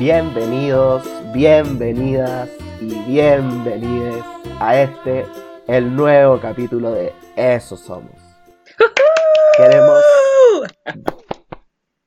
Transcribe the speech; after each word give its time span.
Bienvenidos, 0.00 1.06
bienvenidas 1.34 2.48
y 2.80 2.94
bienvenides 3.00 4.24
a 4.58 4.80
este, 4.80 5.26
el 5.68 5.94
nuevo 5.94 6.40
capítulo 6.40 6.92
de 6.92 7.12
Eso 7.36 7.76
Somos. 7.76 8.16
Queremos 9.58 10.00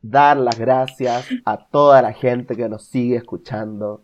dar 0.01 0.37
las 0.37 0.57
gracias 0.57 1.27
a 1.45 1.67
toda 1.69 2.01
la 2.01 2.13
gente 2.13 2.55
que 2.55 2.67
nos 2.67 2.83
sigue 2.83 3.17
escuchando 3.17 4.01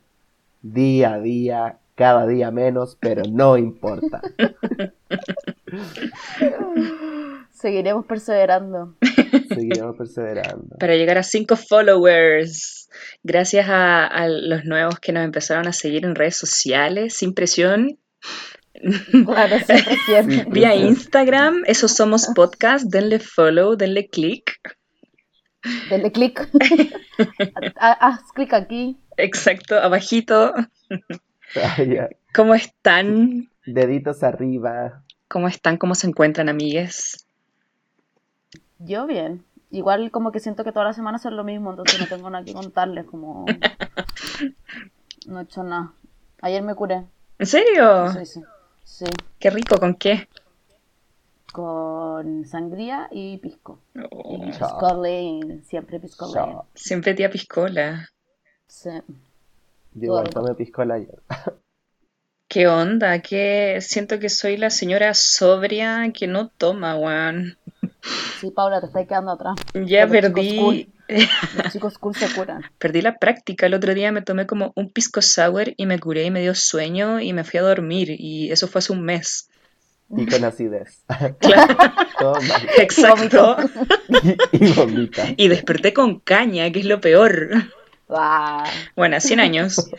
día 0.61 1.14
a 1.14 1.19
día, 1.19 1.79
cada 1.96 2.28
día 2.28 2.51
menos, 2.51 2.96
pero 3.01 3.24
no 3.28 3.57
importa. 3.57 4.21
Seguiremos 7.50 8.06
perseverando. 8.06 8.97
Seguiremos 9.50 9.97
perseverando. 9.97 10.78
Para 10.78 10.96
llegar 10.96 11.18
a 11.18 11.24
5 11.24 11.56
followers. 11.56 12.79
Gracias 13.24 13.68
a, 13.70 14.06
a 14.06 14.28
los 14.28 14.66
nuevos 14.66 15.00
que 15.00 15.11
nos 15.11 15.24
empezaron 15.24 15.68
a 15.68 15.74
seguir 15.74 16.06
en 16.06 16.16
redes 16.16 16.38
sociales, 16.38 17.14
sin 17.16 17.34
presión. 17.34 17.97
Claro. 19.25 19.57
Vía 20.52 20.74
Instagram, 20.74 21.64
esos 21.66 21.92
somos 21.94 22.28
podcast, 22.33 22.86
denle 22.89 23.20
follow, 23.20 23.75
denle 23.75 24.07
click. 24.07 24.60
Denle 25.89 26.11
clic. 26.14 26.47
Ha- 27.78 27.97
Haz 28.00 28.21
clic 28.33 28.54
aquí. 28.54 28.97
Exacto, 29.18 29.78
abajito. 29.78 30.54
Ah. 31.56 32.08
¿Cómo 32.33 32.56
están? 32.56 33.50
Deditos 33.66 34.23
arriba. 34.23 35.03
¿Cómo 35.28 35.50
están? 35.50 35.75
¿Cómo 35.75 35.94
se 35.95 36.08
encuentran, 36.08 36.47
amigues? 36.47 37.25
Yo 38.78 39.06
bien. 39.08 39.44
Igual 39.72 40.09
como 40.12 40.31
que 40.31 40.39
siento 40.39 40.64
que 40.64 40.72
todas 40.72 40.88
las 40.88 40.95
semanas 40.95 41.25
es 41.25 41.31
lo 41.31 41.44
mismo, 41.44 41.70
entonces 41.70 42.00
no 42.00 42.08
tengo 42.08 42.30
nada 42.30 42.44
que 42.44 42.53
contarles, 42.53 43.06
como... 43.06 43.45
No 45.28 45.39
he 45.39 45.44
hecho 45.44 45.64
nada. 45.64 45.94
Ayer 46.42 46.64
me 46.64 46.73
curé. 46.73 47.06
¿En 47.38 47.45
serio? 47.45 48.12
Sí, 48.14 48.25
sí. 48.25 48.42
Sí. 48.84 49.06
Qué 49.38 49.50
rico, 49.52 49.78
¿con 49.78 49.94
qué? 49.95 50.28
Con 51.52 52.45
sangría 52.45 53.08
y 53.12 53.38
pisco. 53.38 53.80
Oh, 54.12 54.38
Y 54.44 54.52
Chao. 54.52 54.70
pisco 54.70 54.94
lane, 55.03 55.62
siempre 55.64 56.00
pisco 56.00 56.25
lane. 56.34 56.52
Chao. 56.53 56.66
siempre 56.73 57.14
tía 57.14 57.30
piscola. 57.30 58.09
Sí. 58.67 58.90
Yo 59.94 60.06
igual 60.06 60.30
tomé 60.30 60.53
piscola 60.56 60.95
ayer. 60.95 61.20
¿Qué 62.47 62.67
onda? 62.67 63.20
¿Qué? 63.22 63.78
Siento 63.81 64.20
que 64.20 64.30
soy 64.30 64.58
la 64.58 64.70
señora 64.70 65.14
sobria 65.14 66.12
que 66.14 66.28
no 66.28 66.50
toma, 66.50 66.95
weón. 66.97 67.58
Sí, 68.39 68.52
Paula, 68.52 68.80
te 68.80 68.88
estáis 68.88 69.08
quedando 69.08 69.31
atrás. 69.31 69.55
Ya 69.73 70.05
Los 70.05 70.16
chicos 70.16 70.33
perdí, 70.33 70.89
Los 71.64 71.73
chicos 71.73 71.97
cool 71.97 72.16
se 72.16 72.33
curan. 72.33 72.64
perdí 72.78 73.02
la 73.02 73.17
práctica. 73.17 73.66
El 73.66 73.73
otro 73.73 73.94
día 73.94 74.11
me 74.11 74.22
tomé 74.22 74.47
como 74.47 74.72
un 74.75 74.89
pisco 74.89 75.22
sour 75.22 75.73
y 75.75 75.86
me 75.86 76.00
curé 76.00 76.23
y 76.25 76.31
me 76.31 76.41
dio 76.41 76.56
sueño 76.56 77.19
y 77.19 77.33
me 77.33 77.44
fui 77.44 77.59
a 77.59 77.64
dormir. 77.64 78.16
Y 78.17 78.52
eso 78.52 78.67
fue 78.67 78.80
hace 78.80 78.94
un 78.94 79.03
mes. 79.03 79.50
Y 80.16 80.25
con 80.25 80.44
acidez. 80.44 81.03
Claro, 81.39 82.33
exacto. 82.78 83.58
Y, 84.52 84.66
y 84.66 84.73
vomita. 84.73 85.25
Y 85.38 85.47
desperté 85.47 85.94
con 85.94 86.19
caña, 86.19 86.72
que 86.72 86.80
es 86.80 86.86
lo 86.86 87.00
peor. 87.00 87.50
Ah. 88.09 88.63
Bueno, 88.95 89.19
100 89.19 89.39
años. 89.39 89.89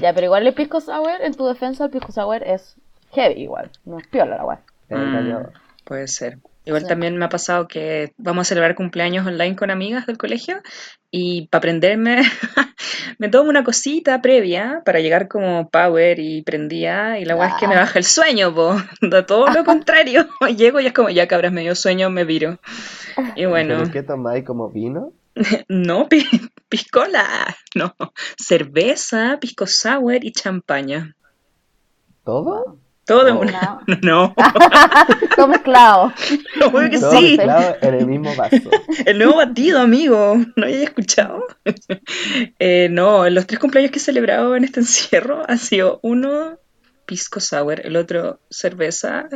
Ya, 0.00 0.14
pero 0.14 0.26
igual 0.26 0.46
el 0.46 0.54
pisco 0.54 0.80
sour, 0.80 1.20
en 1.20 1.34
tu 1.34 1.46
defensa, 1.46 1.84
el 1.84 1.90
pisco 1.90 2.12
sour 2.12 2.42
es 2.42 2.76
heavy 3.12 3.42
igual. 3.42 3.70
No 3.84 3.98
es 3.98 4.06
piola 4.06 4.36
la 4.36 4.44
weá. 4.44 4.60
Mm, 4.88 5.48
puede 5.84 6.06
ser. 6.06 6.38
Igual 6.66 6.82
Sí. 6.82 6.88
también 6.88 7.16
me 7.16 7.24
ha 7.24 7.28
pasado 7.28 7.68
que 7.68 8.12
vamos 8.18 8.42
a 8.42 8.48
celebrar 8.48 8.74
cumpleaños 8.74 9.26
online 9.26 9.56
con 9.56 9.70
amigas 9.70 10.04
del 10.06 10.18
colegio 10.18 10.60
y 11.10 11.46
para 11.46 11.60
aprenderme 11.60 12.20
me 13.18 13.28
tomo 13.28 13.48
una 13.48 13.64
cosita 13.64 14.20
previa 14.20 14.82
para 14.84 15.00
llegar 15.00 15.28
como 15.28 15.70
power 15.70 16.18
y 16.18 16.42
prendía 16.42 17.18
y 17.18 17.24
la 17.24 17.36
weá 17.36 17.48
es 17.48 17.54
que 17.54 17.68
me 17.68 17.76
Ah. 17.76 17.80
baja 17.80 17.98
el 17.98 18.04
sueño, 18.04 18.54
po. 18.54 18.76
Da 19.00 19.24
todo 19.24 19.46
lo 19.48 19.64
contrario. 19.64 20.28
Llego 20.56 20.80
y 20.80 20.86
es 20.86 20.92
como, 20.92 21.08
ya 21.08 21.26
cabras, 21.28 21.52
me 21.52 21.62
dio 21.62 21.74
sueño, 21.74 22.10
me 22.10 22.24
viro. 22.24 22.58
Y 23.36 23.46
bueno, 23.46 23.76
¿Pero 23.78 23.90
qué 23.92 24.02
tomáis 24.02 24.44
como 24.44 24.68
vino? 24.68 25.12
no, 25.68 26.08
pi- 26.08 26.26
piscola, 26.68 27.56
no. 27.74 27.94
Cerveza, 28.36 29.38
pisco 29.40 29.66
sour 29.66 30.24
y 30.24 30.32
champaña. 30.32 31.14
¿Todo? 32.24 32.78
Todo 33.06 33.24
de 33.24 33.32
Oh. 33.32 33.40
una. 33.40 33.80
No. 34.02 34.34
No, 34.42 34.44
Todo 35.36 35.48
mezclado. 35.48 36.12
obvio 36.72 36.90
que 36.90 36.98
Todo 36.98 37.12
sí. 37.12 37.36
mezclado 37.36 37.76
en 37.80 37.94
el 37.94 38.06
mismo 38.06 38.34
vaso. 38.36 38.56
El 39.04 39.18
nuevo 39.18 39.36
batido, 39.36 39.80
amigo. 39.80 40.36
¿No 40.56 40.66
hayas 40.66 40.82
escuchado? 40.82 41.46
Eh, 42.58 42.88
no, 42.90 43.28
los 43.30 43.46
tres 43.46 43.58
cumpleaños 43.60 43.90
que 43.92 43.98
he 43.98 44.02
celebrado 44.02 44.56
en 44.56 44.64
este 44.64 44.80
encierro 44.80 45.42
han 45.48 45.58
sido 45.58 46.00
uno 46.02 46.58
pisco 47.06 47.38
sour, 47.40 47.80
el 47.84 47.96
otro 47.96 48.40
cerveza 48.50 49.28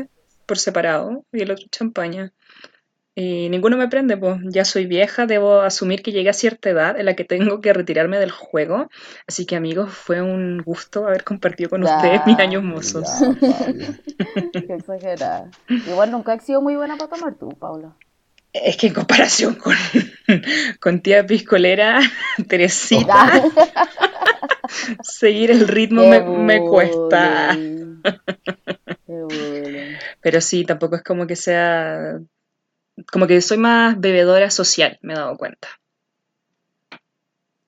por 0.46 0.58
separado 0.58 1.24
y 1.32 1.42
el 1.42 1.52
otro 1.52 1.66
champaña. 1.70 2.32
Y 3.14 3.48
ninguno 3.48 3.76
me 3.76 3.88
prende, 3.88 4.16
pues 4.16 4.38
ya 4.44 4.64
soy 4.64 4.86
vieja, 4.86 5.26
debo 5.26 5.60
asumir 5.60 6.02
que 6.02 6.12
llegué 6.12 6.30
a 6.30 6.34
cierta 6.34 6.70
edad 6.70 6.98
en 6.98 7.06
la 7.06 7.16
que 7.16 7.24
tengo 7.24 7.60
que 7.60 7.72
retirarme 7.72 8.18
del 8.18 8.30
juego. 8.30 8.88
Así 9.26 9.46
que 9.46 9.56
amigos, 9.56 9.90
fue 9.90 10.22
un 10.22 10.62
gusto 10.62 11.06
haber 11.06 11.24
compartido 11.24 11.70
con 11.70 11.82
Ya, 11.82 11.96
ustedes 11.96 12.20
mis 12.26 12.38
años 12.38 12.62
mozos. 12.62 13.08
Ya. 13.40 13.56
Qué 14.52 14.74
exagerada. 14.74 15.50
Igual 15.68 16.12
nunca 16.12 16.34
has 16.34 16.44
sido 16.44 16.62
muy 16.62 16.76
buena 16.76 16.96
para 16.96 17.10
tomar 17.10 17.34
tú, 17.34 17.48
Paula. 17.50 17.96
Es 18.52 18.76
que 18.76 18.88
en 18.88 18.94
comparación 18.94 19.54
con, 19.54 19.76
con 20.80 21.00
tía 21.00 21.24
piscolera, 21.24 22.00
Teresita, 22.48 23.42
seguir 25.02 25.52
el 25.52 25.68
ritmo 25.68 26.06
me, 26.06 26.20
me 26.20 26.60
cuesta. 26.60 27.56
Pero 30.20 30.40
sí, 30.40 30.64
tampoco 30.64 30.96
es 30.96 31.02
como 31.02 31.26
que 31.26 31.36
sea. 31.36 32.18
Como 33.10 33.26
que 33.26 33.40
soy 33.40 33.58
más 33.58 33.98
bebedora 34.00 34.50
social, 34.50 34.98
me 35.02 35.14
he 35.14 35.16
dado 35.16 35.36
cuenta. 35.36 35.68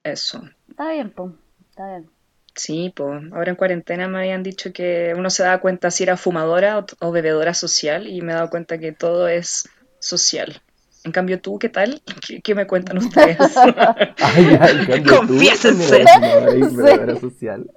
Eso. 0.02 0.42
Está 0.68 0.90
bien, 0.92 1.10
po. 1.10 1.32
Está 1.70 1.88
bien. 1.88 2.10
Sí, 2.54 2.92
pues 2.94 3.22
ahora 3.32 3.50
en 3.50 3.56
cuarentena 3.56 4.08
me 4.08 4.18
habían 4.18 4.42
dicho 4.42 4.72
que 4.72 5.14
uno 5.16 5.30
se 5.30 5.42
daba 5.42 5.60
cuenta 5.60 5.90
si 5.90 6.02
era 6.02 6.16
fumadora 6.18 6.78
o, 6.78 6.86
o 7.00 7.10
bebedora 7.12 7.54
social 7.54 8.06
y 8.06 8.20
me 8.20 8.32
he 8.32 8.34
dado 8.34 8.50
cuenta 8.50 8.78
que 8.78 8.92
todo 8.92 9.26
es 9.28 9.68
social. 10.00 10.60
En 11.04 11.12
cambio, 11.12 11.40
tú, 11.40 11.58
¿qué 11.58 11.68
tal? 11.68 12.02
¿Qué, 12.26 12.42
qué 12.42 12.54
me 12.54 12.66
cuentan 12.66 12.98
ustedes? 12.98 13.38
Ay, 13.56 14.56
ay, 14.60 14.86
cambio 14.86 15.16
Confiésense. 15.18 16.04
bebedora 16.04 17.16
social. 17.18 17.70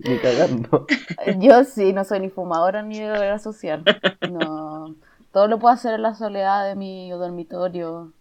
Ni 0.00 0.18
cagando. 0.18 0.86
Yo 1.38 1.64
sí, 1.64 1.92
no 1.92 2.04
soy 2.04 2.20
ni 2.20 2.28
fumadora 2.30 2.82
ni 2.82 3.00
bebedora 3.00 3.38
social. 3.38 3.82
No. 4.30 4.94
Todo 5.32 5.46
lo 5.46 5.58
puedo 5.58 5.74
hacer 5.74 5.94
en 5.94 6.02
la 6.02 6.14
soledad 6.14 6.64
de 6.66 6.74
mi 6.74 7.10
dormitorio. 7.10 8.12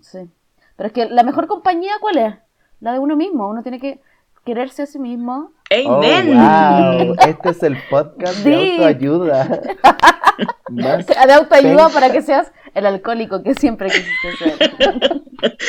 Sí. 0.00 0.30
Pero 0.76 0.86
es 0.86 0.92
que 0.92 1.06
la 1.06 1.22
mejor 1.22 1.46
compañía, 1.46 1.92
¿cuál 2.00 2.18
es? 2.18 2.34
La 2.80 2.92
de 2.92 2.98
uno 2.98 3.16
mismo. 3.16 3.48
Uno 3.48 3.62
tiene 3.62 3.78
que 3.78 4.00
quererse 4.44 4.82
a 4.82 4.86
sí 4.86 4.98
mismo. 4.98 5.52
¡Amen! 5.70 6.36
Oh, 6.36 7.06
wow. 7.06 7.16
Este 7.26 7.50
es 7.50 7.62
el 7.62 7.76
podcast 7.88 8.38
de 8.38 8.72
autoayuda. 8.72 9.60
Más 10.70 11.06
De 11.06 11.32
autoayuda 11.32 11.88
para 11.90 12.10
que 12.10 12.22
seas 12.22 12.50
el 12.74 12.86
alcohólico 12.86 13.42
que 13.42 13.54
siempre 13.54 13.88
quisiste 13.88 14.36
ser. 14.38 15.22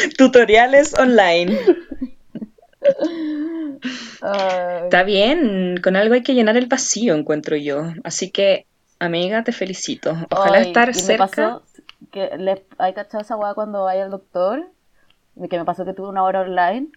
Tutoriales 0.17 0.93
online. 0.97 1.57
Está 4.83 5.03
bien, 5.03 5.79
con 5.83 5.95
algo 5.95 6.15
hay 6.15 6.23
que 6.23 6.33
llenar 6.33 6.57
el 6.57 6.67
vacío, 6.67 7.13
encuentro 7.13 7.55
yo. 7.55 7.91
Así 8.03 8.31
que, 8.31 8.65
amiga, 9.05 9.43
te 9.43 9.51
felicito. 9.51 10.15
Ojalá 10.31 10.57
ay, 10.59 10.67
estar 10.67 10.89
y 10.89 10.93
me 10.93 11.01
cerca. 11.01 11.25
pasó 11.27 11.63
que 12.11 12.37
le, 12.37 12.65
¿hay 12.77 12.93
cachado 12.93 13.21
esa 13.21 13.35
weá 13.35 13.53
cuando 13.53 13.83
vaya 13.83 14.03
al 14.05 14.11
doctor? 14.11 14.65
Que 15.49 15.57
me 15.57 15.65
pasó 15.65 15.83
que 15.83 15.93
tuve 15.93 16.09
una 16.09 16.23
hora 16.23 16.41
online 16.41 16.89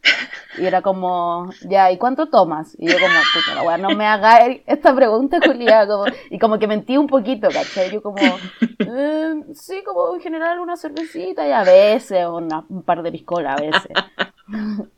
y 0.58 0.66
era 0.66 0.82
como, 0.82 1.50
ya, 1.62 1.90
¿y 1.90 1.96
cuánto 1.96 2.28
tomas? 2.28 2.74
Y 2.78 2.86
yo 2.88 2.92
como, 3.00 3.08
puta, 3.32 3.54
la 3.54 3.62
weá, 3.62 3.78
no 3.78 3.90
me 3.94 4.04
haga 4.06 4.46
esta 4.66 4.94
pregunta, 4.94 5.40
Julia, 5.40 5.86
como, 5.86 6.04
y 6.30 6.38
como 6.38 6.58
que 6.58 6.66
mentí 6.66 6.96
un 6.98 7.06
poquito, 7.06 7.48
¿cachai? 7.50 7.90
Yo 7.90 8.02
como, 8.02 8.38
"Eh, 8.86 9.34
sí, 9.54 9.82
como 9.84 10.14
en 10.14 10.20
general 10.20 10.60
una 10.60 10.76
cervecita 10.76 11.46
y 11.48 11.52
a 11.52 11.64
veces 11.64 12.26
una- 12.26 12.64
un 12.68 12.82
par 12.82 13.02
de 13.02 13.10
piscolas 13.12 13.56
a 13.56 13.60
veces. 13.62 13.90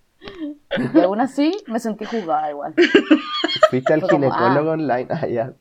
Y 0.94 1.00
aún 1.00 1.20
así 1.20 1.56
me 1.66 1.80
sentí 1.80 2.04
juzgada 2.04 2.50
igual. 2.50 2.74
fuiste 3.70 3.92
al 3.92 4.02
ginecólogo 4.02 4.72
online. 4.72 5.06
Ah, 5.10 5.26
ya. 5.26 5.52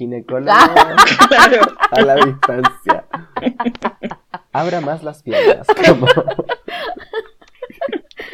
Ginecólogo 0.00 0.50
Claro. 1.28 1.60
a 1.90 2.00
la 2.00 2.14
distancia. 2.14 3.04
Abra 4.50 4.80
más 4.80 5.02
las 5.02 5.22
piernas. 5.22 5.66
Como... 5.86 6.06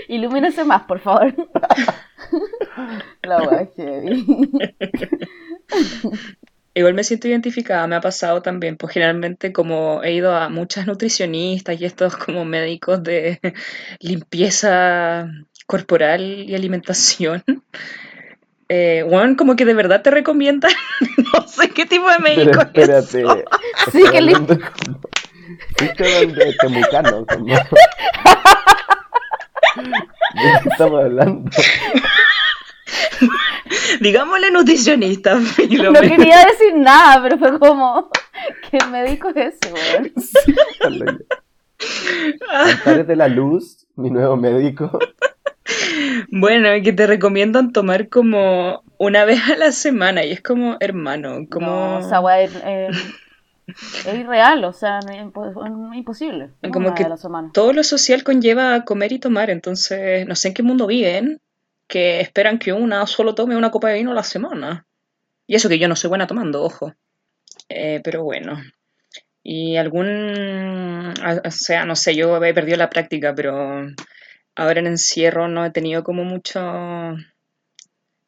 Ilumínese 0.08 0.64
más, 0.64 0.84
por 0.84 1.00
favor. 1.00 1.34
La 3.22 3.38
es 3.62 3.70
heavy. 3.76 4.24
Igual 6.72 6.94
me 6.94 7.02
siento 7.02 7.26
identificada, 7.26 7.84
me 7.88 7.96
ha 7.96 8.00
pasado 8.00 8.42
también, 8.42 8.76
pues 8.76 8.92
generalmente 8.92 9.52
como 9.52 10.04
he 10.04 10.12
ido 10.12 10.36
a 10.36 10.48
muchas 10.48 10.86
nutricionistas 10.86 11.80
y 11.80 11.84
estos 11.84 12.16
como 12.16 12.44
médicos 12.44 13.02
de 13.02 13.40
limpieza 14.00 15.28
corporal 15.66 16.44
y 16.48 16.54
alimentación. 16.54 17.42
Eh, 18.68 19.04
Juan, 19.08 19.36
como 19.36 19.54
que 19.54 19.64
de 19.64 19.74
verdad 19.74 20.02
te 20.02 20.10
recomiendan, 20.10 20.72
no 21.34 21.46
sé 21.46 21.70
qué 21.70 21.86
tipo 21.86 22.08
de 22.08 22.16
Pero 22.22 22.36
médico 22.36 22.60
es 22.60 22.66
espérate. 22.66 23.20
eso. 23.20 23.44
Sí, 23.92 24.02
que 24.10 24.20
li- 24.20 24.34
hablando 24.34 24.58
como- 24.58 25.00
Fuiste 25.78 26.26
donde 26.26 26.54
Temucano. 26.60 27.24
¿De 29.76 30.60
qué 30.62 30.68
estamos 30.70 31.04
hablando? 31.04 31.50
Digámosle 34.00 34.50
nutricionista, 34.50 35.34
No 35.34 35.40
Filomena. 35.42 36.00
quería 36.16 36.44
decir 36.46 36.74
nada, 36.76 37.22
pero 37.22 37.38
fue 37.38 37.58
como, 37.58 38.10
¿qué 38.70 38.78
médico 38.86 39.28
es 39.34 39.54
ese, 39.62 39.72
weón? 39.72 40.12
Antares 42.50 43.06
de 43.08 43.16
la 43.16 43.28
Luz, 43.28 43.86
mi 43.96 44.10
nuevo 44.10 44.36
médico. 44.36 44.98
Bueno, 46.30 46.68
que 46.82 46.92
te 46.92 47.06
recomiendan 47.06 47.72
tomar 47.72 48.08
como 48.08 48.82
una 48.98 49.24
vez 49.24 49.40
a 49.50 49.56
la 49.56 49.72
semana 49.72 50.24
y 50.24 50.32
es 50.32 50.40
como, 50.40 50.76
hermano, 50.80 51.46
como... 51.50 52.00
No, 52.00 52.20
weá 52.20 52.40
es, 52.42 52.52
eh, 52.64 52.88
es 54.06 54.14
irreal, 54.14 54.64
o 54.64 54.72
sea, 54.72 55.00
es 55.00 55.06
impo- 55.06 55.48
es 55.48 55.96
imposible. 55.98 56.50
No, 56.62 56.70
Como 56.70 56.94
que 56.94 57.04
todo 57.52 57.72
lo 57.72 57.82
social 57.82 58.24
conlleva 58.24 58.84
comer 58.84 59.12
y 59.12 59.18
tomar, 59.18 59.50
entonces 59.50 60.26
no 60.26 60.34
sé 60.34 60.48
en 60.48 60.54
qué 60.54 60.62
mundo 60.62 60.86
viven 60.86 61.40
que 61.88 62.20
esperan 62.20 62.58
que 62.58 62.72
una 62.72 63.06
solo 63.06 63.34
tome 63.34 63.56
una 63.56 63.70
copa 63.70 63.88
de 63.88 63.98
vino 63.98 64.10
a 64.10 64.14
la 64.14 64.22
semana. 64.24 64.86
Y 65.46 65.54
eso 65.54 65.68
que 65.68 65.78
yo 65.78 65.86
no 65.88 65.94
soy 65.96 66.08
buena 66.08 66.26
tomando, 66.26 66.62
ojo. 66.64 66.92
Eh, 67.68 68.00
pero 68.02 68.24
bueno. 68.24 68.60
Y 69.42 69.76
algún, 69.76 71.14
o 71.44 71.50
sea, 71.50 71.84
no 71.84 71.94
sé, 71.94 72.16
yo 72.16 72.42
he 72.44 72.52
perdido 72.54 72.76
la 72.78 72.90
práctica, 72.90 73.32
pero 73.34 73.86
ahora 74.56 74.80
en 74.80 74.86
encierro 74.88 75.48
no 75.48 75.64
he 75.64 75.70
tenido 75.70 76.02
como 76.02 76.24
mucho, 76.24 76.60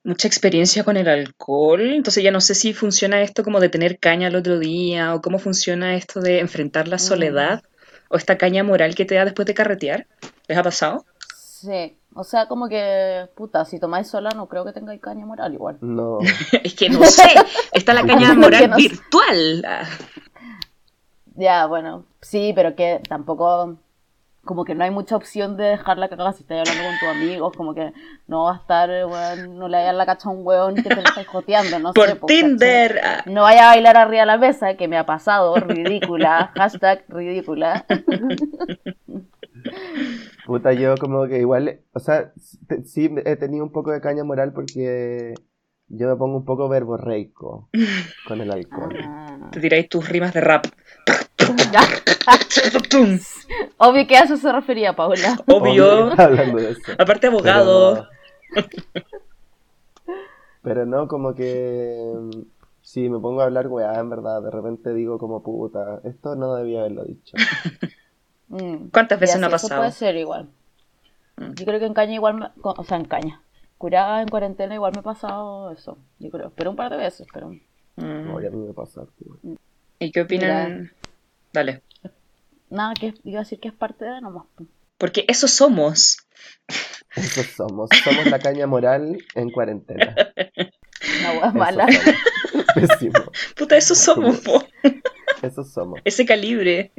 mucha 0.05 0.29
experiencia 0.29 0.85
con 0.85 0.97
el 0.97 1.09
alcohol, 1.09 1.81
entonces 1.81 2.23
ya 2.23 2.31
no 2.31 2.41
sé 2.41 2.55
si 2.55 2.73
funciona 2.73 3.21
esto 3.23 3.43
como 3.45 3.61
de 3.61 3.69
tener 3.69 3.99
caña 3.99 4.29
el 4.29 4.37
otro 4.37 4.59
día 4.59 5.15
o 5.15 5.21
cómo 5.21 5.39
funciona 5.39 5.95
esto 5.97 6.21
de 6.21 6.41
enfrentar 6.41 6.89
la 6.89 6.97
Mm. 6.97 7.01
soledad 7.01 7.63
o 8.09 8.17
esta 8.17 8.39
caña 8.39 8.63
moral 8.65 8.95
que 8.95 9.05
te 9.05 9.15
da 9.17 9.25
después 9.25 9.47
de 9.47 9.55
carretear. 9.55 10.07
¿Les 10.47 10.57
ha 10.57 10.63
pasado? 10.63 11.05
Sí, 11.37 11.97
o 12.15 12.25
sea, 12.25 12.47
como 12.47 12.69
que, 12.69 13.29
puta, 13.35 13.65
si 13.65 13.79
tomáis 13.81 14.09
sola 14.09 14.31
no 14.31 14.47
creo 14.49 14.65
que 14.65 14.73
tengáis 14.73 15.01
caña 15.01 15.27
moral 15.27 15.53
igual. 15.53 15.77
No. 15.81 16.19
Es 16.65 16.75
que 16.75 16.89
no 16.89 17.05
sé, 17.05 17.29
está 17.73 17.93
la 17.93 18.03
caña 18.07 18.33
moral 18.35 18.71
no 18.71 18.77
virtual. 18.77 19.67
Ya, 21.35 21.67
bueno, 21.67 22.05
sí, 22.21 22.53
pero 22.55 22.75
que 22.75 23.01
tampoco, 23.09 23.77
como 24.49 24.65
que 24.65 24.75
no 24.75 24.83
hay 24.83 24.91
mucha 24.91 25.15
opción 25.15 25.59
de 25.59 25.65
dejarla 25.65 26.09
cagada 26.09 26.33
si 26.33 26.41
estás 26.43 26.67
hablando 26.67 26.89
con 26.89 26.99
tus 27.01 27.09
amigos, 27.11 27.53
como 27.55 27.75
que 27.75 27.93
no 28.29 28.45
va 28.45 28.55
a 28.55 28.57
estar, 28.57 28.89
weón, 28.89 29.59
no 29.59 29.69
le 29.69 29.77
vayas 29.77 29.95
la 29.95 30.07
cacha 30.07 30.31
a 30.31 30.33
un 30.33 30.41
weón 30.43 30.75
que 30.75 30.85
te 30.85 30.95
lo 30.97 31.03
estáis 31.03 31.27
joteando, 31.27 31.79
no 31.79 31.89
sé. 31.93 31.95
Por 31.95 32.07
¿cachai? 32.07 32.27
Tinder. 32.27 32.99
No 33.27 33.43
vaya 33.43 33.65
a 33.65 33.75
bailar 33.75 33.99
arriba 33.99 34.23
de 34.23 34.27
la 34.27 34.39
mesa, 34.39 34.75
que 34.79 34.89
me 34.89 34.97
ha 34.97 35.05
pasado, 35.05 35.55
ridícula, 35.57 36.51
hashtag 36.57 37.05
ridícula. 37.09 37.85
Puta, 40.47 40.73
yo 40.73 40.95
como 40.97 41.27
que 41.27 41.41
igual, 41.41 41.81
o 41.93 42.01
sea, 42.01 42.33
te- 42.69 42.85
sí 42.85 43.11
he 43.27 43.37
tenido 43.37 43.63
un 43.65 43.71
poco 43.71 43.91
de 43.91 44.01
caña 44.01 44.25
moral 44.25 44.55
porque 44.55 45.35
yo 45.89 46.09
me 46.09 46.17
pongo 46.17 46.39
un 46.39 46.47
poco 46.47 46.71
verborreico 46.71 47.69
con 48.27 48.41
el 48.41 48.51
alcohol. 48.51 48.97
Ah. 49.05 49.51
Te 49.53 49.61
tiráis 49.61 49.91
tus 49.91 50.09
rimas 50.09 50.33
de 50.33 50.41
rap. 50.41 50.65
Obvio 53.79 54.07
que 54.07 54.17
a 54.17 54.23
eso 54.23 54.37
se 54.37 54.53
refería, 54.53 54.95
Paula. 54.95 55.39
Obvio. 55.47 56.13
Hablando 56.21 56.59
de 56.59 56.71
eso. 56.73 56.93
Aparte 56.99 57.27
abogado. 57.29 58.09
Pero, 58.55 58.69
pero 60.63 60.87
no, 60.87 61.09
como 61.09 61.35
que 61.35 62.13
mm, 62.15 62.31
si 62.83 63.09
me 63.09 63.19
pongo 63.19 63.41
a 63.41 63.45
hablar 63.45 63.69
weá, 63.69 63.99
en 63.99 64.11
verdad, 64.11 64.43
de 64.43 64.51
repente 64.51 64.93
digo 64.93 65.19
como 65.19 65.43
puta, 65.43 66.01
esto 66.05 66.35
no 66.37 66.55
debía 66.55 66.81
haberlo 66.81 67.05
dicho. 67.05 67.37
Mm. 68.51 68.89
¿Cuántas 68.95 69.21
veces 69.21 69.39
no 69.39 69.47
ha 69.47 69.51
sí, 69.51 69.57
Eso 69.57 69.67
pasado? 69.67 69.81
puede 69.83 69.93
ser 69.93 70.17
igual. 70.17 70.49
Mm. 71.37 71.53
Yo 71.53 71.67
creo 71.67 71.79
que 71.79 71.85
en 71.85 71.93
caña 71.93 72.15
igual, 72.15 72.35
me- 72.37 72.49
o 72.63 72.83
sea, 72.83 72.97
en 72.97 73.05
caña. 73.05 73.43
Curada 73.77 74.23
en 74.23 74.29
cuarentena 74.29 74.75
igual 74.75 74.93
me 74.95 75.01
ha 75.01 75.03
pasado 75.03 75.71
eso, 75.71 75.99
yo 76.19 76.31
creo. 76.31 76.51
Pero 76.57 76.71
un 76.71 76.77
par 76.77 76.91
de 76.91 76.97
veces, 76.97 77.27
pero... 77.31 77.53
No, 77.97 78.41
ya 78.41 78.49
me 78.49 78.73
pasa. 78.73 79.03
tío. 79.19 79.57
¿Y 79.99 80.11
qué 80.13 80.23
opinan? 80.23 80.91
Dale. 81.53 81.83
Nada, 82.71 82.95
que 82.95 83.15
iba 83.25 83.41
a 83.41 83.43
decir 83.45 83.61
que 83.61 83.69
es 83.69 83.75
parte 83.75 84.05
de 84.05 84.21
nomás. 84.21 84.47
Porque 84.99 85.25
eso 85.29 85.49
somos. 85.49 86.19
Eso 87.15 87.43
somos, 87.43 87.89
somos 88.05 88.27
la 88.27 88.39
caña 88.39 88.67
moral 88.67 89.19
en 89.35 89.51
cuarentena. 89.51 90.15
Una 91.21 91.33
hueá 91.33 91.53
mala. 91.53 91.87
somos. 91.91 92.65
Pésimo. 92.75 93.33
Puta, 93.57 93.77
eso 93.77 93.95
somos, 93.95 94.41
po. 94.41 94.65
Eso 95.43 95.65
somos. 95.65 96.01
Ese 96.05 96.27
calibre. 96.27 96.93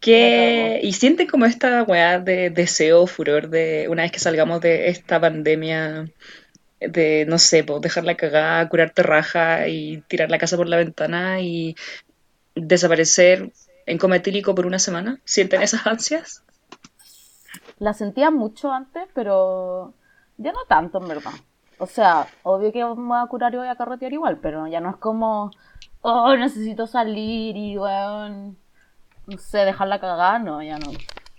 que... 0.00 0.80
Y 0.82 0.92
sienten 0.92 1.28
como 1.28 1.46
esta 1.46 1.82
weá 1.84 2.18
de 2.18 2.50
deseo, 2.50 3.06
furor 3.06 3.48
de 3.48 3.86
una 3.88 4.02
vez 4.02 4.12
que 4.12 4.18
salgamos 4.18 4.60
de 4.60 4.88
esta 4.88 5.20
pandemia 5.20 6.10
de, 6.80 7.24
no 7.26 7.38
sé, 7.38 7.64
pues 7.64 7.80
dejar 7.80 8.04
la 8.04 8.16
cagada, 8.16 8.68
curarte 8.68 9.02
raja 9.02 9.68
y 9.68 10.02
tirar 10.08 10.30
la 10.30 10.38
casa 10.38 10.56
por 10.56 10.68
la 10.68 10.76
ventana 10.76 11.40
y 11.40 11.76
desaparecer 12.54 13.52
en 13.86 13.98
coma 13.98 14.16
etílico 14.16 14.54
por 14.54 14.66
una 14.66 14.78
semana. 14.78 15.20
¿Sienten 15.24 15.62
esas 15.62 15.86
ansias? 15.86 16.42
La 17.78 17.94
sentía 17.94 18.30
mucho 18.30 18.72
antes, 18.72 19.04
pero 19.14 19.94
ya 20.36 20.52
no 20.52 20.60
tanto, 20.68 21.00
en 21.00 21.08
verdad. 21.08 21.32
O 21.78 21.86
sea, 21.86 22.26
obvio 22.42 22.72
que 22.72 22.84
me 22.84 22.94
voy 22.94 23.18
a 23.18 23.26
curar 23.26 23.54
y 23.54 23.58
voy 23.58 23.68
a 23.68 23.76
carretear 23.76 24.12
igual, 24.12 24.38
pero 24.38 24.66
ya 24.66 24.80
no 24.80 24.90
es 24.90 24.96
como, 24.96 25.50
oh, 26.00 26.34
necesito 26.36 26.86
salir 26.86 27.56
y, 27.56 27.76
weón, 27.76 28.56
no 29.26 29.38
sé, 29.38 29.58
dejar 29.58 29.88
la 29.88 30.00
cagada, 30.00 30.38
no, 30.38 30.62
ya 30.62 30.78
no. 30.78 30.90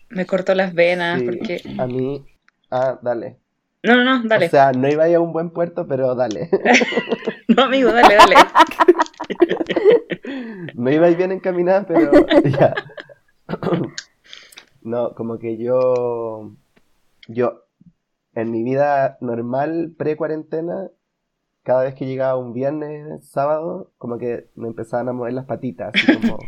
Me 0.09 0.25
cortó 0.25 0.53
las 0.55 0.73
venas 0.73 1.19
Sí, 1.19 1.25
porque... 1.25 1.61
A 1.79 1.87
mí. 1.87 2.25
Ah, 2.69 2.97
dale. 3.01 3.37
No, 3.83 3.95
no, 3.95 4.03
no, 4.03 4.27
dale. 4.27 4.47
O 4.47 4.49
sea, 4.49 4.71
no 4.71 4.87
iba 4.87 5.05
a 5.05 5.09
ir 5.09 5.15
a 5.15 5.19
un 5.19 5.33
buen 5.33 5.49
puerto, 5.49 5.87
pero 5.87 6.15
dale. 6.15 6.49
No, 7.49 7.63
amigo, 7.63 7.91
dale, 7.91 8.15
dale. 8.15 8.35
No 10.75 10.91
iba 10.91 11.07
a 11.07 11.09
ir 11.09 11.17
bien 11.17 11.31
encaminada, 11.31 11.85
pero 11.87 12.11
ya. 12.59 12.73
No, 14.81 15.13
como 15.15 15.37
que 15.37 15.57
yo. 15.57 16.51
Yo, 17.27 17.63
en 18.33 18.51
mi 18.51 18.63
vida 18.63 19.17
normal, 19.19 19.93
pre-cuarentena, 19.97 20.89
cada 21.63 21.83
vez 21.83 21.95
que 21.95 22.05
llegaba 22.05 22.37
un 22.37 22.53
viernes, 22.53 23.27
sábado, 23.29 23.91
como 23.97 24.17
que 24.17 24.47
me 24.55 24.67
empezaban 24.69 25.09
a 25.09 25.13
mover 25.13 25.33
las 25.33 25.45
patitas, 25.45 25.93
así 25.93 26.13
como. 26.21 26.37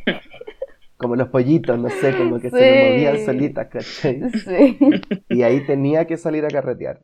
Como 0.98 1.16
los 1.16 1.30
pollitos, 1.30 1.80
no 1.80 1.90
sé, 1.90 2.14
como 2.18 2.42
que 2.42 2.50
se 2.50 2.58
me 2.60 2.90
movían 2.90 3.20
solitas, 3.26 3.68
¿cachai? 3.68 4.22
Sí. 4.32 4.78
Y 5.30 5.44
ahí 5.44 5.66
tenía 5.66 6.06
que 6.08 6.18
salir 6.18 6.44
a 6.44 6.50
carretear. 6.50 7.04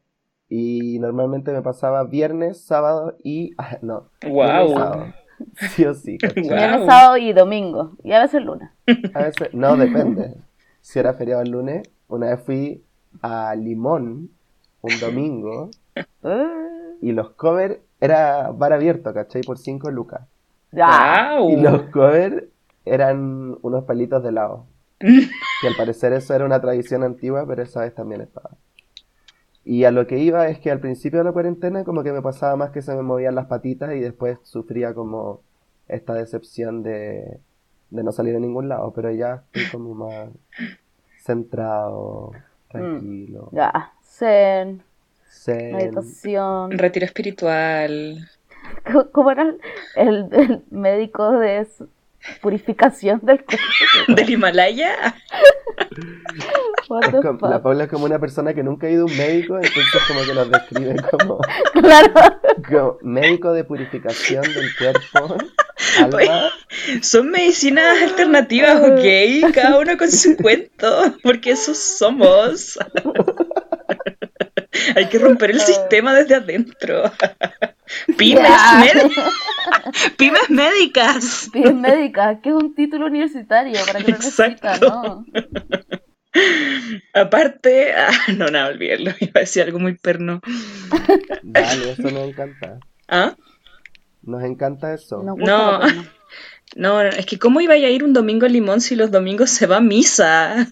Y 0.49 0.99
normalmente 0.99 1.53
me 1.53 1.61
pasaba 1.61 2.03
viernes, 2.03 2.61
sábado 2.65 3.15
y. 3.23 3.53
ah, 3.57 3.77
no. 3.81 4.09
viernes, 4.21 4.33
Wow. 4.67 4.77
sábado. 4.77 5.05
Sí 5.71 5.85
o 5.85 5.93
sí, 5.93 6.17
¿cachai? 6.17 6.43
Guau. 6.43 6.57
Viernes, 6.57 6.85
sábado 6.85 7.17
y 7.17 7.33
domingo. 7.33 7.97
Y 8.03 8.11
a 8.11 8.19
veces 8.19 8.43
lunes. 8.43 8.69
A 9.13 9.23
veces, 9.23 9.53
no, 9.53 9.75
depende. 9.77 10.35
Si 10.81 10.99
era 10.99 11.13
feriado 11.13 11.41
el 11.41 11.49
lunes, 11.51 11.89
una 12.07 12.27
vez 12.29 12.41
fui 12.41 12.83
a 13.21 13.55
Limón 13.55 14.29
un 14.81 14.99
domingo 14.99 15.69
y 17.01 17.11
los 17.11 17.31
covers 17.31 17.79
era 17.99 18.51
bar 18.51 18.73
abierto, 18.73 19.13
¿cachai? 19.13 19.41
Por 19.41 19.57
5 19.57 19.89
lucas. 19.91 20.21
ya. 20.71 21.37
Wow. 21.39 21.49
Y 21.49 21.55
los 21.61 21.81
covers 21.89 22.43
eran 22.85 23.57
unos 23.61 23.83
palitos 23.85 24.21
de 24.23 24.29
helado. 24.29 24.67
Que 25.61 25.67
al 25.69 25.75
parecer 25.77 26.11
eso 26.11 26.33
era 26.33 26.43
una 26.45 26.59
tradición 26.59 27.01
antigua, 27.03 27.45
pero 27.47 27.63
esa 27.63 27.81
vez 27.81 27.95
también 27.95 28.19
estaba. 28.21 28.51
Y 29.65 29.83
a 29.85 29.91
lo 29.91 30.05
que 30.07 30.19
iba 30.19 30.47
es 30.47 30.59
que 30.59 30.69
al 30.71 30.79
principio 30.79 31.19
de 31.19 31.25
la 31.25 31.31
cuarentena 31.31 31.83
como 31.83 32.03
que 32.03 32.11
me 32.13 32.21
pasaba 32.21 32.55
más 32.55 32.69
que 32.69 32.81
se 32.83 32.95
me 32.95 33.01
movían 33.01 33.33
las 33.35 33.47
patitas 33.47 33.93
y 33.95 33.99
después 33.99 34.37
sufría 34.43 34.93
como 34.93 35.41
esta 35.87 36.13
decepción 36.13 36.83
de, 36.83 37.39
de 37.89 38.03
no 38.03 38.11
salir 38.11 38.35
a 38.35 38.39
ningún 38.39 38.69
lado, 38.69 38.93
pero 38.93 39.09
ya 39.11 39.43
estoy 39.53 39.71
como 39.71 39.95
más 39.95 40.29
centrado, 41.19 42.31
tranquilo, 42.69 43.49
Ya. 43.51 43.91
Zen, 44.03 44.83
zen. 45.27 45.75
meditación. 45.75 46.71
Retiro 46.71 47.05
espiritual. 47.05 48.29
¿Cómo- 48.85 49.11
¿Cómo 49.11 49.31
era 49.31 49.43
el, 49.43 49.59
el- 49.95 50.29
el 50.33 50.63
médico 50.71 51.31
de 51.31 51.59
purificación 52.41 53.19
del 53.23 53.43
cuerpo? 53.43 53.63
¿Del 54.15 54.29
Himalaya? 54.29 55.15
Como- 56.87 57.47
la 57.49 57.61
Paula 57.61 57.83
es 57.85 57.89
como 57.89 58.05
una 58.05 58.19
persona 58.19 58.53
que 58.53 58.63
nunca 58.63 58.87
ha 58.87 58.91
ido 58.91 59.03
a 59.03 59.05
un 59.05 59.17
médico, 59.17 59.55
entonces 59.57 60.01
como 60.07 60.21
que 60.23 60.33
los 60.33 60.49
describe 60.51 60.95
como, 61.11 61.39
Claro. 61.73 62.11
como 62.67 62.97
médico 63.01 63.53
de 63.53 63.63
purificación 63.63 64.43
del 64.43 64.69
cuerpo, 64.77 65.37
Son 67.01 67.29
medicinas 67.31 68.01
alternativas, 68.03 68.77
¿ok? 68.81 69.51
Cada 69.53 69.79
uno 69.79 69.97
con 69.97 70.11
su 70.11 70.35
cuento, 70.37 71.15
porque 71.23 71.51
esos 71.51 71.77
somos. 71.77 72.77
Hay 74.95 75.07
que 75.09 75.19
romper 75.19 75.51
el 75.51 75.59
sistema 75.61 76.13
desde 76.13 76.35
adentro. 76.35 77.03
Pymes, 78.17 78.49
Pymes 80.17 80.49
médicas. 80.49 81.49
Pymes 81.51 81.75
médicas, 81.75 82.39
que 82.41 82.49
es 82.49 82.55
un 82.55 82.75
título 82.75 83.05
universitario, 83.07 83.79
¿para 83.85 83.99
qué 83.99 84.11
lo 84.11 84.17
necesitas, 84.17 84.81
Exacto. 84.81 84.89
no? 84.89 85.25
Aparte, 87.13 87.93
ah, 87.97 88.11
no, 88.35 88.47
nada, 88.47 88.67
olvídalo. 88.67 89.11
Iba 89.19 89.31
a 89.35 89.39
decir 89.39 89.63
algo 89.63 89.79
muy 89.79 89.95
perno. 89.95 90.41
Dale, 91.43 91.91
eso 91.91 92.03
nos 92.03 92.29
encanta. 92.29 92.79
¿Ah? 93.07 93.35
Nos 94.23 94.43
encanta 94.43 94.93
eso. 94.93 95.23
Nos 95.23 95.35
gusta 95.37 95.51
No. 95.51 95.79
No, 96.75 97.01
es 97.01 97.25
que 97.25 97.39
¿cómo 97.39 97.61
iba 97.61 97.75
a 97.75 97.77
ir 97.77 98.03
un 98.03 98.11
domingo 98.11 98.45
a 98.45 98.49
Limón 98.49 98.81
si 98.81 98.95
los 98.95 99.11
domingos 99.11 99.49
se 99.49 99.67
va 99.67 99.77
a 99.77 99.81
misa? 99.81 100.67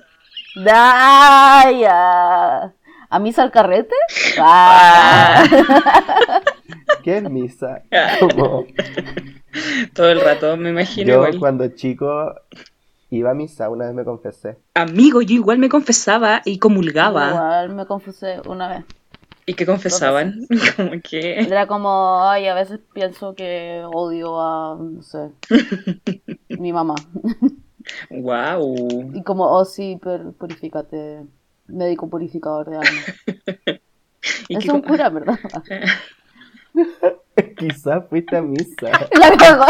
Da, 0.56 1.72
ya. 1.72 2.74
¿A 3.10 3.20
misa 3.20 3.44
al 3.44 3.52
carrete? 3.52 3.96
Ah. 4.40 5.44
¿Qué 7.04 7.18
es 7.18 7.30
misa? 7.30 7.84
Como 8.20 8.66
Todo 9.94 10.10
el 10.10 10.22
rato, 10.22 10.56
me 10.58 10.70
imagino 10.70 11.08
yo 11.08 11.14
igual. 11.16 11.40
cuando 11.40 11.68
chico 11.70 12.34
iba 13.10 13.32
a 13.32 13.34
misa, 13.34 13.70
una 13.70 13.86
vez 13.86 13.94
me 13.94 14.04
confesé. 14.06 14.58
Amigo, 14.74 15.22
yo 15.22 15.36
igual 15.36 15.60
me 15.60 15.70
confesaba 15.70 16.42
y 16.46 16.58
comulgaba. 16.58 17.30
Igual 17.30 17.76
me 17.76 17.86
confusé 17.86 18.42
una 18.48 18.70
vez. 18.70 18.86
¿Y 19.46 19.54
qué 19.56 19.66
confesaban? 19.66 20.48
Como 20.78 20.92
que... 21.04 21.40
Era 21.42 21.68
como, 21.68 22.24
ay, 22.24 22.48
a 22.48 22.56
veces 22.56 22.80
pienso 22.94 23.36
que 23.36 23.84
odio 23.86 24.40
a, 24.40 24.78
no 24.80 25.04
sé, 25.04 25.32
mi 26.50 26.72
mamá. 26.72 26.96
Wow. 28.10 29.12
Y 29.14 29.22
como, 29.24 29.52
oh 29.52 29.66
sí, 29.66 30.00
pero 30.02 30.32
purifícate, 30.32 31.24
médico 31.68 32.10
purificador 32.10 32.70
de 32.70 32.78
alma. 32.78 33.82
¿Y 34.48 34.58
Es 34.58 34.70
un 34.70 34.82
cura, 34.82 35.10
¿verdad? 35.10 35.38
Quizás 37.58 38.04
fuiste 38.10 38.38
a 38.38 38.42
misa. 38.42 38.88
La 39.20 39.38
cagó. 39.38 39.66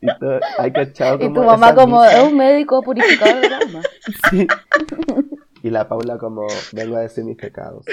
Y 0.00 0.06
todo, 0.18 0.40
hay 0.58 0.72
cachado 0.72 1.16
Y 1.16 1.18
como 1.26 1.34
tu 1.34 1.42
mamá 1.44 1.74
como, 1.74 2.04
es 2.04 2.20
un 2.22 2.36
médico 2.36 2.82
purificador 2.82 3.40
de 3.40 3.54
alma. 3.54 3.82
Sí. 4.30 4.46
Y 5.62 5.70
la 5.70 5.88
Paula 5.88 6.18
como, 6.18 6.46
vengo 6.72 6.96
a 6.96 7.00
decir 7.00 7.24
mis 7.24 7.36
pecados. 7.36 7.84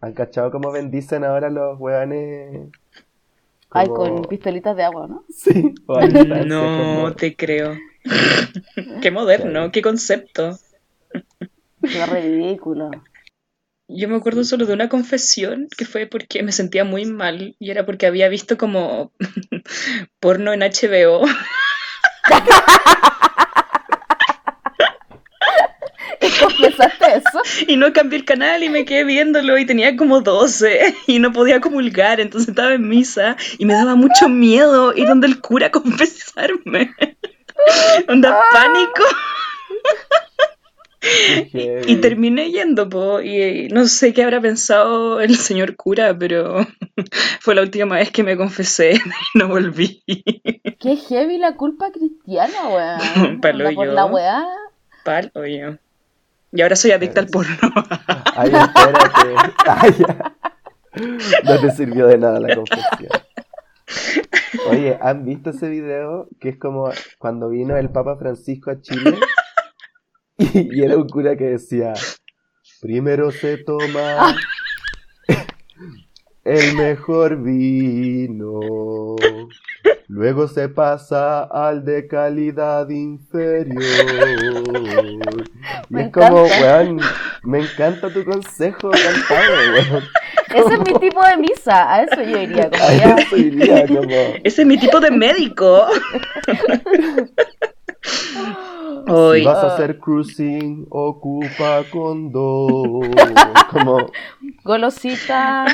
¿Han 0.00 0.12
cachado 0.14 0.50
cómo 0.52 0.70
bendicen 0.70 1.24
ahora 1.24 1.50
los 1.50 1.78
hueones? 1.80 2.68
Ay, 3.70 3.88
Como- 3.88 4.16
con 4.16 4.24
pistolitas 4.26 4.76
de 4.76 4.84
agua, 4.84 5.08
¿no? 5.08 5.24
Sí. 5.28 5.74
No 6.46 6.60
como- 6.62 7.12
te 7.14 7.34
creo. 7.34 7.74
Qué 9.00 9.10
moderno, 9.10 9.72
qué 9.72 9.82
concepto. 9.82 10.58
Qué 11.82 12.06
ridículo. 12.06 12.90
Yo 13.94 14.08
me 14.08 14.16
acuerdo 14.16 14.44
solo 14.44 14.66
de 14.66 14.72
una 14.72 14.88
confesión 14.88 15.68
que 15.76 15.84
fue 15.84 16.06
porque 16.06 16.42
me 16.42 16.52
sentía 16.52 16.84
muy 16.84 17.04
mal 17.04 17.54
y 17.58 17.70
era 17.70 17.84
porque 17.84 18.06
había 18.06 18.28
visto 18.28 18.56
como 18.56 19.12
porno 20.20 20.52
en 20.52 20.60
HBO 20.60 21.22
¿Confesaste 26.40 27.06
eso? 27.16 27.42
y 27.66 27.76
no 27.76 27.92
cambié 27.92 28.20
el 28.20 28.24
canal 28.24 28.62
y 28.62 28.68
me 28.68 28.84
quedé 28.84 29.04
viéndolo 29.04 29.58
y 29.58 29.66
tenía 29.66 29.96
como 29.96 30.20
12 30.20 30.94
y 31.06 31.18
no 31.18 31.32
podía 31.32 31.60
comulgar, 31.60 32.20
entonces 32.20 32.48
estaba 32.48 32.74
en 32.74 32.88
misa 32.88 33.36
y 33.58 33.66
me 33.66 33.74
daba 33.74 33.94
mucho 33.94 34.28
miedo 34.28 34.94
ir 34.96 35.06
donde 35.08 35.26
el 35.26 35.40
cura 35.40 35.66
a 35.68 35.70
confesarme. 35.70 36.94
Onda 38.08 38.40
pánico. 38.52 39.04
Y 41.02 41.96
terminé 41.96 42.50
yendo, 42.50 42.88
po, 42.88 43.20
y 43.20 43.68
no 43.68 43.86
sé 43.86 44.12
qué 44.12 44.22
habrá 44.22 44.40
pensado 44.40 45.20
el 45.20 45.36
señor 45.36 45.74
cura, 45.74 46.16
pero 46.16 46.64
fue 47.40 47.54
la 47.54 47.62
última 47.62 47.96
vez 47.96 48.10
que 48.10 48.22
me 48.22 48.36
confesé 48.36 48.92
y 49.34 49.38
no 49.38 49.48
volví. 49.48 50.02
Qué 50.78 50.96
heavy 50.96 51.38
la 51.38 51.56
culpa 51.56 51.90
cristiana, 51.90 52.68
weón. 52.68 53.40
Palo 53.40 53.68
Onda 53.68 53.74
por 53.74 53.86
yo. 53.86 53.92
la 53.92 54.04
weá. 54.06 54.46
Pal, 55.04 55.32
oye. 55.34 55.78
Y 56.52 56.62
ahora 56.62 56.76
soy 56.76 56.92
adicta 56.92 57.20
al 57.20 57.28
porno. 57.28 57.56
Ay, 58.36 58.52
espérate. 58.52 59.52
Ay, 59.66 59.90
ya. 59.98 60.34
No 61.44 61.60
te 61.60 61.70
sirvió 61.72 62.06
de 62.06 62.18
nada 62.18 62.38
la 62.38 62.54
confesión. 62.54 63.10
Oye, 64.68 64.98
¿han 65.00 65.24
visto 65.24 65.50
ese 65.50 65.68
video? 65.70 66.28
Que 66.38 66.50
es 66.50 66.58
como 66.58 66.90
cuando 67.18 67.48
vino 67.48 67.76
el 67.76 67.88
Papa 67.88 68.16
Francisco 68.16 68.70
a 68.70 68.80
Chile 68.80 69.18
y, 70.54 70.78
y 70.78 70.82
era 70.82 70.96
un 70.96 71.08
cura 71.08 71.36
que 71.36 71.44
decía, 71.44 71.92
primero 72.80 73.30
se 73.30 73.58
toma 73.58 74.36
el 76.44 76.74
mejor 76.76 77.40
vino, 77.42 78.60
luego 80.08 80.48
se 80.48 80.68
pasa 80.68 81.44
al 81.44 81.84
de 81.84 82.06
calidad 82.08 82.88
inferior. 82.88 83.82
Y 85.88 85.94
Me 85.94 86.04
es 86.06 86.12
como, 86.12 86.44
encanta. 86.46 86.60
weón, 86.60 87.00
me 87.44 87.60
encanta 87.60 88.12
tu 88.12 88.24
consejo 88.24 88.90
cantado, 88.90 89.52
weón. 89.72 90.02
Ese 90.54 90.74
es 90.74 90.80
mi 90.80 90.98
tipo 91.00 91.24
de 91.24 91.36
misa. 91.38 91.94
A 91.94 92.02
eso 92.02 92.22
yo 92.22 92.38
iría. 92.38 92.68
Como 92.70 92.84
A 92.84 92.94
ya. 92.94 93.14
eso 93.16 93.36
iría, 93.36 93.86
como... 93.86 94.02
Ese 94.44 94.62
es 94.62 94.66
mi 94.66 94.78
tipo 94.78 95.00
de 95.00 95.10
médico. 95.10 95.86
Si 99.06 99.44
vas 99.44 99.58
a 99.58 99.74
hacer 99.74 99.98
cruising, 99.98 100.86
ocupa 100.90 101.82
condón. 101.90 103.10
Como, 103.70 104.10
Golosita, 104.64 105.64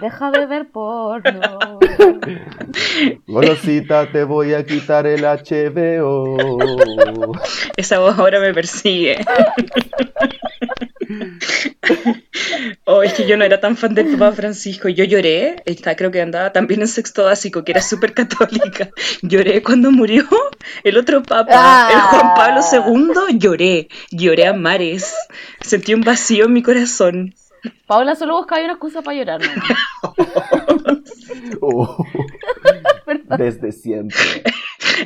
deja 0.00 0.30
de 0.30 0.46
ver 0.46 0.68
porno. 0.70 1.78
golosita, 3.26 4.10
te 4.10 4.24
voy 4.24 4.54
a 4.54 4.64
quitar 4.64 5.06
el 5.06 5.22
HBO. 5.22 6.36
esa 7.76 7.98
voz 7.98 8.18
ahora 8.18 8.40
me 8.40 8.52
persigue. 8.52 9.24
Oh, 12.84 13.02
es 13.02 13.14
que 13.14 13.26
yo 13.26 13.36
no 13.36 13.44
era 13.44 13.60
tan 13.60 13.76
fan 13.76 13.94
del 13.94 14.12
Papa 14.16 14.32
Francisco. 14.32 14.88
Yo 14.88 15.04
lloré, 15.04 15.62
está, 15.64 15.96
creo 15.96 16.10
que 16.10 16.20
andaba 16.20 16.52
también 16.52 16.80
en 16.82 16.88
sexto 16.88 17.24
básico, 17.24 17.64
que 17.64 17.72
era 17.72 17.80
súper 17.80 18.12
católica. 18.14 18.90
Lloré 19.22 19.62
cuando 19.62 19.90
murió 19.90 20.24
el 20.84 20.96
otro 20.96 21.22
Papa, 21.22 21.52
Ah. 21.52 21.90
el 21.92 22.00
Juan 22.00 22.34
Pablo 22.34 22.60
II. 23.30 23.38
Lloré, 23.38 23.88
lloré 24.10 24.46
a 24.46 24.52
mares. 24.52 25.14
Sentí 25.60 25.94
un 25.94 26.02
vacío 26.02 26.44
en 26.46 26.52
mi 26.52 26.62
corazón. 26.62 27.34
Paula 27.86 28.14
solo 28.14 28.36
buscaba 28.36 28.62
una 28.62 28.72
excusa 28.74 29.02
para 29.02 29.16
llorar. 29.16 29.40
¿no? 29.40 30.14
Oh, 31.60 32.04
desde 33.38 33.72
siempre. 33.72 34.42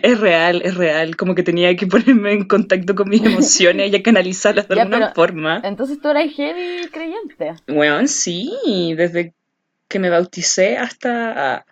Es 0.02 0.20
real, 0.20 0.62
es 0.64 0.74
real. 0.76 1.16
Como 1.16 1.34
que 1.34 1.42
tenía 1.42 1.74
que 1.76 1.86
ponerme 1.86 2.32
en 2.32 2.46
contacto 2.46 2.94
con 2.94 3.08
mis 3.08 3.24
emociones 3.24 3.92
y 3.92 3.96
a 3.96 4.02
canalizarlas 4.02 4.68
de 4.68 4.74
Ya, 4.76 4.82
alguna 4.82 4.98
pero- 4.98 5.14
forma. 5.14 5.60
Entonces 5.64 6.00
tú 6.00 6.08
eras 6.08 6.30
heavy 6.34 6.88
creyente. 6.88 7.54
Bueno, 7.68 8.06
sí, 8.06 8.94
desde 8.96 9.34
que 9.88 9.98
me 9.98 10.10
bauticé 10.10 10.76
hasta... 10.78 11.64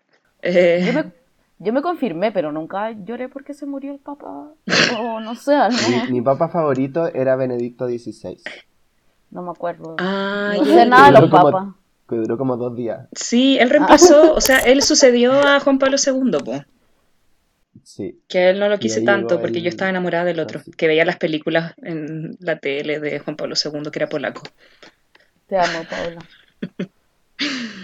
eh, 0.42 0.82
Yo 0.86 0.92
me, 0.92 1.12
yo 1.60 1.72
me 1.72 1.82
confirmé, 1.82 2.32
pero 2.32 2.52
nunca 2.52 2.90
lloré 2.92 3.28
porque 3.28 3.54
se 3.54 3.66
murió 3.66 3.92
el 3.92 3.98
papá. 4.00 4.50
O 5.00 5.20
no 5.20 5.34
sé. 5.34 5.56
Mi, 6.06 6.12
mi 6.14 6.20
papa 6.22 6.48
favorito 6.48 7.06
era 7.12 7.36
Benedicto 7.36 7.86
XVI, 7.88 8.38
no 9.30 9.42
me 9.42 9.50
acuerdo. 9.50 9.96
ah, 9.98 10.54
no 10.56 10.64
sé 10.64 10.86
nada 10.86 11.06
de 11.12 11.20
los 11.20 11.30
como- 11.30 11.50
papas. 11.52 11.68
que 12.08 12.16
duró 12.16 12.38
como 12.38 12.56
dos 12.56 12.74
días. 12.74 13.06
Sí, 13.12 13.58
él 13.58 13.68
reemplazó, 13.70 14.34
o 14.34 14.40
sea, 14.40 14.58
él 14.60 14.82
sucedió 14.82 15.32
a 15.46 15.60
Juan 15.60 15.78
Pablo 15.78 15.96
II, 16.04 16.38
po, 16.44 16.64
Sí. 17.90 18.20
que 18.28 18.50
él 18.50 18.60
no 18.60 18.68
lo 18.68 18.78
quise 18.78 19.00
tanto 19.00 19.40
porque 19.40 19.58
el- 19.58 19.64
yo 19.64 19.70
estaba 19.70 19.88
enamorada 19.88 20.26
del 20.26 20.40
otro, 20.40 20.60
que 20.76 20.86
veía 20.86 21.06
las 21.06 21.16
películas 21.16 21.72
en 21.78 22.36
la 22.38 22.58
tele 22.58 23.00
de 23.00 23.18
Juan 23.18 23.34
Pablo 23.34 23.54
II, 23.56 23.90
que 23.90 23.98
era 23.98 24.10
polaco. 24.10 24.42
Te 25.46 25.56
amo, 25.56 25.84
Paula. 25.88 26.20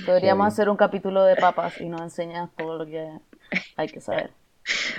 Podríamos 0.05 0.47
hacer 0.47 0.69
un 0.69 0.77
capítulo 0.77 1.25
de 1.25 1.37
papas 1.37 1.81
y 1.81 1.89
nos 1.89 2.03
enseñas 2.03 2.51
todo 2.55 2.77
lo 2.77 2.85
que 2.85 3.09
hay 3.77 3.89
que 3.89 4.03
saber. 4.03 4.31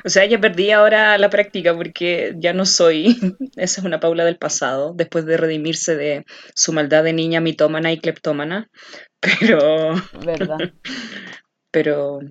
O 0.03 0.09
sea, 0.09 0.25
ya 0.25 0.39
perdí 0.39 0.71
ahora 0.71 1.15
la 1.19 1.29
práctica 1.29 1.75
porque 1.75 2.33
ya 2.38 2.53
no 2.53 2.65
soy, 2.65 3.05
esa 3.57 3.81
es 3.81 3.85
una 3.85 4.00
Paula 4.00 4.25
del 4.25 4.38
pasado, 4.38 4.93
después 4.95 5.25
de 5.27 5.38
redimirse 5.38 5.95
de 5.95 6.25
su 6.55 6.74
maldad 6.74 7.03
de 7.03 7.13
niña 7.13 7.41
mitómana 7.41 7.91
y 7.91 8.00
cleptómana, 8.00 8.69
pero, 9.19 9.93
¿Verdad? 10.25 10.57
pero 11.69 12.21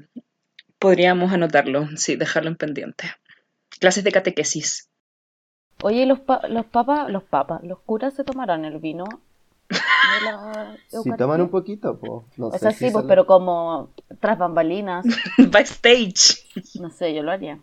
podríamos 0.84 1.32
anotarlo, 1.32 1.88
sí, 1.96 2.16
dejarlo 2.16 2.50
en 2.50 2.56
pendiente. 2.56 3.04
Clases 3.80 4.04
de 4.04 4.12
catequesis. 4.12 4.88
Oye, 5.82 6.02
¿y 6.02 6.06
los, 6.06 6.20
pa- 6.20 6.46
los 6.48 6.66
papas, 6.66 7.10
los 7.10 7.22
papas, 7.24 7.62
los 7.62 7.78
curas 7.80 8.14
se 8.14 8.22
tomarán 8.24 8.64
el 8.64 8.78
vino? 8.78 9.04
de 9.70 10.24
la 10.26 10.76
Si 10.88 11.10
toman 11.16 11.40
un 11.40 11.48
poquito, 11.48 11.98
pues. 11.98 12.22
No 12.36 12.48
O 12.48 12.52
sé 12.52 12.58
sea, 12.58 12.70
si 12.72 12.86
sí, 12.86 12.90
pues, 12.92 13.06
pero 13.08 13.24
como 13.26 13.90
tras 14.20 14.36
bambalinas, 14.38 15.06
Backstage, 15.50 16.46
no 16.80 16.90
sé, 16.90 17.14
yo 17.14 17.22
lo 17.22 17.32
haría. 17.32 17.58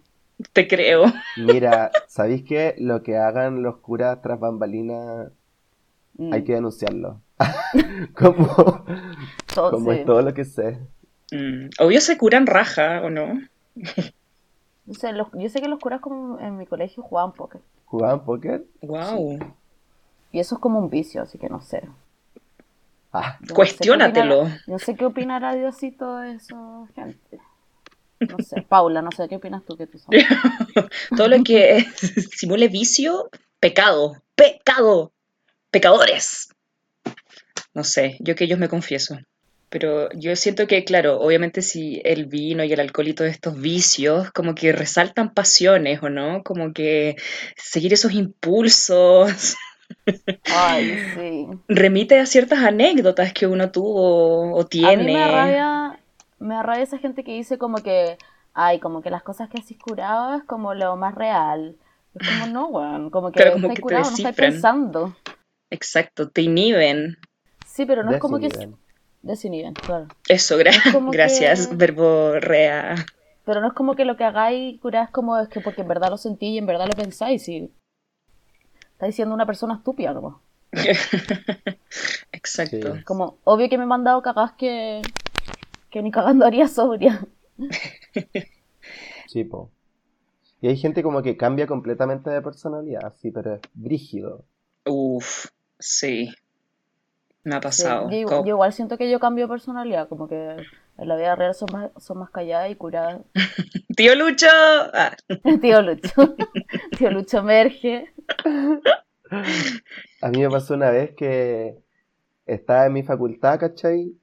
te 0.53 0.67
creo. 0.67 1.05
Mira, 1.37 1.91
¿sabéis 2.07 2.43
que 2.43 2.73
lo 2.79 3.03
que 3.03 3.17
hagan 3.17 3.61
los 3.61 3.77
curas 3.77 4.21
tras 4.21 4.39
bambalinas 4.39 5.29
Mm. 6.17 6.33
hay 6.33 6.43
que 6.43 6.53
denunciarlo. 6.55 7.21
como 8.13 8.83
To- 9.55 9.71
como 9.71 9.91
sí. 9.93 9.99
es 9.99 10.05
todo 10.05 10.21
lo 10.21 10.33
que 10.33 10.43
sé. 10.43 10.77
Mm, 11.31 11.69
Obvio 11.79 12.01
se 12.01 12.17
curan 12.17 12.45
raja, 12.47 13.01
¿o 13.03 13.09
no? 13.09 13.41
Sé, 14.99 15.13
los- 15.13 15.27
yo 15.33 15.49
sé 15.49 15.61
que 15.61 15.67
los 15.67 15.79
curas 15.79 16.01
como 16.01 16.39
en 16.39 16.57
mi 16.57 16.65
colegio 16.65 17.03
jugaban 17.03 17.31
póker. 17.33 17.61
¿Jugaban 17.85 18.23
póker? 18.25 18.65
Wow. 18.81 19.39
Y 20.31 20.39
eso 20.39 20.55
es 20.55 20.61
como 20.61 20.79
un 20.79 20.89
vicio, 20.89 21.21
así 21.21 21.37
que 21.37 21.49
no 21.49 21.61
sé. 21.61 21.83
Ah, 23.13 23.37
Yo 23.41 23.41
no 23.41 23.47
sé 23.47 23.49
qué 23.49 23.53
Cuestiónatelo. 23.53 24.41
opinará- 24.43 24.61
No 24.67 24.79
sé 24.79 24.95
qué 24.95 25.05
opinará 25.05 25.55
Diosito 25.55 26.17
de 26.17 26.33
eso, 26.33 26.87
gente. 26.95 27.39
No 28.19 28.37
sé, 28.39 28.61
Paula, 28.69 29.01
no 29.01 29.11
sé 29.11 29.27
qué 29.27 29.35
opinas 29.37 29.63
tú 29.65 29.75
que 29.77 29.87
tú 29.87 29.99
sabes. 29.99 30.25
Todo 31.17 31.27
lo 31.27 31.43
que 31.43 31.85
simule 32.35 32.67
vicio, 32.67 33.29
pecado. 33.59 34.21
Pecado. 34.35 35.11
Pecadores. 35.71 36.49
No 37.73 37.83
sé, 37.83 38.17
yo 38.19 38.35
que 38.35 38.43
ellos 38.45 38.59
me 38.59 38.69
confieso. 38.69 39.17
Pero 39.71 40.11
yo 40.11 40.35
siento 40.35 40.67
que, 40.67 40.83
claro, 40.83 41.21
obviamente 41.21 41.61
si 41.61 42.01
el 42.03 42.25
vino 42.25 42.65
y 42.65 42.73
el 42.73 42.81
alcohol 42.81 43.07
y 43.07 43.13
todos 43.13 43.31
estos 43.31 43.59
vicios 43.59 44.29
como 44.31 44.53
que 44.53 44.73
resaltan 44.73 45.33
pasiones, 45.33 46.03
¿o 46.03 46.09
no? 46.09 46.43
Como 46.43 46.73
que 46.73 47.15
seguir 47.55 47.93
esos 47.93 48.11
impulsos 48.11 49.55
Ay, 50.53 50.97
sí. 51.15 51.47
remite 51.69 52.19
a 52.19 52.25
ciertas 52.25 52.59
anécdotas 52.59 53.31
que 53.33 53.47
uno 53.47 53.71
tuvo 53.71 54.53
o 54.53 54.59
A 54.59 54.63
mí 54.63 54.69
tiene. 54.69 55.03
me 55.03 55.13
da 55.13 55.31
rabia, 55.31 55.99
me 56.39 56.55
da 56.55 56.63
rabia 56.63 56.83
esa 56.83 56.97
gente 56.97 57.23
que 57.23 57.31
dice 57.33 57.57
como 57.57 57.77
que, 57.77 58.17
ay, 58.53 58.79
como 58.79 59.01
que 59.01 59.09
las 59.09 59.23
cosas 59.23 59.49
que 59.49 59.59
haces 59.59 59.77
curado 59.77 60.35
es 60.35 60.43
como 60.43 60.73
lo 60.73 60.95
más 60.97 61.15
real. 61.15 61.77
Es 62.13 62.27
como, 62.27 62.47
no, 62.47 62.67
weón, 62.67 63.09
como 63.09 63.31
que 63.31 63.37
Claro, 63.37 63.53
como 63.53 63.67
estáis 63.67 63.77
que 63.77 63.81
te 63.81 63.81
curado, 63.81 64.09
no 64.11 64.17
estáis 64.17 64.35
pensando. 64.35 65.15
Exacto, 65.69 66.29
te 66.29 66.41
inhiben. 66.41 67.17
Sí, 67.65 67.85
pero 67.85 68.03
no 68.03 68.11
es 68.11 68.19
como 68.19 68.37
que... 68.39 68.49
desinhiben. 69.21 69.73
Claro. 69.73 70.07
Eso, 70.27 70.57
gra- 70.57 70.69
Es 70.85 70.93
como 70.93 71.11
gracias, 71.11 71.67
que- 71.67 71.75
verbo 71.75 72.33
rea. 72.39 72.95
Pero 73.45 73.59
no 73.61 73.67
es 73.67 73.73
como 73.73 73.95
que 73.95 74.05
lo 74.05 74.17
que 74.17 74.23
hagáis 74.23 74.79
curar 74.79 75.05
es 75.05 75.11
como 75.11 75.37
es 75.37 75.47
que 75.49 75.61
porque 75.61 75.81
en 75.81 75.87
verdad 75.87 76.09
lo 76.09 76.17
sentí 76.17 76.47
y 76.49 76.57
en 76.59 76.65
verdad 76.67 76.85
lo 76.87 76.93
pensáis 76.93 77.47
y 77.49 77.71
estáis 78.93 79.15
siendo 79.15 79.33
una 79.33 79.45
persona 79.47 79.75
estúpida, 79.75 80.13
como. 80.13 80.41
Exacto. 82.31 82.95
Sí. 82.95 83.03
Como, 83.03 83.37
obvio 83.43 83.69
que 83.69 83.77
me 83.77 83.83
he 83.83 83.87
mandado 83.87 84.21
cagadas 84.21 84.53
que, 84.53 85.01
que 85.89 86.01
ni 86.01 86.11
cagando 86.11 86.45
haría 86.45 86.67
sobria. 86.67 87.25
Sí, 89.27 89.43
po. 89.43 89.69
Y 90.61 90.67
hay 90.67 90.77
gente 90.77 91.01
como 91.03 91.21
que 91.23 91.37
cambia 91.37 91.65
completamente 91.67 92.29
de 92.29 92.41
personalidad, 92.41 93.13
sí, 93.19 93.31
pero 93.31 93.55
es 93.55 93.61
brígido. 93.73 94.45
Uf, 94.85 95.47
sí. 95.79 96.31
Me 97.43 97.55
ha 97.55 97.59
Sí, 97.59 97.61
pasado. 97.63 98.09
yo, 98.09 98.43
igual 98.45 98.73
siento 98.73 98.97
que 98.97 99.09
yo 99.09 99.19
cambio 99.19 99.47
personalidad, 99.47 100.07
como 100.07 100.27
que 100.27 100.35
en 100.97 101.07
la 101.07 101.15
vida 101.15 101.35
real 101.35 101.55
son 101.55 101.69
más, 101.71 101.91
son 101.97 102.19
más 102.19 102.29
calladas 102.29 102.69
y 102.71 102.75
curadas. 102.75 103.21
Tío 103.95 104.15
Lucho. 104.15 104.47
Ah, 104.93 105.15
Tío 105.61 105.81
Lucho. 105.81 106.35
Tío 106.97 107.11
Lucho 107.11 107.39
emerge. 107.39 108.13
A 110.21 110.29
mí 110.29 110.39
me 110.41 110.49
pasó 110.49 110.73
una 110.73 110.91
vez 110.91 111.11
que 111.15 111.77
estaba 112.45 112.85
en 112.87 112.93
mi 112.93 113.03
facultad, 113.03 113.59
¿cachai? 113.59 114.13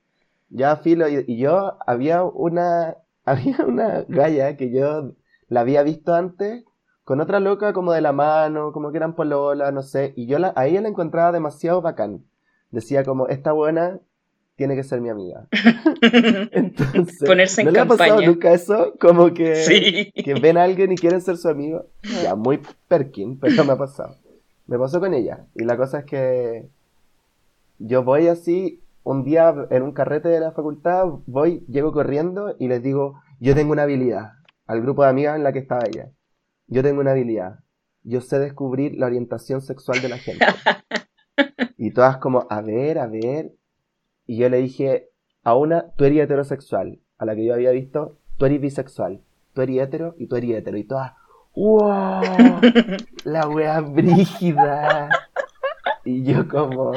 Ya 0.50 0.76
filo, 0.76 1.08
y, 1.08 1.24
y 1.26 1.38
yo 1.38 1.78
había 1.86 2.24
una, 2.24 2.96
había 3.24 3.58
una 3.66 4.04
galla 4.08 4.56
que 4.56 4.70
yo 4.72 5.12
la 5.48 5.60
había 5.60 5.82
visto 5.82 6.14
antes 6.14 6.64
con 7.04 7.20
otra 7.20 7.40
loca 7.40 7.72
como 7.72 7.92
de 7.92 8.02
la 8.02 8.12
mano, 8.12 8.72
como 8.72 8.90
que 8.92 8.98
eran 8.98 9.14
polola, 9.16 9.72
no 9.72 9.82
sé, 9.82 10.12
y 10.16 10.26
yo 10.26 10.38
la, 10.38 10.52
a 10.56 10.66
ella 10.66 10.82
la 10.82 10.88
encontraba 10.88 11.32
demasiado 11.32 11.82
bacán. 11.82 12.24
Decía 12.70 13.04
como, 13.04 13.28
esta 13.28 13.52
buena 13.52 13.98
tiene 14.56 14.74
que 14.74 14.82
ser 14.82 15.00
mi 15.00 15.08
amiga. 15.08 15.46
Entonces, 16.52 17.22
Ponerse 17.26 17.60
en 17.60 17.66
¿no 17.66 17.70
le 17.70 17.80
ha 17.80 17.86
pasado 17.86 18.20
nunca 18.22 18.52
eso? 18.52 18.94
Como 19.00 19.32
que, 19.32 19.54
Sí. 19.56 20.12
que 20.12 20.34
ven 20.34 20.56
a 20.58 20.64
alguien 20.64 20.92
y 20.92 20.96
quieren 20.96 21.20
ser 21.20 21.36
su 21.36 21.48
amigo. 21.48 21.86
Ya, 22.22 22.34
muy 22.34 22.60
Perkin, 22.88 23.38
pero 23.38 23.64
me 23.64 23.72
ha 23.72 23.78
pasado. 23.78 24.16
Me 24.66 24.78
pasó 24.78 24.98
con 25.00 25.14
ella. 25.14 25.46
Y 25.54 25.64
la 25.64 25.76
cosa 25.76 26.00
es 26.00 26.04
que 26.06 26.68
yo 27.78 28.02
voy 28.02 28.26
así, 28.26 28.82
un 29.04 29.22
día 29.24 29.54
en 29.70 29.82
un 29.82 29.92
carrete 29.92 30.28
de 30.28 30.40
la 30.40 30.50
facultad, 30.50 31.06
voy, 31.26 31.64
llego 31.68 31.92
corriendo 31.92 32.56
y 32.58 32.66
les 32.68 32.82
digo, 32.82 33.20
yo 33.40 33.54
tengo 33.54 33.72
una 33.72 33.84
habilidad. 33.84 34.32
Al 34.66 34.82
grupo 34.82 35.04
de 35.04 35.10
amigas 35.10 35.36
en 35.36 35.44
la 35.44 35.52
que 35.52 35.60
estaba 35.60 35.84
ella. 35.86 36.10
Yo 36.66 36.82
tengo 36.82 37.00
una 37.00 37.12
habilidad. 37.12 37.60
Yo 38.02 38.20
sé 38.20 38.38
descubrir 38.40 38.96
la 38.98 39.06
orientación 39.06 39.62
sexual 39.62 40.02
de 40.02 40.08
la 40.08 40.18
gente. 40.18 40.44
Y 41.78 41.92
todas 41.92 42.18
como, 42.18 42.46
a 42.50 42.60
ver, 42.60 42.98
a 42.98 43.06
ver. 43.06 43.52
Y 44.26 44.36
yo 44.36 44.48
le 44.48 44.58
dije 44.58 45.08
a 45.44 45.54
una, 45.54 45.92
tú 45.96 46.04
eres 46.04 46.24
heterosexual. 46.24 46.98
A 47.16 47.24
la 47.24 47.34
que 47.34 47.44
yo 47.44 47.54
había 47.54 47.70
visto, 47.70 48.18
tú 48.36 48.46
eres 48.46 48.60
bisexual. 48.60 49.22
Tú 49.54 49.62
eres 49.62 49.78
hetero 49.78 50.14
y 50.18 50.26
tú 50.26 50.36
eres 50.36 50.50
hetero. 50.50 50.76
Y 50.76 50.84
todas, 50.84 51.12
¡wow! 51.54 52.20
La 53.24 53.48
wea 53.48 53.80
brígida. 53.80 55.08
Y 56.04 56.24
yo 56.24 56.48
como, 56.48 56.92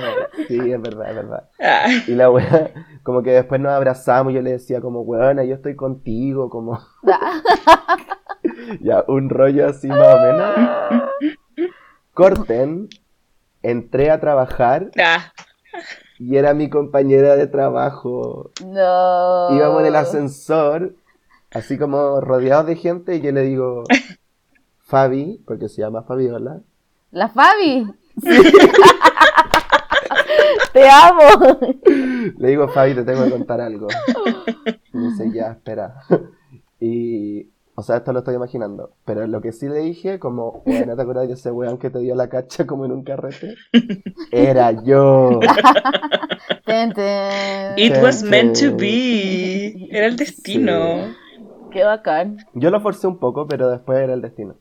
sí, 0.48 0.58
es 0.72 0.82
verdad, 0.82 1.10
es 1.10 1.16
verdad. 1.16 1.50
Ah, 1.60 1.88
Y 2.08 2.16
la 2.16 2.32
wea, 2.32 2.72
como 3.04 3.22
que 3.24 3.32
después 3.32 3.60
nos 3.60 3.74
abrazamos 3.74 4.32
y 4.32 4.36
yo 4.36 4.42
le 4.42 4.52
decía 4.54 4.80
como, 4.80 5.02
weona, 5.02 5.44
yo 5.44 5.56
estoy 5.56 5.76
contigo, 5.76 6.50
como, 6.50 6.80
ya, 8.82 9.04
un 9.08 9.30
rollo 9.30 9.68
así 9.68 9.88
más 9.88 10.16
o 10.16 10.20
menos. 10.22 11.04
Corten, 12.14 12.88
entré 13.64 14.12
a 14.12 14.20
trabajar 14.20 14.92
ah. 15.00 15.32
y 16.20 16.38
era 16.38 16.54
mi 16.54 16.70
compañera 16.70 17.36
de 17.36 17.48
trabajo. 17.48 18.52
No. 18.66 19.56
Íbamos 19.56 19.82
en 19.82 19.88
el 19.88 19.96
ascensor, 19.96 20.96
así 21.52 21.78
como 21.78 22.22
rodeados 22.22 22.68
de 22.68 22.76
gente, 22.76 23.16
y 23.16 23.22
yo 23.22 23.32
le 23.32 23.42
digo, 23.42 23.84
Fabi, 24.80 25.42
porque 25.46 25.70
se 25.70 25.82
llama 25.82 26.04
Fabiola, 26.04 26.62
La 27.12 27.30
Fabi. 27.30 27.88
Te 30.74 30.90
amo. 30.90 31.60
le 32.38 32.48
digo, 32.48 32.68
Fabi, 32.70 32.96
te 32.96 33.04
tengo 33.04 33.24
que 33.26 33.32
contar 33.32 33.62
algo. 33.62 33.88
Y 34.94 34.98
dice, 34.98 35.32
ya, 35.34 35.52
espera. 35.52 35.96
Y, 36.80 37.50
o 37.82 37.84
sea, 37.84 37.98
esto 37.98 38.14
lo 38.14 38.20
estoy 38.20 38.36
imaginando, 38.36 38.92
pero 39.06 39.26
lo 39.26 39.42
que 39.42 39.52
sí 39.52 39.68
le 39.68 39.80
dije, 39.80 40.20
como, 40.20 40.62
bueno, 40.68 40.96
¿te 40.96 41.02
acuerdas 41.02 41.28
de 41.28 41.34
ese 41.34 41.52
weón 41.52 41.80
que 41.80 41.90
te 41.90 41.98
dio 41.98 42.14
la 42.14 42.30
cacha 42.30 42.68
como 42.68 42.86
en 42.86 42.92
un 42.92 43.04
carrete? 43.04 43.56
Era 44.32 44.72
yo. 44.84 45.40
It 47.76 47.98
was 48.04 48.22
meant 48.22 48.60
to 48.60 48.78
be. 48.78 49.88
Era 49.90 50.06
el 50.06 50.16
destino. 50.16 51.16
Qué 51.72 51.84
bacán. 51.84 52.38
Yo 52.54 52.70
lo 52.70 52.82
forcé 52.82 53.08
un 53.08 53.18
poco, 53.18 53.48
pero 53.48 53.70
después 53.72 54.00
era 54.00 54.14
el 54.14 54.22
destino. 54.22 54.54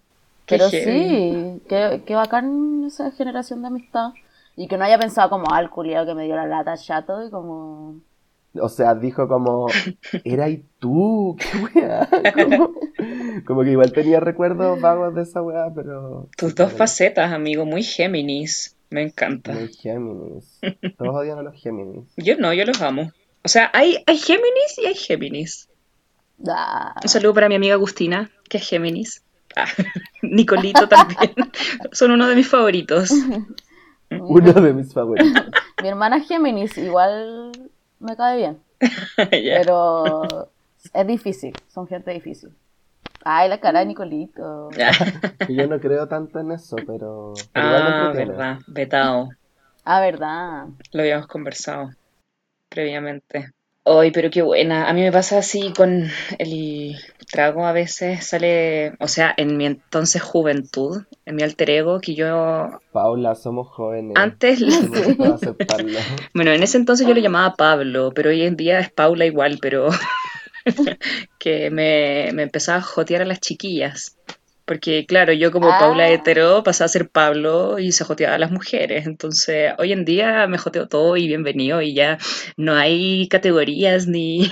Qué 0.47 0.57
Pero 0.57 0.71
heavy. 0.71 0.85
sí, 0.85 1.63
qué, 1.69 2.03
qué 2.07 2.15
bacán 2.15 2.85
esa 2.87 3.11
generación 3.11 3.61
de 3.61 3.69
amistad. 3.69 4.13
Y 4.57 4.67
que 4.67 4.79
no 4.79 4.85
haya 4.85 4.99
pensado 4.99 5.29
como, 5.29 5.53
al 5.53 5.69
culiado 5.69 6.07
que 6.07 6.15
me 6.15 6.25
dio 6.25 6.37
la 6.37 6.47
lata 6.47 6.77
chato 6.77 7.23
y 7.23 7.31
como... 7.31 7.97
O 8.55 8.69
sea, 8.69 8.95
dijo 8.95 9.29
como, 9.29 9.69
era 10.25 10.49
y 10.49 10.65
tú, 10.81 11.37
qué 11.39 11.81
weá. 11.81 12.09
Como, 12.35 12.75
como 13.47 13.63
que 13.63 13.71
igual 13.71 13.93
tenía 13.93 14.21
recuerdos 14.21 14.81
vagos 14.81 15.15
de 15.15 15.23
esa 15.23 15.41
weá, 15.41 15.73
pero. 15.75 16.29
Tus 16.37 16.55
dos 16.55 16.73
facetas, 16.73 17.33
amigo, 17.33 17.65
muy 17.65 17.83
Géminis. 17.83 18.77
Me 18.91 19.03
encanta. 19.03 19.53
Muy 19.53 19.69
Géminis. 19.69 20.59
Todos 20.99 21.15
odian 21.15 21.39
a 21.39 21.43
los 21.43 21.55
Géminis. 21.55 22.09
Yo 22.17 22.37
no, 22.37 22.53
yo 22.53 22.65
los 22.65 22.83
amo. 22.83 23.13
O 23.45 23.49
sea, 23.49 23.71
hay, 23.73 24.03
hay 24.07 24.19
Géminis 24.19 24.79
y 24.83 24.87
hay 24.87 24.95
Géminis. 24.95 25.69
Ah, 26.49 26.95
Un 27.03 27.09
saludo 27.09 27.35
para 27.35 27.49
mi 27.49 27.55
amiga 27.55 27.75
Agustina, 27.75 28.31
que 28.49 28.59
es 28.59 28.69
Géminis. 28.69 29.23
Ah, 29.57 29.67
Nicolito 30.23 30.89
también. 30.89 31.35
Son 31.93 32.11
uno 32.11 32.27
de 32.27 32.35
mis 32.35 32.49
favoritos. 32.49 33.11
Uno 34.11 34.53
de 34.53 34.73
mis 34.73 34.93
favoritos. 34.93 35.45
Mi 35.83 35.89
hermana 35.89 36.21
Géminis 36.21 36.77
igual 36.77 37.53
me 38.01 38.17
cae 38.17 38.37
bien, 38.37 38.63
pero 39.31 40.51
es 40.93 41.07
difícil, 41.07 41.55
son 41.69 41.87
gente 41.87 42.11
difícil. 42.11 42.51
Ay, 43.25 43.49
la 43.49 43.61
cara 43.61 43.81
de 43.81 43.87
Nicolito. 43.87 44.71
Yo 45.49 45.67
no 45.67 45.79
creo 45.79 46.09
tanto 46.09 46.41
en 46.41 46.53
eso, 46.53 46.79
pero. 46.87 47.35
pero 47.53 47.67
Ah, 47.67 48.13
verdad. 48.15 48.59
Vetado. 48.67 49.29
Ah, 49.85 50.01
verdad. 50.01 50.69
Lo 50.93 51.03
habíamos 51.03 51.27
conversado 51.27 51.91
previamente. 52.69 53.51
Ay, 53.85 54.11
pero 54.11 54.31
qué 54.31 54.43
buena. 54.43 54.89
A 54.89 54.93
mí 54.93 55.01
me 55.01 55.11
pasa 55.11 55.39
así 55.39 55.73
con 55.75 56.11
el 56.39 56.97
trago 57.31 57.65
a 57.65 57.73
veces 57.73 58.27
sale, 58.27 58.95
o 58.99 59.09
sea, 59.09 59.33
en 59.37 59.57
mi 59.57 59.65
entonces 59.65 60.21
juventud, 60.21 61.05
en 61.25 61.37
mi 61.37 61.43
alter 61.43 61.71
ego, 61.71 62.01
que 62.01 62.15
yo 62.15 62.81
Paula, 62.93 63.35
somos 63.35 63.69
jóvenes. 63.69 64.15
antes, 64.17 64.61
bueno, 66.35 66.51
en 66.51 66.63
ese 66.63 66.77
entonces 66.77 67.07
yo 67.07 67.15
lo 67.15 67.21
llamaba 67.21 67.55
Pablo, 67.55 68.13
pero 68.15 68.31
hoy 68.31 68.43
en 68.43 68.57
día 68.57 68.81
es 68.81 68.91
Paula 68.91 69.25
igual, 69.27 69.59
pero 69.63 69.89
que 71.39 71.71
me, 71.71 72.31
me 72.35 72.43
empezaba 72.43 72.79
a 72.79 72.83
jotear 72.83 73.23
a 73.23 73.27
las 73.27 73.41
chiquillas 73.41 74.17
Porque, 74.71 75.05
claro, 75.05 75.33
yo 75.33 75.51
como 75.51 75.69
Ah. 75.69 75.81
Paula 75.81 76.09
hetero 76.11 76.63
pasaba 76.63 76.87
a 76.87 76.89
ser 76.89 77.09
Pablo 77.11 77.81
y 77.81 77.91
se 77.91 78.05
joteaba 78.05 78.37
a 78.37 78.39
las 78.39 78.53
mujeres. 78.53 79.05
Entonces, 79.05 79.73
hoy 79.79 79.91
en 79.93 80.05
día 80.05 80.47
me 80.47 80.59
joteo 80.59 80.87
todo 80.87 81.17
y 81.17 81.27
bienvenido 81.27 81.83
y 81.83 81.93
ya 81.93 82.19
no 82.57 82.77
hay 82.77 83.27
categorías 83.27 84.07
ni, 84.07 84.49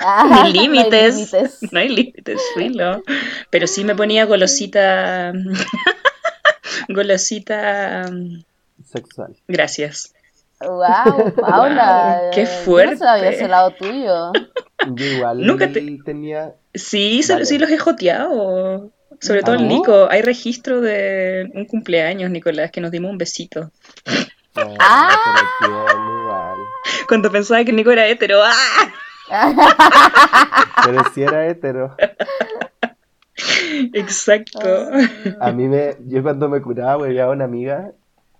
Ah, 0.00 0.24
ni 0.24 0.30
no 0.34 0.42
hay 0.42 0.52
límites. 0.52 1.36
No 1.70 1.78
hay 1.78 1.88
límites, 1.88 2.40
filo. 2.56 3.00
Pero 3.50 3.68
sí 3.68 3.84
me 3.84 3.94
ponía 3.94 4.24
golosita. 4.24 5.32
golosita. 6.88 8.10
Sexual. 8.84 9.36
Gracias. 9.46 10.14
Wow, 10.60 11.32
Paula. 11.40 12.18
Wow, 12.22 12.30
qué 12.34 12.42
eh, 12.42 12.44
yo 12.46 12.50
No 12.58 12.64
fuerte. 12.64 12.96
sabía 12.96 13.30
ese 13.30 13.46
lado 13.46 13.70
tuyo. 13.70 14.32
Yo 14.96 15.04
igual 15.06 15.46
Nunca 15.46 15.70
te- 15.70 15.98
tenía. 16.04 16.54
Sí, 16.74 17.20
Vale. 17.28 17.44
sí 17.46 17.58
los 17.58 17.70
he 17.70 17.78
joteado. 17.78 18.90
Sobre 19.20 19.42
todo 19.42 19.54
el 19.54 19.62
¿Ah? 19.62 19.64
Nico. 19.64 20.08
Hay 20.10 20.22
registro 20.22 20.80
de 20.80 21.50
un 21.54 21.64
cumpleaños, 21.66 22.30
Nicolás, 22.30 22.70
que 22.70 22.80
nos 22.80 22.90
dimos 22.90 23.10
un 23.10 23.18
besito. 23.18 23.70
Oh, 24.56 24.74
Ah. 24.78 26.54
Cuando 27.08 27.30
pensaba 27.30 27.64
que 27.64 27.70
el 27.70 27.76
Nico 27.76 27.90
era 27.90 28.06
hetero. 28.06 28.38
¡Ah! 28.42 28.92
Pero 30.84 31.02
si 31.14 31.22
era 31.22 31.46
hetero. 31.46 31.96
Exacto. 33.92 34.60
A 35.40 35.50
mí 35.52 35.66
me. 35.68 35.96
Yo 36.06 36.22
cuando 36.22 36.48
me 36.48 36.60
curaba, 36.60 36.96
güey, 36.96 37.18
a 37.18 37.28
una 37.30 37.44
amiga 37.44 37.92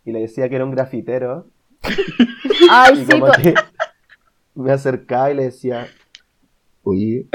y 0.05 0.13
le 0.13 0.21
decía 0.21 0.49
que 0.49 0.57
era 0.57 0.65
un 0.65 0.71
grafitero. 0.73 1.47
Ay, 2.71 2.95
Y 2.95 3.05
sí, 3.05 3.11
como 3.11 3.27
co- 3.27 3.33
que 3.33 3.55
me 4.55 4.73
acercaba 4.73 5.31
y 5.31 5.35
le 5.35 5.45
decía, 5.45 5.89
oye, 6.83 7.27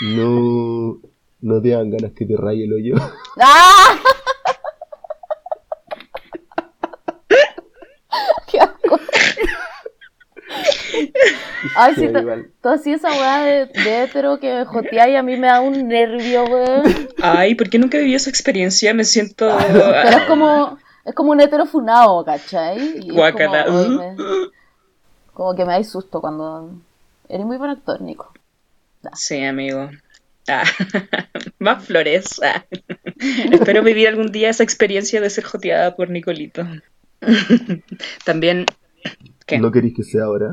no, 0.00 1.00
no 1.42 1.60
te 1.60 1.70
dan 1.70 1.90
ganas 1.90 2.12
que 2.12 2.24
te 2.24 2.36
raye 2.36 2.64
el 2.64 2.72
hoyo. 2.72 2.94
¡Ah! 3.40 3.96
¡Qué 8.50 8.60
asco! 8.60 8.98
Ay, 11.76 11.94
sí, 11.94 12.04
igual. 12.04 12.50
todo 12.60 12.74
así 12.74 12.92
esa 12.92 13.08
weá 13.10 13.42
de, 13.44 13.66
de 13.66 14.02
hetero 14.02 14.38
que 14.38 14.52
me 14.52 14.64
jotea 14.64 15.08
y 15.08 15.16
a 15.16 15.22
mí 15.22 15.36
me 15.38 15.46
da 15.46 15.60
un 15.60 15.88
nervio, 15.88 16.44
weón. 16.44 17.08
Ay, 17.22 17.54
¿por 17.54 17.70
qué 17.70 17.78
nunca 17.78 17.96
viví 17.98 18.14
esa 18.14 18.28
experiencia? 18.28 18.92
Me 18.92 19.04
siento. 19.04 19.48
Pero 19.68 20.16
es 20.18 20.24
como, 20.26 20.76
es 21.04 21.14
como 21.14 21.30
un 21.30 21.40
hetero 21.40 21.64
funado, 21.66 22.24
¿cachai? 22.24 22.98
Y. 22.98 23.08
Como, 23.08 23.54
ay, 23.54 23.88
me- 23.88 24.16
como 25.32 25.54
que 25.54 25.64
me 25.64 25.72
da 25.72 25.84
susto 25.84 26.20
cuando... 26.20 26.72
Eres 27.28 27.46
muy 27.46 27.56
buen 27.56 27.70
actor, 27.70 28.02
Nico. 28.02 28.32
Sí, 29.14 29.42
amigo. 29.42 29.88
Ah, 30.48 30.64
Más 31.58 31.84
flores. 31.84 32.40
Ah. 32.42 32.64
Espero 33.52 33.82
vivir 33.82 34.08
algún 34.08 34.32
día 34.32 34.50
esa 34.50 34.64
experiencia 34.64 35.20
de 35.20 35.30
ser 35.30 35.44
joteada 35.44 35.94
por 35.96 36.10
Nicolito. 36.10 36.66
También. 38.24 38.66
¿Qué? 39.46 39.58
¿No 39.58 39.70
queréis 39.70 39.94
que 39.94 40.02
sea 40.02 40.24
ahora? 40.24 40.50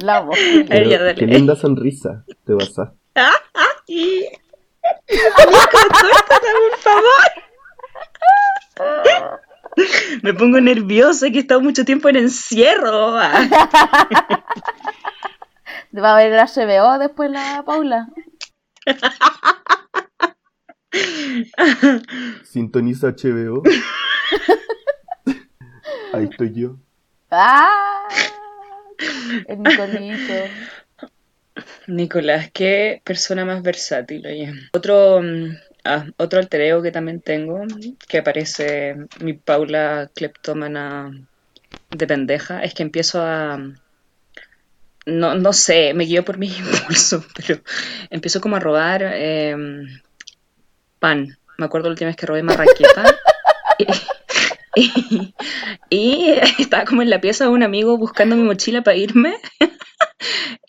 La 0.00 0.20
voz. 0.20 0.38
Pero 0.68 0.88
ya, 0.90 0.98
dale. 0.98 1.14
qué 1.14 1.26
linda 1.26 1.56
sonrisa 1.56 2.24
te 2.46 2.54
pasaste. 2.54 2.96
Y- 3.86 4.24
Nico, 5.10 5.68
córtala, 5.70 6.24
por 6.70 6.78
favor. 6.80 7.30
Me 10.22 10.34
pongo 10.34 10.60
nerviosa 10.60 11.30
que 11.30 11.38
he 11.38 11.40
estado 11.40 11.60
mucho 11.60 11.84
tiempo 11.84 12.08
en 12.08 12.16
encierro. 12.16 13.16
Va 15.96 16.14
a 16.14 16.16
ver 16.16 16.32
el 16.32 16.38
HBO 16.38 16.98
después 16.98 17.30
la 17.30 17.62
Paula. 17.64 18.08
Sintoniza 22.44 23.08
HBO. 23.08 23.62
Ahí 26.12 26.28
estoy 26.30 26.52
yo. 26.52 26.76
¡Ah! 27.30 28.08
El 29.46 29.62
Nicolito. 29.62 30.34
Nicolás, 31.86 32.50
qué 32.52 33.00
persona 33.04 33.44
más 33.44 33.62
versátil, 33.62 34.26
oye. 34.26 34.52
Otro, 34.72 35.22
mm, 35.22 35.56
ah, 35.84 36.06
otro 36.16 36.40
alter 36.40 36.62
ego 36.62 36.82
que 36.82 36.90
también 36.90 37.20
tengo, 37.20 37.62
que 38.08 38.18
aparece 38.18 38.96
mi 39.20 39.34
Paula 39.34 40.10
cleptómana 40.14 41.12
de 41.90 42.06
pendeja, 42.06 42.62
es 42.62 42.74
que 42.74 42.82
empiezo 42.82 43.22
a... 43.22 43.58
No, 45.06 45.34
no 45.34 45.52
sé, 45.52 45.92
me 45.94 46.04
guío 46.04 46.24
por 46.24 46.38
mis 46.38 46.58
impulsos, 46.58 47.24
pero 47.34 47.60
empiezo 48.10 48.40
como 48.40 48.56
a 48.56 48.60
robar 48.60 49.02
eh, 49.04 49.54
pan. 50.98 51.36
Me 51.58 51.66
acuerdo 51.66 51.88
la 51.88 51.92
última 51.92 52.08
vez 52.08 52.16
que 52.16 52.26
robé 52.26 52.42
marraqueta. 52.42 53.04
Y- 54.76 55.32
y 55.88 56.34
estaba 56.58 56.84
como 56.84 57.02
en 57.02 57.08
la 57.10 57.20
pieza 57.20 57.44
de 57.44 57.50
un 57.50 57.62
amigo 57.62 57.96
buscando 57.96 58.34
mi 58.34 58.42
mochila 58.42 58.82
para 58.82 58.96
irme. 58.96 59.36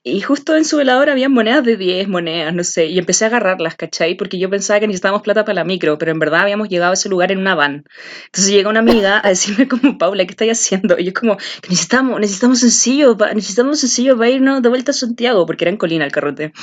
Y 0.08 0.22
justo 0.22 0.56
en 0.56 0.66
su 0.66 0.78
velador 0.78 1.10
había 1.10 1.30
monedas 1.30 1.64
de 1.64 1.78
10 1.78 2.08
monedas, 2.08 2.54
no 2.54 2.64
sé, 2.64 2.86
y 2.86 3.00
empecé 3.00 3.24
a 3.26 3.28
agarrarlas, 3.30 3.76
¿cachai? 3.76 4.14
Porque 4.14 4.38
yo 4.38 4.52
pensaba 4.52 4.80
que 4.80 4.86
necesitábamos 4.86 5.24
plata 5.24 5.44
para 5.44 5.56
la 5.56 5.64
micro, 5.64 5.98
pero 5.98 6.12
en 6.12 6.20
verdad 6.20 6.42
habíamos 6.42 6.70
llegado 6.70 6.92
a 6.92 6.94
ese 6.94 7.10
lugar 7.10 7.32
en 7.32 7.40
una 7.40 7.56
van. 7.56 7.86
Entonces 8.28 8.54
llega 8.54 8.70
una 8.70 8.82
amiga 8.82 9.20
a 9.24 9.30
decirme 9.30 9.68
como, 9.68 9.98
Paula, 9.98 10.24
¿qué 10.26 10.30
estáis 10.30 10.52
haciendo? 10.52 11.00
Y 11.00 11.06
yo 11.06 11.14
como, 11.14 11.38
que 11.38 11.70
necesitamos, 11.70 12.20
necesitamos 12.20 12.60
sencillo, 12.60 13.18
necesitamos 13.34 13.80
sencillo 13.80 14.16
para 14.16 14.30
irnos 14.30 14.62
de 14.62 14.70
vuelta 14.70 14.92
a 14.92 14.94
Santiago, 14.94 15.48
porque 15.48 15.64
era 15.64 15.72
en 15.72 15.78
Colina 15.78 16.06
el 16.06 16.12
carrote. 16.12 16.54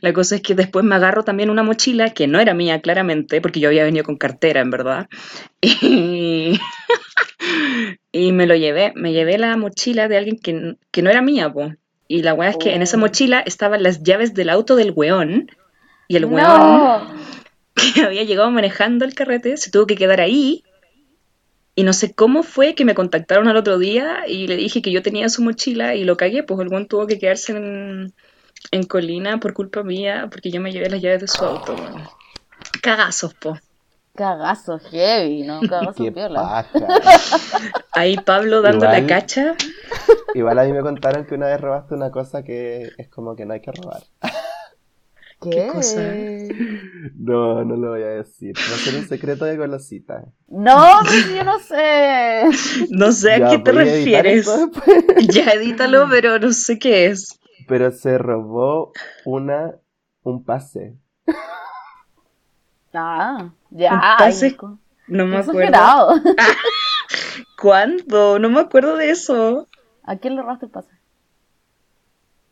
La 0.00 0.12
cosa 0.12 0.36
es 0.36 0.42
que 0.42 0.54
después 0.54 0.84
me 0.84 0.94
agarro 0.94 1.24
también 1.24 1.50
una 1.50 1.64
mochila 1.64 2.10
que 2.10 2.28
no 2.28 2.38
era 2.38 2.54
mía, 2.54 2.80
claramente, 2.82 3.40
porque 3.40 3.58
yo 3.58 3.68
había 3.68 3.82
venido 3.82 4.04
con 4.04 4.16
cartera, 4.16 4.60
en 4.60 4.70
verdad. 4.70 5.08
Y... 5.60 6.60
Y 8.12 8.32
me 8.32 8.46
lo 8.46 8.54
llevé, 8.54 8.92
me 8.94 9.12
llevé 9.12 9.38
la 9.38 9.56
mochila 9.56 10.06
de 10.06 10.18
alguien 10.18 10.38
que, 10.38 10.76
que 10.90 11.02
no 11.02 11.10
era 11.10 11.22
mía, 11.22 11.50
po. 11.52 11.72
Y 12.12 12.22
la 12.22 12.34
weá 12.34 12.50
es 12.50 12.56
que 12.58 12.74
en 12.74 12.82
esa 12.82 12.98
Oh. 12.98 13.00
mochila 13.00 13.40
estaban 13.40 13.82
las 13.82 14.02
llaves 14.02 14.34
del 14.34 14.50
auto 14.50 14.76
del 14.76 14.92
weón. 14.94 15.50
Y 16.08 16.16
el 16.16 16.26
weón 16.26 16.46
No. 16.46 17.14
que 17.94 18.02
había 18.02 18.22
llegado 18.24 18.50
manejando 18.50 19.06
el 19.06 19.14
carrete 19.14 19.56
se 19.56 19.70
tuvo 19.70 19.86
que 19.86 19.96
quedar 19.96 20.20
ahí. 20.20 20.62
Y 21.74 21.84
no 21.84 21.94
sé 21.94 22.12
cómo 22.12 22.42
fue 22.42 22.74
que 22.74 22.84
me 22.84 22.94
contactaron 22.94 23.48
al 23.48 23.56
otro 23.56 23.78
día 23.78 24.24
y 24.28 24.46
le 24.46 24.56
dije 24.56 24.82
que 24.82 24.92
yo 24.92 25.00
tenía 25.02 25.30
su 25.30 25.42
mochila 25.42 25.94
y 25.94 26.04
lo 26.04 26.18
cagué, 26.18 26.42
pues 26.42 26.60
el 26.60 26.68
weón 26.68 26.86
tuvo 26.86 27.06
que 27.06 27.18
quedarse 27.18 27.52
en, 27.56 28.12
en 28.72 28.82
Colina 28.82 29.40
por 29.40 29.54
culpa 29.54 29.82
mía, 29.82 30.28
porque 30.30 30.50
yo 30.50 30.60
me 30.60 30.70
llevé 30.70 30.90
las 30.90 31.00
llaves 31.00 31.20
de 31.22 31.28
su 31.28 31.42
auto, 31.42 31.74
weón. 31.74 32.02
Cagazos, 32.82 33.32
po. 33.32 33.58
Cagazo 34.14 34.78
heavy, 34.78 35.42
¿no? 35.42 35.60
Cagazo 35.68 36.04
Qué 36.04 36.12
piola. 36.12 36.40
paja. 36.70 36.86
Ahí 37.92 38.16
Pablo 38.16 38.62
dando 38.62 38.86
la 38.86 39.06
cacha. 39.06 39.54
Igual 40.34 40.58
a 40.58 40.64
mí 40.64 40.72
me 40.72 40.80
contaron 40.80 41.24
que 41.26 41.34
una 41.34 41.46
vez 41.46 41.60
robaste 41.60 41.94
una 41.94 42.10
cosa 42.10 42.42
que 42.42 42.90
es 42.96 43.08
como 43.08 43.36
que 43.36 43.44
no 43.46 43.54
hay 43.54 43.60
que 43.60 43.72
robar. 43.72 44.02
¿Qué? 45.40 45.68
cosa? 45.72 46.00
No, 47.16 47.64
no 47.64 47.76
lo 47.76 47.90
voy 47.90 48.02
a 48.02 48.08
decir. 48.10 48.54
Va 48.56 48.74
a 48.76 48.78
ser 48.78 48.94
un 48.94 49.08
secreto 49.08 49.44
de 49.44 49.56
golosita. 49.56 50.24
No, 50.46 51.02
yo 51.34 51.42
no 51.42 51.58
sé. 51.58 52.44
No 52.90 53.10
sé 53.10 53.32
a 53.32 53.38
Ya, 53.38 53.50
qué 53.50 53.58
te 53.58 53.72
refieres. 53.72 54.48
Ya 55.28 55.50
edítalo, 55.50 56.06
pero 56.08 56.38
no 56.38 56.52
sé 56.52 56.78
qué 56.78 57.06
es. 57.06 57.40
Pero 57.66 57.90
se 57.90 58.18
robó 58.18 58.92
una 59.24 59.74
un 60.22 60.44
pase. 60.44 60.96
Ah, 62.94 63.50
ya. 63.70 64.16
Ay, 64.18 64.34
Nico. 64.42 64.78
No 65.06 65.26
me 65.26 65.36
Qué 65.36 65.42
acuerdo. 65.50 65.78
¿Cuándo? 67.60 68.38
No 68.38 68.50
me 68.50 68.60
acuerdo 68.60 68.96
de 68.96 69.10
eso. 69.10 69.68
¿A 70.04 70.16
quién 70.16 70.36
le 70.36 70.42
robaste 70.42 70.66
el 70.66 70.72
pase? 70.72 70.90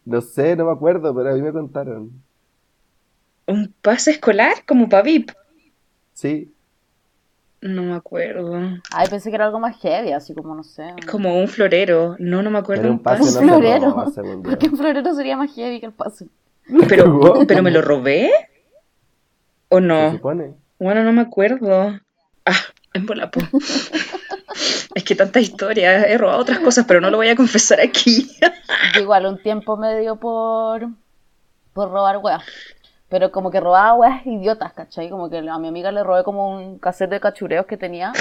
No 0.04 0.20
sé, 0.20 0.56
no 0.56 0.66
me 0.66 0.72
acuerdo, 0.72 1.14
pero 1.14 1.30
a 1.30 1.34
mí 1.34 1.40
me 1.42 1.52
contaron. 1.52 2.22
¿Un 3.46 3.74
pase 3.82 4.12
escolar 4.12 4.64
como 4.66 4.88
para 4.88 5.02
VIP? 5.02 5.30
Sí, 6.14 6.54
No 7.62 7.82
me 7.82 7.94
acuerdo. 7.94 8.54
Ay, 8.90 9.08
pensé 9.08 9.28
que 9.30 9.36
era 9.36 9.46
algo 9.46 9.60
más 9.60 9.76
heavy, 9.80 10.12
así 10.12 10.34
como, 10.34 10.54
no 10.54 10.62
sé. 10.62 10.94
Como 11.10 11.38
un 11.38 11.48
florero. 11.48 12.16
No, 12.18 12.42
no 12.42 12.50
me 12.50 12.58
acuerdo. 12.58 12.84
era 12.84 12.90
un 12.90 13.02
pase, 13.02 13.38
Un 13.38 13.46
no 13.46 13.60
florero. 13.60 13.90
roba, 13.90 14.12
yo. 14.14 14.42
Porque 14.42 14.68
un 14.68 14.76
florero 14.76 15.14
sería 15.14 15.36
más 15.36 15.54
heavy 15.54 15.80
que 15.80 15.86
el 15.86 15.92
pase. 15.92 16.28
Pero, 16.88 17.44
pero 17.46 17.62
me 17.62 17.70
lo 17.70 17.82
robé. 17.82 18.30
¿O 19.70 19.76
Se 19.76 19.82
no? 19.82 20.12
supone. 20.12 20.54
Bueno, 20.78 21.02
no 21.02 21.12
me 21.12 21.22
acuerdo. 21.22 21.98
Ah, 22.44 22.56
en 22.92 23.06
volapo. 23.06 23.40
Es 24.92 25.04
que 25.04 25.14
tanta 25.14 25.38
historia. 25.38 26.04
He 26.08 26.18
robado 26.18 26.40
otras 26.40 26.58
cosas, 26.58 26.84
pero 26.86 27.00
no 27.00 27.10
lo 27.10 27.16
voy 27.16 27.28
a 27.28 27.36
confesar 27.36 27.80
aquí. 27.80 28.28
Yo 28.94 29.00
igual 29.00 29.24
un 29.24 29.40
tiempo 29.40 29.76
me 29.76 29.98
dio 30.00 30.16
por, 30.16 30.88
por 31.72 31.90
robar 31.90 32.18
weas. 32.18 32.42
Pero 33.08 33.30
como 33.30 33.52
que 33.52 33.60
robaba 33.60 33.94
weas 33.94 34.26
idiotas, 34.26 34.72
¿cachai? 34.72 35.08
Como 35.08 35.30
que 35.30 35.38
a 35.38 35.58
mi 35.58 35.68
amiga 35.68 35.92
le 35.92 36.02
robé 36.02 36.24
como 36.24 36.56
un 36.56 36.78
cassette 36.80 37.10
de 37.10 37.20
cachureos 37.20 37.66
que 37.66 37.76
tenía 37.76 38.12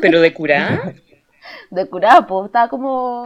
Pero 0.00 0.20
de 0.20 0.34
curar. 0.34 0.94
de 1.70 1.88
curada, 1.88 2.26
pues 2.26 2.46
estaba 2.46 2.68
como 2.68 3.24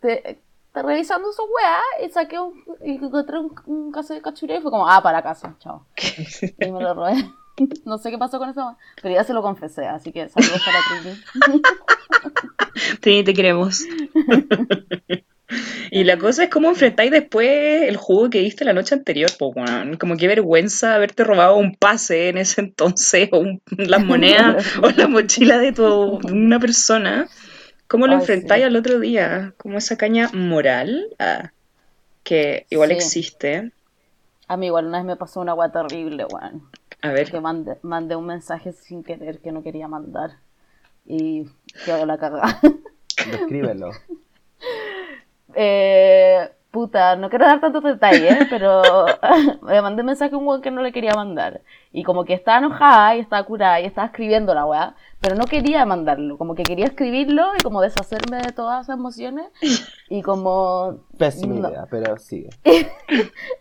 te 0.00 0.38
revisando 0.82 1.32
su 1.32 1.42
wea 1.42 1.80
y 2.06 2.10
saqué 2.10 2.38
un, 2.38 2.62
y 2.84 2.96
encontré 2.96 3.38
un, 3.38 3.54
un 3.66 3.92
cassette 3.92 4.16
de 4.18 4.22
cachureo 4.22 4.58
y 4.58 4.62
fue 4.62 4.70
como, 4.70 4.88
ah, 4.88 5.02
para 5.02 5.22
casa, 5.22 5.56
chao. 5.58 5.86
Y 6.60 6.70
me 6.70 6.80
lo 6.82 6.94
robé. 6.94 7.14
No 7.84 7.98
sé 7.98 8.12
qué 8.12 8.18
pasó 8.18 8.38
con 8.38 8.48
eso, 8.50 8.76
pero 9.02 9.12
ya 9.16 9.24
se 9.24 9.32
lo 9.32 9.42
confesé, 9.42 9.84
así 9.84 10.12
que 10.12 10.28
saludos 10.28 10.62
para 10.64 10.78
Trini. 11.02 11.62
Trini, 13.00 13.24
te 13.24 13.34
queremos. 13.34 13.80
Y 15.90 16.04
la 16.04 16.18
cosa 16.18 16.44
es 16.44 16.50
cómo 16.50 16.68
enfrentáis 16.68 17.10
después 17.10 17.82
el 17.82 17.96
juego 17.96 18.30
que 18.30 18.38
diste 18.40 18.64
la 18.64 18.74
noche 18.74 18.94
anterior, 18.94 19.30
weón. 19.40 19.96
Como 19.96 20.16
qué 20.16 20.28
vergüenza 20.28 20.94
haberte 20.94 21.24
robado 21.24 21.56
un 21.56 21.74
pase 21.74 22.28
en 22.28 22.38
ese 22.38 22.60
entonces, 22.60 23.28
o 23.32 23.38
un- 23.38 23.60
las 23.76 24.04
monedas, 24.04 24.64
o 24.82 24.90
la 24.90 25.08
mochila 25.08 25.58
de 25.58 25.72
tu, 25.72 26.20
una 26.30 26.60
persona. 26.60 27.26
¿Cómo 27.88 28.06
lo 28.06 28.14
Ay, 28.14 28.20
enfrentáis 28.20 28.62
sí. 28.62 28.66
al 28.66 28.76
otro 28.76 29.00
día? 29.00 29.54
Como 29.56 29.78
esa 29.78 29.96
caña 29.96 30.30
moral, 30.32 31.08
ah, 31.18 31.50
que 32.22 32.66
igual 32.70 32.90
Sí. 32.90 32.96
existe. 32.96 33.72
A 34.46 34.56
mí 34.56 34.66
igual 34.66 34.86
una 34.86 34.98
vez 34.98 35.06
me 35.06 35.16
pasó 35.16 35.40
una 35.40 35.52
agua 35.52 35.70
terrible, 35.72 36.24
weón. 36.26 36.62
A 37.02 37.10
ver, 37.12 37.30
Que 37.30 37.40
mandé, 37.40 37.78
mandé 37.82 38.16
un 38.16 38.26
mensaje 38.26 38.72
sin 38.72 39.02
querer 39.04 39.40
que 39.40 39.52
no 39.52 39.62
quería 39.62 39.88
mandar. 39.88 40.36
Y 41.06 41.48
quedó 41.84 42.04
la 42.06 42.18
cagada. 42.18 42.58
Descríbelo. 43.30 43.90
Eh, 45.54 46.50
puta, 46.70 47.16
no 47.16 47.30
quiero 47.30 47.46
dar 47.46 47.60
tantos 47.60 47.82
detalles, 47.82 48.46
pero 48.50 48.82
me 49.62 49.80
mandé 49.82 50.02
un 50.02 50.06
mensaje 50.06 50.34
a 50.34 50.38
un 50.38 50.46
weón 50.46 50.62
que 50.62 50.70
no 50.70 50.82
le 50.82 50.92
quería 50.92 51.12
mandar. 51.14 51.60
Y 51.92 52.02
como 52.04 52.24
que 52.24 52.34
estaba 52.34 52.58
enojada 52.58 53.16
y 53.16 53.20
estaba 53.20 53.42
curada 53.44 53.80
y 53.80 53.86
estaba 53.86 54.06
escribiendo 54.08 54.54
la 54.54 54.66
weá, 54.66 54.94
pero 55.20 55.34
no 55.34 55.46
quería 55.46 55.84
mandarlo. 55.86 56.36
Como 56.36 56.54
que 56.54 56.62
quería 56.62 56.84
escribirlo 56.84 57.44
y 57.58 57.62
como 57.62 57.80
deshacerme 57.80 58.36
de 58.36 58.52
todas 58.52 58.84
esas 58.84 58.98
emociones. 58.98 59.46
Y 60.10 60.20
como. 60.22 60.98
Pésima 61.16 61.54
No. 61.54 61.68
idea, 61.70 61.86
pero 61.90 62.16
sigue. 62.18 62.50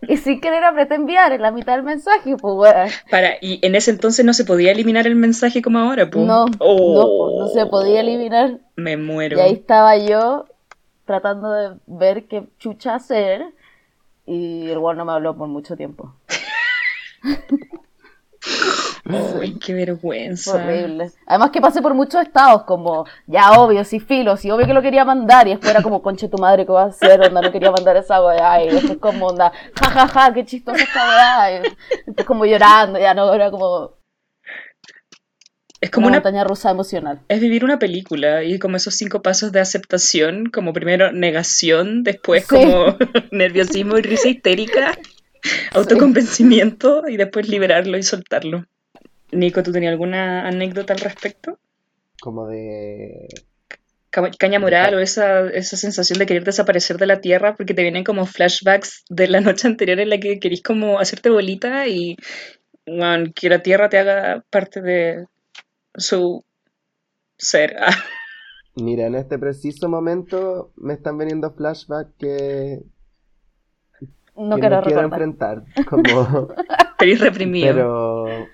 Y 0.08 0.18
sin 0.18 0.40
querer 0.42 0.64
apreté 0.66 0.96
enviar 0.96 1.32
en 1.32 1.42
la 1.42 1.52
mitad 1.52 1.74
del 1.76 1.84
mensaje, 1.84 2.36
pues 2.38 2.54
weón. 2.56 2.90
para, 3.10 3.36
y 3.42 3.60
en 3.66 3.76
ese 3.76 3.92
entonces 3.92 4.24
no 4.26 4.34
se 4.34 4.44
podía 4.46 4.72
eliminar 4.74 5.08
el 5.08 5.16
mensaje 5.16 5.62
como 5.62 5.80
ahora, 5.80 6.10
pues. 6.10 6.26
No, 6.26 6.46
Oh, 6.60 7.34
no, 7.38 7.46
no 7.46 7.48
se 7.50 7.66
podía 7.66 8.02
eliminar. 8.02 8.60
Me 8.76 8.98
muero. 8.98 9.38
Y 9.38 9.42
ahí 9.42 9.54
estaba 9.54 9.98
yo 9.98 10.46
tratando 11.08 11.52
de 11.52 11.76
ver 11.88 12.28
qué 12.28 12.44
chucha 12.60 12.94
hacer. 12.94 13.48
Y 14.28 14.70
el 14.70 14.78
weón 14.78 14.98
no 14.98 15.06
me 15.06 15.14
habló 15.14 15.36
por 15.36 15.48
mucho 15.48 15.76
tiempo. 15.76 16.14
Uy, 19.40 19.58
qué 19.58 19.74
vergüenza. 19.74 20.56
horrible. 20.56 21.12
Además 21.26 21.52
que 21.52 21.62
pasé 21.62 21.82
por 21.82 21.94
muchos 21.94 22.22
estados, 22.22 22.64
como, 22.64 23.06
ya 23.26 23.54
obvio, 23.54 23.84
sí 23.86 24.00
filo, 24.00 24.36
sí 24.36 24.52
obvio 24.52 24.68
que 24.68 24.74
lo 24.74 24.82
quería 24.82 25.06
mandar, 25.06 25.48
y 25.48 25.52
después 25.52 25.72
era 25.72 25.82
como, 25.82 26.02
conche 26.02 26.28
tu 26.28 26.38
madre, 26.38 26.66
¿qué 26.66 26.72
va 26.72 26.84
a 26.84 26.88
hacer? 26.88 27.22
Onda, 27.22 27.42
no 27.42 27.52
quería 27.52 27.72
mandar 27.72 27.96
esa 27.96 28.24
weá, 28.24 28.64
y 28.64 28.70
después 28.70 28.98
como, 28.98 29.28
onda, 29.28 29.52
ja, 29.80 29.90
ja, 29.90 30.08
ja, 30.08 30.34
qué 30.34 30.46
chistosa 30.46 30.84
esta 30.84 31.08
weá, 31.08 31.58
y 31.58 31.62
después 32.06 32.28
como 32.28 32.46
llorando, 32.46 33.00
ya 33.00 33.14
no, 33.14 33.34
era 33.34 33.50
como 33.50 33.92
Es 35.80 35.92
como 35.92 36.08
una 36.08 36.18
una 36.18 36.24
montaña 36.24 36.44
rusa 36.44 36.72
emocional. 36.72 37.20
Es 37.28 37.40
vivir 37.40 37.64
una 37.64 37.78
película 37.80 38.44
y 38.44 38.58
como 38.60 38.78
esos 38.78 38.96
cinco 38.96 39.22
pasos 39.22 39.52
de 39.52 39.60
aceptación, 39.60 40.48
como 40.50 40.74
primero 40.74 41.12
negación, 41.12 42.04
después 42.04 42.46
Sí. 42.48 42.56
como 42.56 42.98
nerviosismo 43.32 43.98
y 43.98 44.02
risa 44.02 44.30
histérica, 44.30 44.98
autoconvencimiento 45.74 47.08
y 47.08 47.18
después 47.18 47.48
liberarlo 47.48 47.98
y 47.98 48.04
soltarlo. 48.04 48.66
Nico, 49.32 49.62
¿tú 49.64 49.72
tenías 49.72 49.92
alguna 49.92 50.48
anécdota 50.48 50.94
al 50.94 51.00
respecto? 51.00 51.60
Como 52.20 52.48
de. 52.48 53.28
Ca- 54.10 54.32
Caña 54.40 54.60
moral 54.60 54.96
o 54.96 55.00
esa, 55.00 55.48
esa 55.50 55.78
sensación 55.78 56.18
de 56.18 56.26
querer 56.26 56.44
desaparecer 56.44 56.98
de 56.98 57.06
la 57.08 57.22
tierra 57.22 57.56
porque 57.56 57.74
te 57.74 57.84
vienen 57.84 58.04
como 58.04 58.26
flashbacks 58.26 59.04
de 59.10 59.28
la 59.28 59.42
noche 59.42 59.68
anterior 59.68 60.00
en 60.00 60.10
la 60.10 60.18
que 60.20 60.40
querís 60.40 60.64
como 60.64 61.00
hacerte 61.00 61.30
bolita 61.30 61.88
y 61.88 62.18
bueno, 62.88 63.32
que 63.36 63.50
la 63.50 63.62
tierra 63.62 63.90
te 63.90 64.00
haga 64.00 64.44
parte 64.50 64.82
de 64.82 65.26
su 65.98 66.44
ser. 67.38 67.76
Mira, 68.76 69.08
en 69.08 69.16
este 69.16 69.40
preciso 69.40 69.90
momento 69.90 70.72
me 70.76 70.94
están 70.94 71.18
veniendo 71.18 71.52
flashbacks 71.52 72.12
que, 72.20 72.84
No 74.36 74.56
que 74.56 74.62
quiero 74.62 74.76
no 74.78 74.84
quiero 74.84 75.02
recordar. 75.02 75.04
enfrentar. 75.04 75.64
Como, 75.90 76.48
reprimido. 77.20 78.26
pero, 78.26 78.48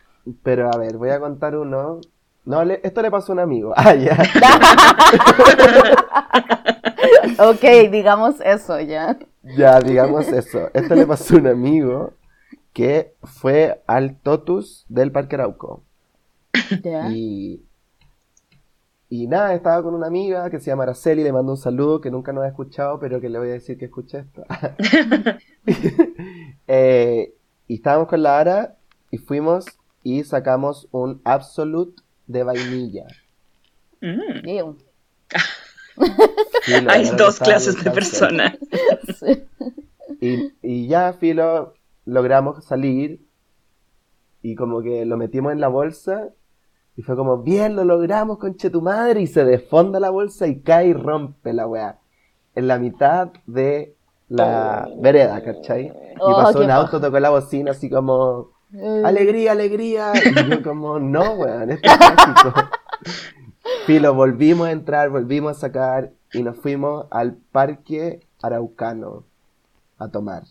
pero 0.43 0.69
a 0.73 0.77
ver, 0.77 0.97
voy 0.97 1.09
a 1.09 1.19
contar 1.19 1.57
uno. 1.57 1.99
No, 2.45 2.63
le- 2.63 2.79
esto 2.83 3.01
le 3.01 3.11
pasó 3.11 3.31
a 3.31 3.35
un 3.35 3.39
amigo. 3.41 3.73
Ah, 3.77 3.93
ya. 3.95 4.17
ok, 7.39 7.89
digamos 7.91 8.35
eso 8.41 8.79
ya. 8.79 9.17
Ya, 9.43 9.79
digamos 9.81 10.27
eso. 10.29 10.69
Esto 10.73 10.95
le 10.95 11.05
pasó 11.05 11.35
a 11.35 11.39
un 11.39 11.47
amigo 11.47 12.13
que 12.73 13.13
fue 13.23 13.81
al 13.87 14.15
Totus 14.21 14.85
del 14.89 15.11
Parque 15.11 15.35
Arauco. 15.35 15.83
Y, 17.11 17.61
y 19.09 19.27
nada, 19.27 19.53
estaba 19.53 19.83
con 19.83 19.93
una 19.93 20.07
amiga 20.07 20.49
que 20.49 20.59
se 20.59 20.67
llama 20.71 20.83
Araceli, 20.83 21.23
le 21.23 21.31
mando 21.31 21.51
un 21.51 21.57
saludo 21.57 22.01
que 22.01 22.09
nunca 22.09 22.33
nos 22.33 22.43
ha 22.43 22.47
escuchado, 22.47 22.99
pero 22.99 23.21
que 23.21 23.29
le 23.29 23.39
voy 23.39 23.49
a 23.49 23.53
decir 23.53 23.77
que 23.77 23.85
escuche 23.85 24.19
esto. 24.19 24.43
Eh, 26.65 27.33
y 27.67 27.75
estábamos 27.75 28.07
con 28.07 28.23
la 28.23 28.39
Ara 28.39 28.77
y 29.11 29.17
fuimos 29.17 29.65
y 30.01 30.23
sacamos 30.23 30.87
un 30.91 31.21
Absolute 31.25 32.01
de 32.25 32.43
vainilla. 32.43 33.05
Mm. 34.01 34.41
Filo, 34.43 34.77
Hay 36.89 37.09
dos 37.11 37.39
clases 37.39 37.83
de 37.83 37.91
personas. 37.91 38.57
Sí. 39.19 39.43
Y, 40.21 40.53
y 40.61 40.87
ya, 40.87 41.13
filo, 41.13 41.73
logramos 42.05 42.63
salir 42.65 43.21
y 44.41 44.55
como 44.55 44.81
que 44.81 45.05
lo 45.05 45.17
metimos 45.17 45.51
en 45.51 45.59
la 45.59 45.67
bolsa 45.67 46.29
y 46.95 47.01
fue 47.01 47.15
como, 47.15 47.37
bien, 47.39 47.75
lo 47.75 47.83
logramos, 47.83 48.37
conche 48.37 48.69
tu 48.69 48.81
madre, 48.81 49.21
y 49.21 49.27
se 49.27 49.43
desfonda 49.45 49.99
la 49.99 50.09
bolsa 50.09 50.47
y 50.47 50.59
cae 50.61 50.87
y 50.89 50.93
rompe 50.93 51.53
la 51.53 51.67
weá. 51.67 51.99
En 52.55 52.67
la 52.67 52.77
mitad 52.77 53.31
de 53.47 53.95
la 54.29 54.87
vereda, 54.99 55.43
¿cachai? 55.43 55.87
Y 55.87 55.91
Oh, 56.19 56.35
pasó 56.35 56.59
un 56.59 56.69
auto, 56.71 57.01
tocó 57.01 57.19
la 57.19 57.31
bocina 57.31 57.71
así 57.71 57.89
como, 57.89 58.51
Eh, 58.73 59.01
alegría, 59.05 59.51
alegría. 59.53 60.13
Y 60.15 60.49
yo 60.49 60.63
como, 60.63 60.99
no, 60.99 61.33
weón, 61.33 61.71
esto 61.71 61.89
es 61.89 61.97
trágico. 61.99 62.53
Filo, 63.85 64.13
volvimos 64.13 64.67
a 64.67 64.71
entrar, 64.71 65.09
volvimos 65.09 65.57
a 65.57 65.59
sacar 65.59 66.11
y 66.31 66.41
nos 66.43 66.57
fuimos 66.57 67.05
al 67.11 67.35
parque 67.51 68.21
araucano 68.41 69.25
a 69.97 70.09
tomar. 70.09 70.43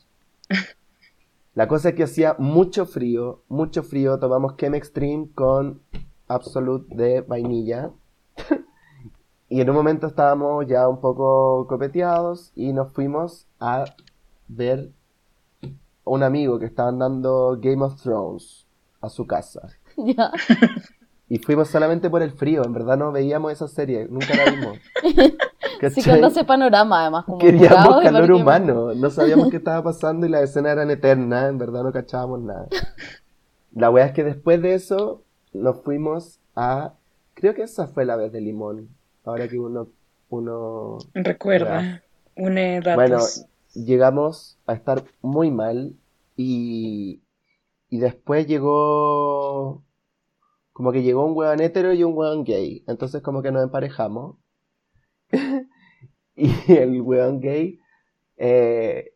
La 1.55 1.69
cosa 1.69 1.91
es 1.91 1.95
que 1.95 2.05
hacía 2.05 2.35
mucho 2.39 2.87
frío, 2.87 3.43
mucho 3.49 3.83
frío. 3.83 4.19
Tomamos 4.19 4.57
Chem 4.57 4.75
Extreme 4.75 5.29
con 5.35 5.83
Absolute 6.35 6.95
de 6.95 7.21
vainilla. 7.23 7.91
Y 9.53 9.61
en 9.61 9.69
un 9.69 9.77
momento 9.77 10.07
estábamos 10.07 10.67
ya 10.67 10.89
un 10.89 10.99
poco 10.99 11.67
copeteados 11.69 12.53
y 12.55 12.73
nos 12.73 12.91
fuimos 12.91 13.47
a 13.61 13.85
ver 14.49 14.93
un 16.05 16.23
amigo 16.23 16.59
que 16.59 16.65
estaban 16.65 16.99
dando 16.99 17.59
Game 17.61 17.85
of 17.85 18.01
Thrones 18.01 18.67
a 19.03 19.11
su 19.11 19.27
casa. 19.27 19.69
ya. 19.99 20.33
Y 21.29 21.39
fuimos 21.39 21.69
solamente 21.69 22.09
por 22.09 22.23
el 22.23 22.31
frío, 22.31 22.65
en 22.65 22.73
verdad 22.73 22.97
no 22.97 23.13
veíamos 23.13 23.53
esa 23.53 23.69
serie, 23.69 24.07
nunca 24.09 24.35
la 24.35 24.51
vimos. 24.53 24.79
Sí 25.91 26.09
anda 26.09 26.29
ese 26.29 26.45
panorama, 26.45 27.01
además. 27.01 27.25
Como 27.25 27.39
Queríamos 27.39 28.03
y 28.03 28.05
calor 28.05 28.31
humano, 28.31 28.95
no 28.95 29.11
sabíamos 29.11 29.51
qué 29.51 29.57
estaba 29.57 29.83
pasando 29.83 30.27
y 30.27 30.29
las 30.29 30.43
escenas 30.45 30.75
eran 30.75 30.91
eternas, 30.93 31.51
en 31.51 31.59
verdad 31.59 31.83
no 31.83 31.91
cachábamos 31.91 32.41
nada. 32.41 32.69
La 33.75 33.91
wea 33.91 34.07
es 34.07 34.13
que 34.13 34.23
después 34.23 34.63
de 34.63 34.75
eso 34.75 35.25
nos 35.53 35.83
fuimos 35.83 36.41
a... 36.55 36.95
Creo 37.35 37.55
que 37.55 37.63
esa 37.63 37.87
fue 37.89 38.05
la 38.05 38.17
vez 38.17 38.33
de 38.33 38.41
Limón, 38.41 38.89
ahora 39.25 39.49
que 39.49 39.59
uno... 39.59 39.89
uno 40.29 40.99
Recuerda, 41.15 42.03
une 42.37 42.81
datos. 42.81 42.97
Bueno, 42.97 43.19
llegamos 43.75 44.59
a 44.67 44.75
estar 44.75 45.05
muy 45.21 45.51
mal 45.51 45.95
y, 46.37 47.23
y 47.89 47.99
después 47.99 48.47
llegó... 48.47 49.83
Como 50.73 50.91
que 50.93 51.03
llegó 51.03 51.27
un 51.27 51.37
weón 51.37 51.61
hetero 51.61 51.93
y 51.93 52.03
un 52.03 52.17
weón 52.17 52.45
gay. 52.45 52.83
Entonces 52.87 53.23
como 53.23 53.43
que 53.43 53.53
nos 53.53 53.63
emparejamos. 53.63 54.37
y 56.35 56.73
el 56.73 57.01
weón 57.03 57.41
gay... 57.41 57.79
eh, 58.37 59.12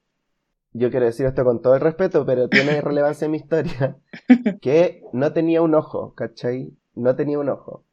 yo 0.76 0.90
quiero 0.90 1.06
decir 1.06 1.26
esto 1.26 1.44
con 1.44 1.62
todo 1.62 1.74
el 1.74 1.80
respeto, 1.80 2.26
pero 2.26 2.48
tiene 2.48 2.80
relevancia 2.82 3.24
en 3.24 3.30
mi 3.30 3.38
historia. 3.38 3.96
Que 4.60 5.02
no 5.12 5.32
tenía 5.32 5.62
un 5.62 5.74
ojo, 5.74 6.14
¿cachai? 6.14 6.72
No 6.94 7.16
tenía 7.16 7.38
un 7.38 7.48
ojo. 7.48 7.84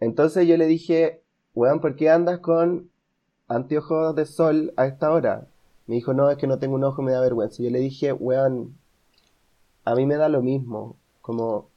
Entonces 0.00 0.46
yo 0.46 0.56
le 0.56 0.66
dije, 0.66 1.22
weón, 1.54 1.80
¿por 1.80 1.96
qué 1.96 2.10
andas 2.10 2.40
con 2.40 2.90
anteojos 3.48 4.14
de 4.16 4.26
sol 4.26 4.72
a 4.76 4.86
esta 4.86 5.12
hora? 5.12 5.46
Me 5.86 5.94
dijo, 5.94 6.12
no, 6.12 6.30
es 6.30 6.38
que 6.38 6.46
no 6.46 6.58
tengo 6.58 6.74
un 6.74 6.84
ojo, 6.84 7.02
me 7.02 7.12
da 7.12 7.20
vergüenza. 7.20 7.62
Yo 7.62 7.70
le 7.70 7.78
dije, 7.78 8.12
weón, 8.12 8.76
a 9.84 9.94
mí 9.94 10.06
me 10.06 10.16
da 10.16 10.28
lo 10.28 10.42
mismo. 10.42 10.96
Como, 11.20 11.68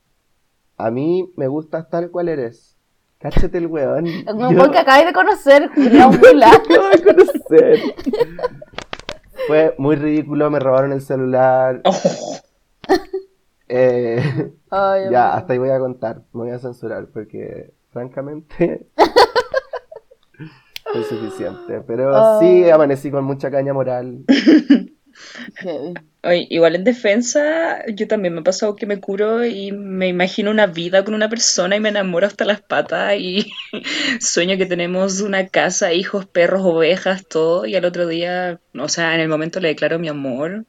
a 0.77 0.89
mí 0.91 1.31
me 1.35 1.47
gustas 1.47 1.89
tal 1.89 2.09
cual 2.11 2.29
eres. 2.29 2.75
Cáchate 3.19 3.57
el 3.57 3.67
weón. 3.67 4.05
Un 4.33 4.55
Yo 4.55 4.71
que 4.71 4.79
acabáis 4.79 5.05
de 5.05 5.13
conocer, 5.13 5.69
Julián 5.73 6.19
Vila. 6.19 6.51
acabo 6.53 6.89
de 6.89 7.03
conocer. 7.03 7.79
Fue 9.47 9.75
muy 9.77 9.95
ridículo, 9.95 10.49
me 10.49 10.59
robaron 10.59 10.91
el 10.91 11.01
celular. 11.01 11.81
Oh, 11.85 11.91
Eh, 13.67 14.51
Ay, 14.69 15.03
Ya, 15.09 15.25
amigo. 15.27 15.37
hasta 15.37 15.53
ahí 15.53 15.59
voy 15.59 15.69
a 15.69 15.79
contar. 15.79 16.17
Me 16.33 16.41
voy 16.41 16.49
a 16.51 16.59
censurar 16.59 17.07
porque, 17.07 17.73
francamente, 17.91 18.87
es 20.95 21.07
suficiente. 21.07 21.81
Pero 21.87 22.39
sí, 22.39 22.69
amanecí 22.69 23.09
con 23.11 23.23
mucha 23.25 23.49
caña 23.51 23.73
moral. 23.73 24.23
Oye, 26.23 26.47
igual 26.49 26.75
en 26.75 26.83
defensa, 26.83 27.85
yo 27.87 28.07
también 28.07 28.33
me 28.33 28.39
ha 28.39 28.43
pasado 28.43 28.75
que 28.75 28.87
me 28.87 28.99
curo 28.99 29.45
y 29.45 29.71
me 29.71 30.07
imagino 30.07 30.49
una 30.49 30.65
vida 30.65 31.03
con 31.05 31.13
una 31.13 31.29
persona 31.29 31.75
y 31.75 31.79
me 31.79 31.89
enamoro 31.89 32.25
hasta 32.25 32.45
las 32.45 32.61
patas 32.61 33.13
y 33.19 33.51
sueño 34.19 34.57
que 34.57 34.65
tenemos 34.65 35.21
una 35.21 35.47
casa, 35.47 35.93
hijos, 35.93 36.25
perros, 36.25 36.61
ovejas, 36.63 37.27
todo 37.27 37.67
y 37.67 37.75
al 37.75 37.85
otro 37.85 38.07
día, 38.07 38.59
o 38.73 38.89
sea, 38.89 39.13
en 39.13 39.21
el 39.21 39.29
momento 39.29 39.59
le 39.59 39.67
declaro 39.67 39.99
mi 39.99 40.07
amor 40.07 40.65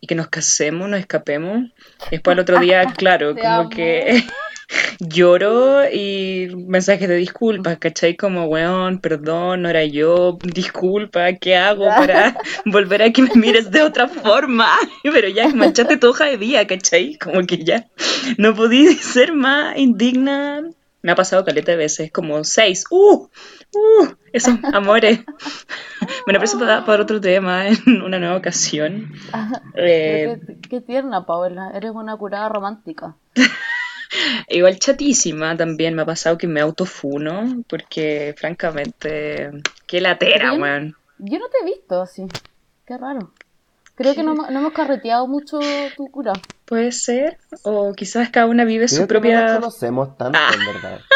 y 0.00 0.06
que 0.06 0.14
nos 0.14 0.28
casemos, 0.28 0.88
nos 0.88 1.00
escapemos. 1.00 1.70
Y 2.08 2.10
después 2.12 2.34
al 2.34 2.40
otro 2.40 2.58
día, 2.60 2.84
claro, 2.96 3.34
como 3.34 3.48
amo. 3.48 3.70
que 3.70 4.24
lloro 4.98 5.88
y 5.90 6.48
mensajes 6.66 7.08
de 7.08 7.16
disculpas, 7.16 7.78
¿cachai? 7.78 8.16
Como, 8.16 8.46
weón, 8.46 9.00
perdón, 9.00 9.62
no 9.62 9.68
era 9.68 9.84
yo, 9.84 10.38
disculpa, 10.42 11.32
¿qué 11.34 11.56
hago 11.56 11.86
para 11.86 12.36
volver 12.66 13.02
a 13.02 13.12
que 13.12 13.22
me 13.22 13.34
mires 13.34 13.70
de 13.70 13.82
otra 13.82 14.08
forma? 14.08 14.68
Pero 15.02 15.28
ya 15.28 15.48
manchaste 15.48 15.96
tu 15.96 16.08
hoja 16.08 16.26
de 16.26 16.36
vida, 16.36 16.66
¿cachai? 16.66 17.16
Como 17.18 17.46
que 17.46 17.64
ya 17.64 17.86
no 18.36 18.54
podí 18.54 18.86
ser 18.94 19.32
más 19.32 19.76
indigna. 19.76 20.62
Me 21.00 21.12
ha 21.12 21.14
pasado 21.14 21.44
caleta 21.44 21.70
de 21.70 21.76
veces, 21.76 22.10
como 22.10 22.42
seis. 22.42 22.84
¡Uh! 22.90 23.28
¡Uh! 23.72 24.08
Esos 24.32 24.58
amores. 24.72 25.20
Bueno, 26.00 26.10
pero 26.26 26.44
eso 26.44 26.58
para, 26.58 26.84
para 26.84 27.04
otro 27.04 27.20
tema, 27.20 27.68
en 27.68 28.02
una 28.02 28.18
nueva 28.18 28.36
ocasión. 28.36 29.12
Eh, 29.76 30.40
qué 30.68 30.80
tierna, 30.80 31.24
Paola. 31.24 31.70
Eres 31.72 31.92
una 31.92 32.16
curada 32.16 32.48
romántica. 32.48 33.14
Igual 34.48 34.78
chatísima 34.78 35.56
también 35.56 35.94
me 35.94 36.02
ha 36.02 36.06
pasado 36.06 36.38
que 36.38 36.46
me 36.46 36.60
autofuno, 36.60 37.62
porque 37.68 38.34
francamente, 38.38 39.50
qué 39.86 40.00
latera, 40.00 40.50
Bien. 40.50 40.62
weón. 40.62 40.96
Yo 41.18 41.38
no 41.38 41.48
te 41.48 41.58
he 41.62 41.64
visto 41.64 42.00
así. 42.00 42.24
Qué 42.86 42.96
raro. 42.96 43.32
Creo 43.96 44.14
que 44.14 44.22
no, 44.22 44.34
no 44.34 44.46
hemos 44.48 44.72
carreteado 44.72 45.26
mucho 45.26 45.58
tu 45.96 46.06
cura. 46.10 46.32
Puede 46.64 46.92
ser, 46.92 47.38
o 47.64 47.92
quizás 47.94 48.30
cada 48.30 48.46
una 48.46 48.64
vive 48.64 48.86
su 48.86 48.96
que 48.96 49.00
no 49.02 49.08
propia... 49.08 49.54
conocemos 49.56 50.16
tanto, 50.16 50.38
Ah. 50.40 50.50
en 50.54 50.66
verdad. 50.74 51.00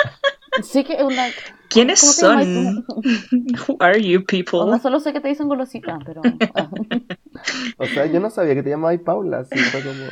Sí 0.63 0.85
que 0.85 0.93
es 0.97 1.03
una... 1.03 1.29
¿Quiénes 1.71 2.01
¿Cómo 2.03 2.13
te 2.13 2.45
son? 2.45 2.87
Who 3.69 3.77
are 3.81 3.99
you 4.03 4.23
people? 4.27 4.59
Onda, 4.61 4.79
solo 4.79 5.01
sé 5.01 5.15
que 5.15 5.21
te 5.21 5.29
dicen 5.29 5.49
golosita, 5.49 5.99
pero... 6.05 6.21
O 7.79 7.87
sea, 7.87 8.05
yo 8.07 8.21
no 8.21 8.29
sabía 8.29 8.55
que 8.55 8.63
te 8.63 8.69
llamabas 8.69 9.01
Paula, 9.01 9.39
así 9.41 9.59
fue 9.59 9.81
como... 9.81 10.05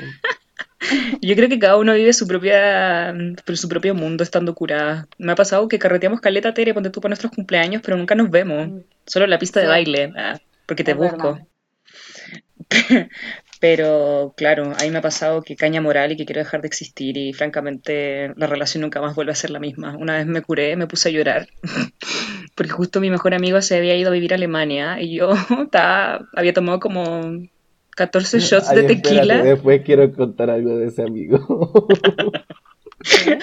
Yo 1.20 1.36
creo 1.36 1.48
que 1.48 1.58
cada 1.58 1.76
uno 1.76 1.94
vive 1.94 2.12
su 2.12 2.26
propia, 2.26 3.14
su 3.54 3.68
propio 3.68 3.94
mundo 3.94 4.24
estando 4.24 4.54
curada. 4.54 5.08
Me 5.18 5.32
ha 5.32 5.36
pasado 5.36 5.68
que 5.68 5.78
carreteamos 5.78 6.20
caleta 6.20 6.54
Tere, 6.54 6.74
ponte 6.74 6.90
tú 6.90 7.00
para 7.00 7.10
nuestros 7.10 7.32
cumpleaños, 7.32 7.82
pero 7.84 7.96
nunca 7.96 8.14
nos 8.14 8.30
vemos. 8.30 8.82
Solo 9.06 9.24
en 9.24 9.30
la 9.30 9.38
pista 9.38 9.60
de 9.60 9.66
Sí. 9.66 9.70
baile, 9.70 10.12
ah, 10.16 10.38
porque 10.66 10.84
te 10.84 10.92
Es 10.92 10.96
busco. 10.96 11.38
Pero 13.60 14.32
claro, 14.38 14.72
ahí 14.78 14.90
me 14.90 14.98
ha 14.98 15.02
pasado 15.02 15.42
que 15.42 15.54
caña 15.54 15.82
moral 15.82 16.12
y 16.12 16.16
que 16.16 16.24
quiero 16.24 16.38
dejar 16.38 16.62
de 16.62 16.68
existir 16.68 17.18
y 17.18 17.34
francamente 17.34 18.32
la 18.36 18.46
relación 18.46 18.80
nunca 18.80 19.02
más 19.02 19.14
vuelve 19.14 19.32
a 19.32 19.34
ser 19.34 19.50
la 19.50 19.58
misma. 19.58 19.96
Una 19.98 20.16
vez 20.16 20.26
me 20.26 20.40
curé, 20.40 20.76
me 20.76 20.86
puse 20.86 21.10
a 21.10 21.12
llorar 21.12 21.46
porque 22.54 22.70
justo 22.70 23.00
mi 23.00 23.10
mejor 23.10 23.34
amigo 23.34 23.60
se 23.60 23.76
había 23.76 23.96
ido 23.96 24.08
a 24.08 24.14
vivir 24.14 24.32
a 24.32 24.36
Alemania 24.36 25.00
y 25.02 25.16
yo 25.16 25.32
estaba, 25.64 26.26
había 26.34 26.54
tomado 26.54 26.80
como 26.80 27.20
14 27.96 28.38
shots 28.40 28.68
Ay, 28.68 28.76
de 28.76 28.82
espérate, 28.82 29.08
tequila. 29.10 29.42
después 29.42 29.82
quiero 29.84 30.12
contar 30.12 30.50
algo 30.50 30.76
de 30.76 30.86
ese 30.86 31.02
amigo. 31.02 31.88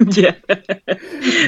Ya. 0.00 0.38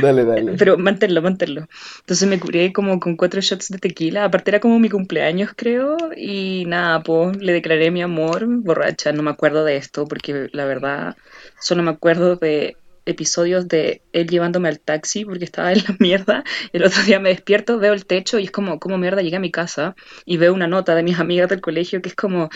dale, 0.03 0.25
dale. 0.25 0.55
Pero 0.59 0.77
manténlo, 0.77 1.23
manténlo. 1.23 1.69
Entonces 2.01 2.29
me 2.29 2.41
curé 2.41 2.73
como 2.73 2.99
con 2.99 3.17
cuatro 3.17 3.41
shots 3.41 3.69
de 3.69 3.79
tequila. 3.79 4.25
Aparte 4.25 4.51
era 4.51 4.61
como 4.61 4.79
mi 4.81 4.89
cumpleaños, 4.89 5.53
creo. 5.55 5.97
Y 6.17 6.65
nada, 6.67 7.01
pues 7.03 7.37
le 7.37 7.53
declaré 7.53 7.91
mi 7.93 8.03
amor 8.03 8.47
borracha. 8.47 9.13
No 9.13 9.23
me 9.23 9.31
acuerdo 9.31 9.65
de 9.65 9.77
esto 9.77 10.07
porque 10.07 10.49
la 10.53 10.65
verdad 10.65 11.17
solo 11.61 11.83
me 11.85 11.91
acuerdo 11.93 12.37
de 12.37 12.77
episodios 13.11 13.69
de 13.69 14.03
él 14.13 14.29
llevándome 14.29 14.69
al 14.69 14.81
taxi 14.81 15.25
porque 15.25 15.45
estaba 15.45 15.73
en 15.73 15.79
la 15.79 15.97
mierda. 15.99 16.45
El 16.73 16.85
otro 16.85 17.03
día 17.03 17.21
me 17.21 17.31
despierto, 17.31 17.79
veo 17.79 17.93
el 17.93 18.07
techo 18.07 18.39
y 18.39 18.45
es 18.45 18.51
como, 18.51 18.79
¿cómo 18.79 18.99
mierda 18.99 19.23
llegué 19.23 19.37
a 19.37 19.41
mi 19.41 19.51
casa? 19.51 19.95
Y 20.25 20.37
veo 20.37 20.55
una 20.55 20.67
nota 20.67 20.95
de 20.95 21.03
mis 21.03 21.19
amigas 21.19 21.49
del 21.49 21.61
colegio 21.61 22.03
que 22.03 22.09
es 22.09 22.15
como, 22.15 22.51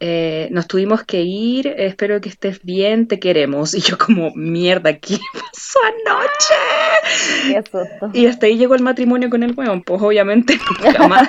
eh, 0.00 0.48
nos 0.50 0.66
tuvimos 0.66 1.04
que 1.04 1.22
ir, 1.22 1.68
espero 1.76 2.20
que 2.20 2.28
estés 2.28 2.62
bien, 2.62 3.06
te 3.06 3.18
queremos. 3.18 3.74
Y 3.74 3.80
yo 3.80 3.98
como, 3.98 4.32
mierda, 4.34 4.98
¿qué 4.98 5.18
pasó 5.34 5.78
anoche? 6.04 7.52
Qué 7.52 7.62
susto. 7.70 8.10
Y 8.12 8.26
hasta 8.26 8.46
ahí 8.46 8.56
llegó 8.56 8.74
el 8.74 8.82
matrimonio 8.82 9.30
con 9.30 9.42
el 9.42 9.54
weón, 9.56 9.82
pues 9.82 10.00
obviamente 10.02 10.58
nunca 10.82 11.08
más. 11.08 11.28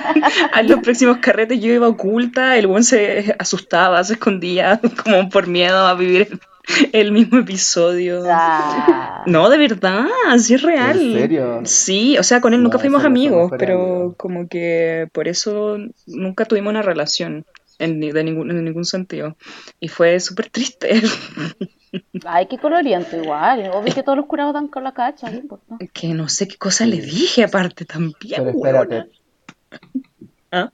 A 0.52 0.62
los 0.62 0.80
próximos 0.82 1.18
carretes 1.18 1.60
yo 1.60 1.72
iba 1.72 1.88
oculta, 1.88 2.56
el 2.56 2.66
weón 2.66 2.84
se 2.84 3.34
asustaba, 3.38 4.02
se 4.04 4.14
escondía 4.14 4.80
como 5.02 5.28
por 5.28 5.46
miedo 5.46 5.86
a 5.86 5.94
vivir 5.94 6.38
el 6.92 7.12
mismo 7.12 7.38
episodio. 7.38 8.22
Ah. 8.26 9.24
No, 9.26 9.48
de 9.48 9.58
verdad, 9.58 10.06
sí 10.38 10.54
es 10.54 10.62
real. 10.62 11.00
¿En 11.00 11.18
serio? 11.18 11.60
Sí, 11.64 12.18
o 12.18 12.22
sea, 12.22 12.40
con 12.40 12.54
él 12.54 12.62
nunca 12.62 12.78
fuimos 12.78 13.04
amigos, 13.04 13.52
pero 13.58 13.74
amigos. 13.74 14.14
como 14.16 14.48
que 14.48 15.08
por 15.12 15.28
eso 15.28 15.76
nunca 16.06 16.44
tuvimos 16.44 16.70
una 16.70 16.82
relación 16.82 17.44
en, 17.78 18.00
de 18.00 18.24
ningún, 18.24 18.50
en 18.50 18.64
ningún 18.64 18.84
sentido. 18.84 19.36
Y 19.80 19.88
fue 19.88 20.20
súper 20.20 20.50
triste. 20.50 21.02
Ay, 22.24 22.46
qué 22.46 22.58
coloriento 22.58 23.16
igual. 23.16 23.70
Obvio 23.72 23.94
que 23.94 24.02
todos 24.02 24.16
los 24.16 24.26
curados 24.26 24.54
dan 24.54 24.68
con 24.68 24.84
la 24.84 24.92
cacha, 24.92 25.30
¿qué 25.30 25.36
importa? 25.36 25.76
que 25.92 26.14
no 26.14 26.28
sé 26.28 26.48
qué 26.48 26.56
cosa 26.56 26.86
le 26.86 27.00
dije 27.00 27.44
aparte 27.44 27.84
también. 27.84 28.14
Pero 28.36 28.50
espérate, 28.50 29.10
¿Ah? 30.50 30.72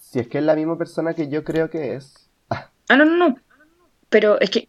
si 0.00 0.18
es 0.18 0.28
que 0.28 0.38
es 0.38 0.44
la 0.44 0.54
misma 0.54 0.76
persona 0.76 1.14
que 1.14 1.28
yo 1.28 1.42
creo 1.42 1.70
que 1.70 1.94
es. 1.94 2.28
Ah, 2.50 2.96
no, 2.96 3.04
no, 3.04 3.16
no. 3.16 3.36
Pero 4.10 4.38
es 4.40 4.50
que. 4.50 4.68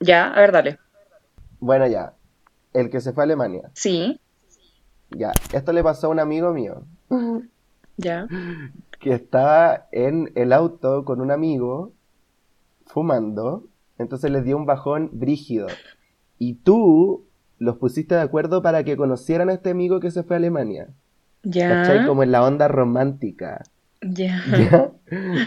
Ya, 0.00 0.28
a 0.32 0.40
ver, 0.40 0.52
dale. 0.52 0.78
Bueno, 1.60 1.86
ya. 1.86 2.14
El 2.72 2.90
que 2.90 3.00
se 3.00 3.12
fue 3.12 3.22
a 3.22 3.26
Alemania. 3.26 3.70
Sí, 3.74 4.20
Ya. 5.10 5.32
Esto 5.52 5.72
le 5.72 5.82
pasó 5.82 6.06
a 6.06 6.10
un 6.10 6.20
amigo 6.20 6.52
mío. 6.52 6.82
ya. 7.96 8.26
que 8.98 9.12
estaba 9.12 9.86
en 9.92 10.30
el 10.34 10.52
auto 10.52 11.04
con 11.04 11.20
un 11.20 11.30
amigo 11.30 11.92
fumando, 12.86 13.64
entonces 13.98 14.30
les 14.30 14.44
dio 14.44 14.56
un 14.56 14.66
bajón 14.66 15.10
brígido. 15.12 15.68
Y 16.38 16.54
tú 16.54 17.24
los 17.58 17.76
pusiste 17.76 18.14
de 18.14 18.22
acuerdo 18.22 18.62
para 18.62 18.84
que 18.84 18.96
conocieran 18.96 19.48
a 19.48 19.54
este 19.54 19.70
amigo 19.70 20.00
que 20.00 20.10
se 20.10 20.22
fue 20.22 20.36
a 20.36 20.38
Alemania. 20.38 20.88
¿Cachai? 21.42 22.00
Ya. 22.00 22.06
Como 22.06 22.22
en 22.22 22.32
la 22.32 22.44
onda 22.44 22.68
romántica. 22.68 23.62
Ya. 24.02 24.42
¿Ya? 24.58 24.92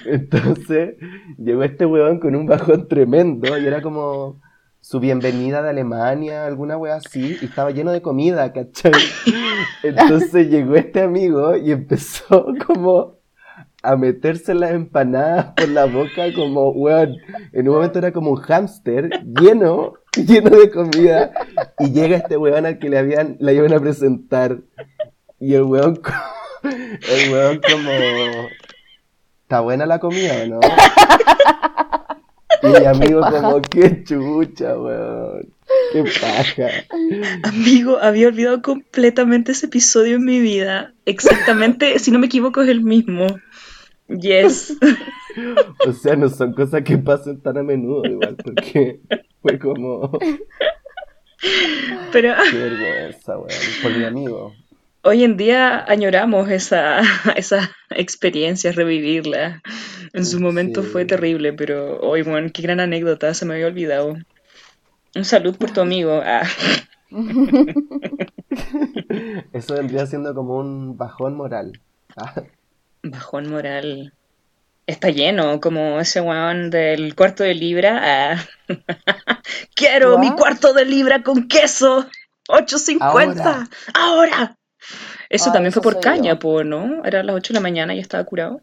Entonces 0.06 0.96
llegó 1.38 1.64
este 1.64 1.86
weón 1.86 2.20
con 2.20 2.36
un 2.36 2.46
bajón 2.46 2.88
tremendo 2.88 3.58
y 3.58 3.66
era 3.66 3.82
como 3.82 4.42
su 4.80 5.00
bienvenida 5.00 5.62
de 5.62 5.70
Alemania, 5.70 6.46
alguna 6.46 6.78
wea 6.78 6.96
así, 6.96 7.38
y 7.42 7.46
estaba 7.46 7.72
lleno 7.72 7.92
de 7.92 8.02
comida, 8.02 8.52
¿cachai? 8.52 8.92
Entonces 9.84 10.50
llegó 10.50 10.76
este 10.76 11.02
amigo 11.02 11.56
y 11.56 11.72
empezó 11.72 12.48
como 12.68 13.16
a 13.82 13.96
meterse 13.96 14.54
las 14.54 14.72
empanadas 14.72 15.54
por 15.56 15.70
la 15.70 15.86
boca 15.86 16.34
como, 16.36 16.70
weón, 16.72 17.16
en 17.54 17.68
un 17.70 17.76
momento 17.76 18.00
era 18.00 18.12
como 18.12 18.32
un 18.32 18.38
hámster 18.42 19.10
lleno, 19.24 19.94
lleno 20.16 20.50
de 20.50 20.70
comida, 20.70 21.32
y 21.80 21.92
llega 21.92 22.18
este 22.18 22.36
weón 22.38 22.66
al 22.66 22.78
que 22.78 22.90
le 22.90 22.98
habían, 22.98 23.38
la 23.40 23.54
iban 23.54 23.74
a 23.74 23.80
presentar, 23.80 24.60
y 25.40 25.54
el 25.54 25.64
weón, 25.64 25.96
co- 25.96 26.12
el 26.64 27.32
weón 27.32 27.62
como, 27.62 28.50
¿está 29.44 29.60
buena 29.60 29.86
la 29.86 30.00
comida 30.00 30.44
o 30.44 30.48
no? 30.48 30.60
Y 32.64 32.68
mi 32.68 32.86
amigo 32.86 33.20
como, 33.20 33.62
qué 33.62 34.06
chucha, 34.06 34.80
weón, 34.80 35.54
qué 35.92 36.04
paja. 36.04 36.70
Amigo, 37.44 38.00
había 38.00 38.30
olvidado 38.30 38.62
completamente 38.62 39.52
ese 39.52 39.66
episodio 39.66 40.16
en 40.16 40.24
mi 40.24 40.40
vida. 40.40 40.94
Exactamente, 41.06 42.00
si 42.00 42.10
no 42.12 42.20
me 42.20 42.28
equivoco, 42.28 42.62
es 42.62 42.70
el 42.70 42.82
mismo. 42.82 43.28
Yes. 44.08 44.78
O 45.88 45.92
sea, 45.94 46.16
no 46.16 46.30
son 46.30 46.54
cosas 46.54 46.84
que 46.84 46.96
pasan 47.00 47.42
tan 47.42 47.58
a 47.58 47.64
menudo 47.64 48.06
igual, 48.06 48.36
porque 48.36 49.00
fue 49.42 49.58
como, 49.58 50.12
Pero 52.12 52.36
qué 52.52 52.56
vergüenza, 52.56 53.40
weón, 53.40 53.50
por 53.82 53.98
mi 53.98 54.06
amigo. 54.06 54.54
Hoy 55.04 55.24
en 55.24 55.38
día 55.38 55.84
añoramos 55.88 56.50
esa, 56.50 57.02
esa 57.36 57.72
experiencia, 57.90 58.72
revivirla. 58.72 59.62
En 60.14 60.26
su 60.26 60.40
momento 60.40 60.84
Sí. 60.84 60.90
fue 60.90 61.06
terrible, 61.06 61.54
pero 61.54 62.00
hoy, 62.02 62.22
bueno, 62.22 62.50
qué 62.54 62.62
gran 62.62 62.80
anécdota, 62.80 63.34
se 63.34 63.46
me 63.46 63.54
había 63.56 63.68
olvidado. 63.68 64.16
Un 65.16 65.26
salud 65.26 65.56
por 65.58 65.72
tu 65.72 65.82
amigo. 65.82 66.22
Ah, 66.24 66.44
Eso 69.54 69.76
vendría 69.76 70.06
siendo 70.06 70.34
como 70.34 70.58
un 70.58 70.98
bajón 70.98 71.36
moral. 71.36 71.80
Ah, 72.16 72.44
bajón 73.04 73.50
moral. 73.50 74.14
Está 74.86 75.10
lleno, 75.12 75.62
como 75.62 76.00
ese 76.00 76.20
weón 76.20 76.70
del 76.70 77.16
cuarto 77.16 77.44
de 77.44 77.54
libra. 77.54 78.02
Ah. 78.04 78.46
Quiero 79.76 80.18
mi 80.20 80.32
cuarto 80.32 80.74
de 80.74 80.86
libra 80.86 81.24
con 81.24 81.48
queso. 81.48 82.06
8.50. 82.50 83.00
Ahora. 83.00 83.68
Ahora. 83.94 84.58
Eso 85.34 85.50
Ah, 85.50 85.54
también 85.54 85.70
eso 85.72 85.82
fue 85.82 85.94
por 85.94 86.02
caña, 86.02 86.34
yo. 86.34 86.40
po, 86.40 86.64
¿no? 86.64 87.04
Era 87.04 87.24
las 87.24 87.36
8 87.36 87.54
de 87.54 87.56
la 87.56 87.62
mañana 87.64 87.96
y 87.96 88.00
estaba 88.00 88.24
curado. 88.24 88.62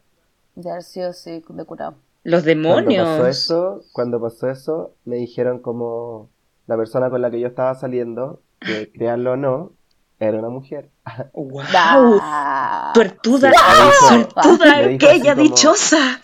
De 0.55 0.69
haber 0.71 0.83
sido 0.83 1.09
así, 1.09 1.43
de 1.47 1.65
curado. 1.65 1.95
Los 2.23 2.43
Cuando 2.43 2.47
demonios. 2.69 3.07
pasó 3.07 3.27
eso, 3.27 3.81
cuando 3.93 4.21
pasó 4.21 4.49
eso, 4.49 4.93
me 5.05 5.17
dijeron 5.17 5.59
como 5.59 6.29
la 6.67 6.77
persona 6.77 7.09
con 7.09 7.21
la 7.21 7.29
que 7.31 7.39
yo 7.39 7.47
estaba 7.47 7.73
saliendo, 7.75 8.41
que 8.59 8.91
créanlo 8.93 9.33
o 9.33 9.35
no, 9.37 9.71
era 10.19 10.37
una 10.39 10.49
mujer. 10.49 10.89
¡Wow! 11.33 12.21
Suertuda, 12.93 13.51
Sí, 13.51 13.57
me 13.57 13.85
dijo- 13.85 14.07
suertuda, 14.07 14.65
me 14.77 14.87
dijo 14.89 14.99
que 14.99 15.07
así 15.07 15.15
ella 15.21 15.35
como- 15.35 15.43
dichosa. 15.47 16.21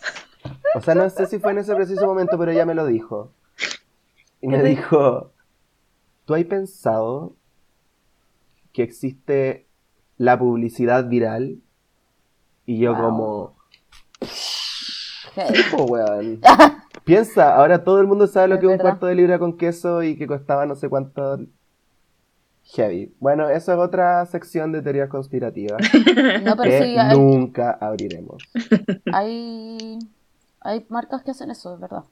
O 0.76 0.82
sea, 0.82 0.96
no 0.96 1.10
sé 1.10 1.26
si 1.26 1.40
fue 1.40 1.52
en 1.52 1.58
ese 1.60 1.76
preciso 1.76 2.06
momento, 2.06 2.38
pero 2.38 2.52
ella 2.52 2.66
me 2.66 2.76
lo 2.76 2.86
dijo. 2.86 3.32
Y 4.42 4.48
me 4.48 4.58
¿Qué 4.58 4.64
te- 4.64 4.70
dijo, 4.70 5.32
¿tú 6.26 6.36
has 6.36 6.44
pensado 6.46 7.34
que 8.72 8.84
existe 8.84 9.67
la 10.18 10.38
publicidad 10.40 11.08
viral? 11.08 11.60
Y 12.66 12.80
yo 12.80 12.94
Wow. 12.94 13.02
como, 13.04 13.56
tipo, 15.54 15.84
weón. 15.86 16.42
Piensa, 17.06 17.56
ahora 17.56 17.84
todo 17.84 18.02
el 18.02 18.08
mundo 18.08 18.28
sabe 18.28 18.50
lo 18.50 18.56
Es 18.56 18.60
que 18.62 18.66
es 18.68 18.72
un 18.74 18.78
cuarto 18.80 19.06
de 19.06 19.16
libra 19.16 19.40
con 19.40 19.56
queso 19.58 20.04
y 20.04 20.18
que 20.18 20.28
costaba 20.28 20.66
no 20.66 20.76
sé 20.76 20.90
cuánto 20.90 21.40
heavy. 22.76 23.16
Bueno, 23.20 23.48
eso 23.48 23.72
es 23.72 23.78
otra 23.80 24.26
sección 24.26 24.74
de 24.74 24.82
teorías 24.82 25.08
conspirativas 25.08 25.82
No, 26.44 26.58
pero 26.58 26.64
que 26.64 26.84
sí, 26.84 26.98
hay, 26.98 27.18
nunca 27.18 27.72
abriremos. 27.80 28.44
hay, 29.14 30.00
hay 30.60 30.86
marcas 30.90 31.24
que 31.24 31.32
hacen 31.32 31.50
eso, 31.50 31.74
es 31.76 31.80
verdad. 31.80 32.04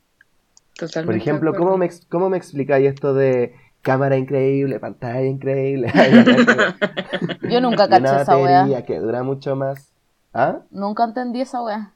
Totalmente. 0.78 1.06
Por 1.06 1.16
ejemplo, 1.16 1.56
¿cómo 1.56 1.78
me, 1.78 1.86
ex- 1.88 2.06
¿cómo 2.06 2.30
me 2.30 2.38
explicáis 2.38 2.88
esto 2.94 3.14
de 3.14 3.54
cámara 3.86 4.18
increíble, 4.18 4.80
pantalla 4.80 5.22
increíble? 5.26 5.88
Yo 7.50 7.62
nunca 7.62 7.88
caché 7.90 8.02
una 8.10 8.22
esa 8.24 8.38
wea. 8.38 8.84
que 8.86 9.00
dura 9.00 9.22
mucho 9.24 9.56
más. 9.56 9.92
¿Ah? 10.34 10.60
Nunca 10.72 11.04
entendí 11.06 11.40
esa 11.42 11.62
wea. 11.62 11.94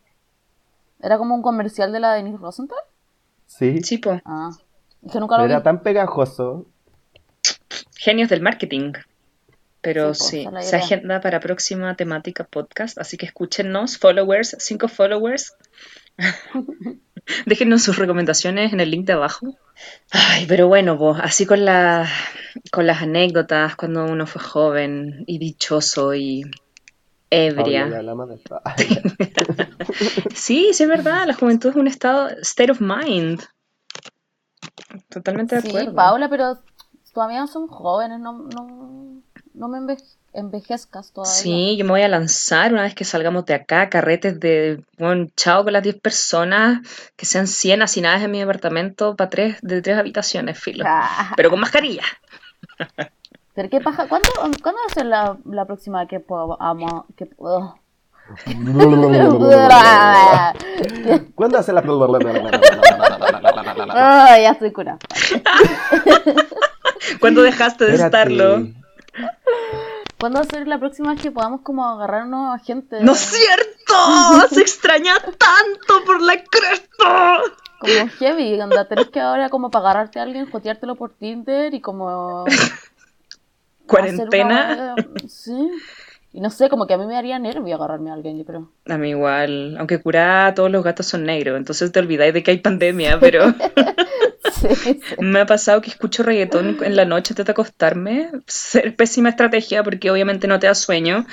¿Era 1.02 1.18
como 1.18 1.34
un 1.36 1.42
comercial 1.42 1.92
de 1.92 2.00
la 2.00 2.14
Denise 2.14 2.38
Rosenthal? 2.38 2.78
Sí. 3.48 3.82
Sí, 3.82 3.98
po. 3.98 4.22
Ah. 4.24 4.52
Es 5.04 5.12
que 5.12 5.20
nunca 5.20 5.36
lo 5.36 5.44
Pero 5.44 5.48
vi. 5.48 5.54
era 5.54 5.64
tan 5.64 5.82
pegajoso. 5.82 6.68
Genios 7.98 8.30
del 8.30 8.42
marketing. 8.42 8.94
Pero 9.82 10.14
Sí, 10.14 10.46
sí, 10.46 10.68
se 10.68 10.76
agenda 10.76 11.22
para 11.22 11.40
próxima 11.40 11.96
temática 11.96 12.44
podcast, 12.44 12.98
así 13.00 13.16
que 13.18 13.26
escúchenos, 13.26 13.98
followers, 13.98 14.56
cinco 14.60 14.90
followers. 14.90 15.56
Déjenos 17.46 17.84
sus 17.84 17.98
recomendaciones 17.98 18.74
en 18.74 18.80
el 18.80 18.92
link 18.92 19.06
de 19.06 19.14
abajo. 19.14 19.58
Ay, 20.12 20.46
pero 20.48 20.68
bueno, 20.68 20.98
pues, 20.98 21.20
así 21.22 21.46
con 21.46 21.66
la, 21.66 22.08
con 22.72 22.86
las 22.88 23.02
anécdotas 23.02 23.76
cuando 23.76 24.06
uno 24.06 24.26
fue 24.28 24.42
joven 24.42 25.24
y 25.28 25.38
dichoso 25.40 26.14
y 26.14 26.44
ebria. 27.30 27.88
Sí, 30.34 30.72
sí 30.74 30.84
es 30.84 30.90
verdad, 30.90 31.26
la 31.28 31.34
juventud 31.34 31.70
es 31.70 31.76
un 31.76 31.88
estado, 31.88 32.30
state 32.42 32.72
of 32.72 32.82
mind. 32.82 33.42
Totalmente 35.10 35.56
de 35.56 35.62
Sí, 35.62 35.70
acuerdo. 35.70 35.96
Paula, 35.96 36.30
pero 36.30 36.60
todavía 37.14 37.46
son 37.48 37.68
jóvenes, 37.68 38.20
no, 38.20 38.34
no, 38.34 39.22
no 39.60 39.68
me 39.68 39.78
enve- 39.78 40.01
envejezcas 40.34 41.12
todavía. 41.12 41.34
Sí, 41.34 41.76
yo 41.78 41.86
me 41.86 41.91
voy 41.91 42.01
a 42.01 42.07
lanzar 42.07 42.72
una 42.74 42.84
vez 42.84 42.95
que 42.95 43.03
salgamos 43.03 43.45
de 43.45 43.53
acá, 43.53 43.89
carretes 43.89 44.39
de, 44.39 44.82
bueno, 44.97 45.28
chao 45.36 45.64
con 45.64 45.74
las 45.74 45.84
10 45.84 45.99
personas, 45.99 46.80
que 47.16 47.26
sean 47.26 47.45
100 47.47 47.82
hacinadas 47.82 48.24
en 48.24 48.32
mi 48.32 48.39
departamento 48.39 49.16
para 49.16 49.30
tres, 49.30 49.57
de 49.62 49.82
tres 49.82 49.97
habitaciones, 49.97 50.57
filo. 50.60 50.86
Ah, 50.88 51.34
Pero 51.36 51.49
con 51.49 51.60
mascarilla. 51.60 52.03
Pero 53.55 53.70
qué 53.70 53.82
paja, 53.82 54.07
¿cuándo, 54.07 54.30
¿cuándo 54.64 54.80
va 54.80 54.86
a 54.89 54.93
ser 54.93 55.05
la, 55.05 55.38
la 55.45 55.66
próxima 55.66 56.07
que 56.07 56.20
podamos... 56.22 57.03
Que, 57.18 57.30
ugh. 57.38 57.76
¿Cuándo 61.36 61.57
hace 61.57 61.74
la... 61.74 61.82
Ah, 63.89 64.38
ya 64.41 64.51
estoy 64.51 64.72
curada. 64.72 64.99
¿Cuándo 67.20 67.41
dejaste 67.41 67.86
de 67.86 67.95
Espérate. 67.95 68.18
estarlo? 68.18 68.68
¿Cuándo 70.20 70.40
va 70.40 70.46
a 70.46 70.50
ser 70.50 70.68
la 70.68 70.78
próxima 70.80 71.16
que 71.16 71.32
podamos 71.32 71.62
como 71.62 71.88
agarrarnos 71.88 72.54
a 72.54 72.60
gente? 72.64 73.02
¡No 73.02 73.14
es 73.14 73.20
cierto! 73.20 74.48
¡Se 74.52 74.62
extraña 74.62 75.14
tanto 75.20 76.06
por 76.06 76.22
la 76.22 76.34
cresta! 76.44 77.40
Como 77.80 78.08
heavy, 78.20 78.60
onda, 78.60 78.86
tenés 78.90 79.08
que 79.08 79.22
ahora 79.22 79.50
como 79.50 79.72
para 79.72 79.86
agarrarte 79.92 80.20
a 80.20 80.24
alguien, 80.24 80.50
joteártelo 80.52 80.96
por 80.96 81.14
Tinder 81.14 81.74
y 81.74 81.80
como... 81.80 82.44
Cuarentena. 83.88 84.46
una 84.74 84.96
wea- 84.96 85.30
Sí. 85.30 85.70
Y 86.32 86.42
no 86.42 86.52
sé, 86.52 86.70
como 86.70 86.86
que 86.86 86.94
a 86.94 86.98
mí 86.98 87.08
me 87.08 87.18
haría 87.18 87.40
nervio 87.40 87.76
agarrarme 87.76 88.12
a 88.12 88.14
alguien, 88.14 88.38
yo 88.38 88.46
creo. 88.46 88.70
A 88.88 88.98
mí 89.00 89.10
igual, 89.10 89.78
aunque 89.80 90.00
curá 90.00 90.54
todos 90.56 90.70
los 90.70 90.84
gatos 90.84 91.08
son 91.08 91.24
negros, 91.24 91.58
entonces 91.58 91.92
te 91.92 92.00
olvidáis 92.00 92.34
de 92.36 92.44
que 92.44 92.52
hay 92.52 92.58
pandemia, 92.60 93.20
pero 93.20 93.46
Sí, 94.54 94.68
sí. 94.76 95.02
me 95.20 95.39
ha 95.39 95.45
pasado 95.45 95.82
que 95.82 95.89
escucho 95.89 96.24
reggaetón 96.24 96.78
en 96.84 96.95
la 96.95 97.06
noche 97.06 97.34
antes 97.34 97.45
de 97.45 97.52
acostarme. 97.52 98.30
Ser 98.47 98.95
pésima 98.95 99.30
estrategia 99.30 99.84
porque 99.84 100.12
obviamente 100.12 100.47
no 100.47 100.60
te 100.60 100.68
da 100.68 100.76
sueño, 100.76 101.26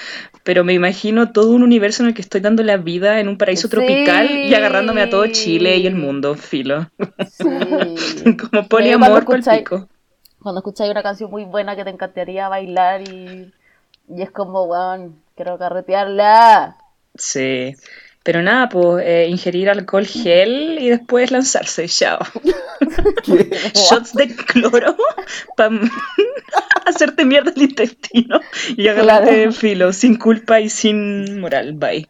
pero 0.45 0.65
me 0.65 0.73
imagino 0.75 1.33
todo 1.33 1.51
un 1.53 1.63
universo 1.63 2.03
en 2.03 2.09
el 2.09 2.15
que 2.15 2.23
estoy 2.23 2.41
dando 2.41 2.63
la 2.63 2.77
vida 2.77 3.21
en 3.21 3.29
un 3.29 3.39
paraíso 3.39 3.69
Sí. 3.69 3.73
tropical 3.73 4.31
y 4.31 4.55
agarrándome 4.55 5.03
a 5.03 5.11
todo 5.11 5.27
Chile 5.29 5.77
y 5.77 5.87
el 5.87 5.95
mundo, 5.97 6.35
filo. 6.35 6.91
Sí. 7.31 7.45
Como 8.51 8.69
poliamor 8.69 9.25
con 9.25 9.41
escucháis- 9.41 9.59
pico. 9.59 9.89
Cuando 10.43 10.61
escucháis 10.61 10.91
una 10.91 11.03
canción 11.03 11.31
muy 11.31 11.45
buena 11.45 11.75
que 11.75 11.83
te 11.85 11.91
encantaría 11.91 12.49
bailar 12.49 13.03
y, 13.09 13.53
y 14.09 14.23
es 14.23 14.31
como, 14.31 14.63
weón, 14.65 15.17
quiero 15.35 15.59
carretearla. 15.59 16.77
Sí. 17.17 17.75
Pero 18.27 18.43
nada, 18.43 18.69
pues 18.69 19.05
eh, 19.07 19.29
ingerir 19.29 19.71
alcohol 19.71 20.05
gel 20.05 20.79
y 20.81 20.89
después 20.91 21.31
lanzarse, 21.31 21.87
chao. 21.89 22.19
Shots 23.73 24.15
de 24.15 24.35
cloro 24.35 24.97
para 25.57 25.79
hacerte 26.87 27.25
mierda 27.25 27.53
el 27.55 27.63
intestino 27.63 28.41
y 28.77 28.89
agarrarte 28.89 29.29
Claro. 29.29 29.43
de 29.43 29.53
filo, 29.53 29.93
sin 29.93 30.17
culpa 30.17 30.59
y 30.61 30.69
sin 30.69 31.39
moral. 31.39 31.75
Bye. 31.75 32.09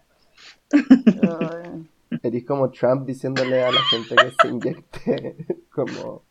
Eres 2.23 2.45
como 2.47 2.71
Trump 2.71 3.07
diciéndole 3.07 3.63
a 3.63 3.71
la 3.71 3.81
gente 3.91 4.15
que 4.17 4.33
se 4.41 4.49
inyecte 4.49 5.37
como 5.71 6.23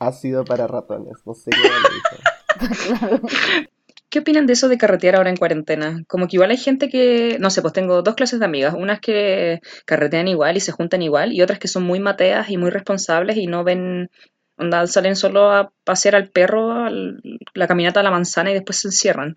ácido 0.00 0.44
para 0.44 0.66
ratones. 0.66 1.14
No 1.24 1.34
sé 1.34 1.50
qué 1.50 1.68
le 1.68 2.68
dijo. 2.74 2.98
claro. 2.98 3.20
¿Qué 4.12 4.18
opinan 4.18 4.46
de 4.46 4.52
eso 4.52 4.68
de 4.68 4.76
carretear 4.76 5.16
ahora 5.16 5.30
en 5.30 5.38
cuarentena? 5.38 6.04
Como 6.06 6.28
que 6.28 6.36
igual 6.36 6.50
hay 6.50 6.58
gente 6.58 6.90
que, 6.90 7.38
no 7.40 7.48
sé, 7.48 7.62
pues 7.62 7.72
tengo 7.72 8.02
dos 8.02 8.14
clases 8.14 8.38
de 8.40 8.44
amigas, 8.44 8.74
unas 8.76 9.00
que 9.00 9.60
carretean 9.86 10.28
igual 10.28 10.54
y 10.58 10.60
se 10.60 10.70
juntan 10.70 11.00
igual 11.00 11.32
y 11.32 11.40
otras 11.40 11.58
que 11.58 11.66
son 11.66 11.84
muy 11.84 11.98
mateas 11.98 12.50
y 12.50 12.58
muy 12.58 12.68
responsables 12.68 13.38
y 13.38 13.46
no 13.46 13.64
ven, 13.64 14.10
onda, 14.58 14.86
salen 14.86 15.16
solo 15.16 15.50
a 15.50 15.72
pasear 15.84 16.14
al 16.16 16.28
perro, 16.28 16.72
al- 16.72 17.22
la 17.54 17.66
caminata 17.66 18.00
a 18.00 18.02
la 18.02 18.10
manzana 18.10 18.50
y 18.50 18.54
después 18.54 18.76
se 18.80 18.88
encierran. 18.88 19.36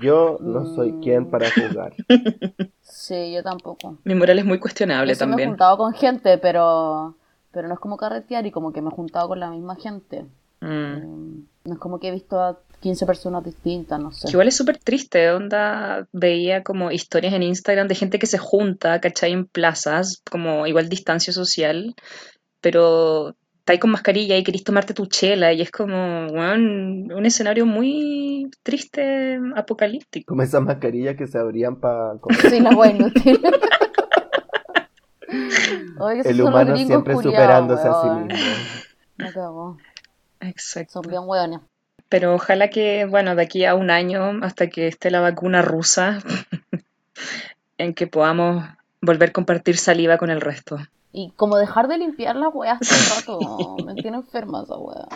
Yo 0.00 0.38
no 0.40 0.64
soy 0.64 0.94
quien 1.02 1.26
para 1.30 1.50
juzgar. 1.50 1.92
Sí, 2.80 3.32
yo 3.34 3.42
tampoco. 3.42 3.98
Mi 4.04 4.14
moral 4.14 4.38
es 4.38 4.46
muy 4.46 4.58
cuestionable 4.58 5.12
Yo 5.12 5.14
sí 5.14 5.24
me 5.24 5.26
he 5.26 5.28
también. 5.30 5.50
juntado 5.50 5.76
con 5.76 5.92
gente, 5.92 6.38
pero, 6.38 7.14
pero 7.52 7.68
no 7.68 7.74
es 7.74 7.80
como 7.80 7.98
carretear 7.98 8.46
y 8.46 8.50
como 8.50 8.72
que 8.72 8.80
me 8.80 8.88
he 8.88 8.92
juntado 8.92 9.28
con 9.28 9.40
la 9.40 9.50
misma 9.50 9.76
gente. 9.76 10.24
Mm. 10.64 10.96
Mm, 10.96 11.46
No 11.64 11.74
es 11.74 11.78
como 11.78 12.00
que 12.00 12.08
he 12.08 12.12
visto 12.12 12.40
a 12.40 12.58
15 12.80 13.06
personas 13.06 13.44
distintas, 13.44 14.00
no 14.00 14.10
sé. 14.12 14.26
Que 14.26 14.32
igual 14.32 14.48
es 14.48 14.56
súper 14.56 14.78
triste, 14.78 15.30
onda, 15.30 16.06
veía 16.12 16.62
como 16.62 16.90
historias 16.90 17.32
en 17.34 17.42
Instagram 17.42 17.88
de 17.88 17.94
gente 17.94 18.18
que 18.18 18.26
se 18.26 18.38
junta, 18.38 19.00
¿cachai? 19.00 19.32
En 19.32 19.46
plazas, 19.46 20.22
como 20.30 20.66
igual 20.66 20.88
distancia 20.88 21.32
social, 21.32 21.94
pero 22.60 23.34
está 23.58 23.72
ahí 23.72 23.78
con 23.78 23.90
mascarilla 23.90 24.36
y 24.36 24.44
querís 24.44 24.64
tomarte 24.64 24.92
tu 24.92 25.06
chela 25.06 25.52
y 25.54 25.62
es 25.62 25.70
como, 25.70 26.26
weón, 26.26 27.10
un 27.10 27.24
escenario 27.24 27.64
muy 27.64 28.50
triste, 28.62 29.40
apocalíptico. 29.56 30.32
Como 30.32 30.42
esas 30.42 30.60
mascarillas 30.60 31.16
que 31.16 31.26
se 31.26 31.38
abrían 31.38 31.80
para... 31.80 32.18
Sí, 32.50 32.60
la. 32.60 32.70
Oye, 35.98 36.20
esos 36.20 36.32
El 36.32 36.42
humano 36.42 36.76
siempre 36.76 37.14
superándose 37.16 37.88
a 37.88 38.02
sí 38.02 38.08
mismo. 38.08 38.38
Me 39.16 39.32
cagó. 39.32 39.78
Exacto. 40.48 41.02
Son 41.02 41.10
bien 41.10 41.22
hueones. 41.24 41.60
Pero 42.08 42.34
ojalá 42.34 42.68
que, 42.68 43.06
bueno, 43.06 43.34
de 43.34 43.42
aquí 43.42 43.64
a 43.64 43.74
un 43.74 43.90
año, 43.90 44.40
hasta 44.42 44.68
que 44.68 44.86
esté 44.86 45.10
la 45.10 45.20
vacuna 45.20 45.62
rusa, 45.62 46.18
en 47.78 47.94
que 47.94 48.06
podamos 48.06 48.64
volver 49.00 49.30
a 49.30 49.32
compartir 49.32 49.76
saliva 49.76 50.18
con 50.18 50.30
el 50.30 50.40
resto. 50.40 50.78
Y 51.12 51.30
como 51.36 51.56
dejar 51.56 51.88
de 51.88 51.98
limpiar 51.98 52.36
las 52.36 52.54
weas 52.54 52.78
todo 52.80 52.98
el 52.98 53.46
rato. 53.76 53.84
Me 53.84 53.94
tiene 53.94 54.18
enferma 54.18 54.62
esa 54.62 54.76
wea. 54.76 55.06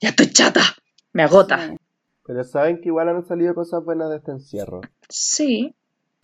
¡Ya 0.00 0.10
estoy 0.10 0.30
chata! 0.30 0.62
Me 1.12 1.22
agota. 1.22 1.68
Sí. 1.68 1.76
Pero 2.26 2.44
saben 2.44 2.80
que 2.80 2.88
igual 2.88 3.08
han 3.08 3.26
salido 3.26 3.54
cosas 3.54 3.84
buenas 3.84 4.10
de 4.10 4.16
este 4.16 4.30
encierro. 4.32 4.80
Sí, 5.08 5.74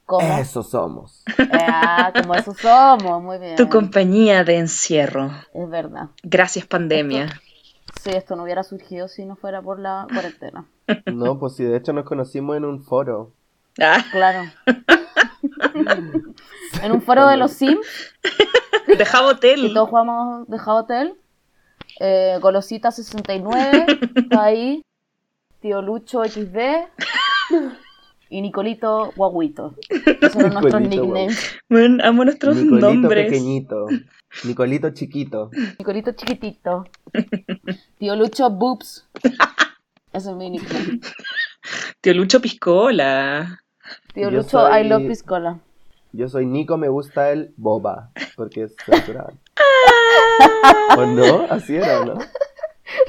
¿Cómo? 0.06 0.38
Eso 0.38 0.62
somos. 0.62 1.24
Ah, 1.52 2.12
como 2.14 2.34
eso 2.36 2.54
somos, 2.54 3.20
muy 3.20 3.38
bien. 3.38 3.56
Tu 3.56 3.68
compañía 3.68 4.44
de 4.44 4.58
encierro. 4.58 5.32
Es 5.52 5.68
verdad. 5.68 6.10
Gracias, 6.22 6.64
pandemia. 6.64 7.40
Sí, 8.06 8.12
esto 8.16 8.36
no 8.36 8.44
hubiera 8.44 8.62
surgido 8.62 9.08
si 9.08 9.24
no 9.24 9.34
fuera 9.34 9.60
por 9.62 9.80
la 9.80 10.06
cuarentena. 10.12 10.64
No, 11.12 11.40
pues 11.40 11.56
sí, 11.56 11.64
de 11.64 11.76
hecho 11.78 11.92
nos 11.92 12.04
conocimos 12.04 12.56
en 12.56 12.64
un 12.64 12.80
foro. 12.80 13.32
Ah, 13.80 14.04
Claro. 14.12 14.48
en 16.82 16.92
un 16.92 17.02
foro 17.02 17.26
de 17.26 17.36
los 17.36 17.50
Sims, 17.50 17.84
de 18.86 19.04
Jabotel. 19.04 19.64
y 19.64 19.74
todos 19.74 19.88
jugamos 19.88 20.46
de 20.46 20.58
Hotel. 20.64 21.14
Eh, 21.98 22.38
Golosita 22.40 22.92
69, 22.92 23.86
está 24.14 24.44
ahí. 24.44 24.82
Tío 25.60 25.82
Lucho 25.82 26.22
XD. 26.24 26.56
Y 28.30 28.42
Nicolito 28.42 29.12
Guaguito. 29.16 29.74
Esos 29.88 30.36
eran 30.36 30.54
nuestros 30.54 30.82
nicknames. 30.82 31.56
Bueno, 31.68 32.04
amo 32.04 32.24
nuestros 32.24 32.54
Nicolito 32.56 32.92
nombres. 32.92 33.26
pequeñito. 33.26 33.86
Nicolito 34.44 34.90
chiquito. 34.90 35.50
Nicolito 35.78 36.12
chiquitito. 36.12 36.84
Tío 37.98 38.16
Lucho 38.16 38.50
Boobs. 38.50 39.08
Ese 40.12 40.30
es 40.30 40.36
mi 40.36 40.50
nickname. 40.50 41.00
Tío 42.00 42.14
Lucho 42.14 42.40
Piscola. 42.40 43.60
Tío 44.14 44.30
Yo 44.30 44.38
Lucho, 44.38 44.50
soy- 44.50 44.80
I 44.80 44.88
love 44.88 45.06
Piscola. 45.06 45.58
Yo 46.12 46.28
soy 46.28 46.46
Nico, 46.46 46.76
me 46.78 46.88
gusta 46.88 47.30
el 47.30 47.52
boba. 47.56 48.10
Porque 48.36 48.64
es 48.64 48.76
censurado. 48.84 49.32
¿O 50.96 51.06
no? 51.06 51.46
Así 51.50 51.76
era, 51.76 52.04
¿no? 52.04 52.14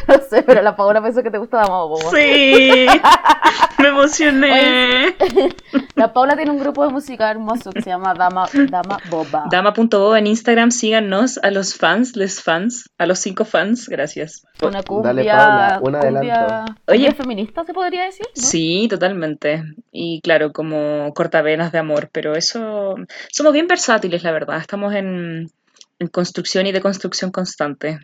No 0.07 0.17
sé, 0.30 0.41
pero 0.41 0.61
la 0.63 0.75
Paola 0.75 1.01
pensó 1.03 1.21
que 1.21 1.30
te 1.30 1.38
gusta 1.38 1.57
Dama 1.57 1.84
Boba. 1.84 2.09
Sí. 2.11 2.88
Me 3.82 3.89
emocioné. 3.89 5.15
La 5.95 6.11
Paula 6.13 6.36
tiene 6.36 6.51
un 6.51 6.59
grupo 6.59 6.86
de 6.86 6.91
música 6.91 7.30
hermoso 7.30 7.71
que 7.71 7.82
se 7.82 7.89
llama 7.89 8.13
Dama, 8.13 8.47
Dama 8.69 8.99
Boba. 9.09 9.45
Dama.boba 9.51 10.17
en 10.17 10.28
Instagram, 10.28 10.71
síganos 10.71 11.38
a 11.38 11.51
los 11.51 11.75
fans, 11.75 12.15
les 12.15 12.41
fans, 12.41 12.89
a 12.97 13.05
los 13.05 13.19
cinco 13.19 13.45
fans, 13.45 13.88
gracias. 13.88 14.45
Una 14.61 14.82
cumbia, 14.82 15.13
Dale, 15.13 15.25
Paula, 15.25 15.78
un 15.78 15.91
cumbia, 15.91 15.99
adelanto. 15.99 16.75
Oye. 16.88 17.05
cumbia 17.05 17.15
feminista, 17.15 17.65
se 17.65 17.73
podría 17.73 18.03
decir. 18.05 18.25
¿no? 18.36 18.41
Sí, 18.41 18.88
totalmente. 18.89 19.63
Y 19.91 20.21
claro, 20.21 20.51
como 20.51 21.13
cortavenas 21.13 21.71
de 21.71 21.80
amor, 21.80 22.09
pero 22.11 22.34
eso, 22.34 22.95
somos 23.32 23.53
bien 23.53 23.67
versátiles, 23.67 24.23
la 24.23 24.32
verdad. 24.32 24.57
Estamos 24.57 24.93
en, 24.95 25.51
en 25.99 26.07
construcción 26.07 26.65
y 26.65 26.71
deconstrucción 26.71 27.32
constante. 27.32 27.99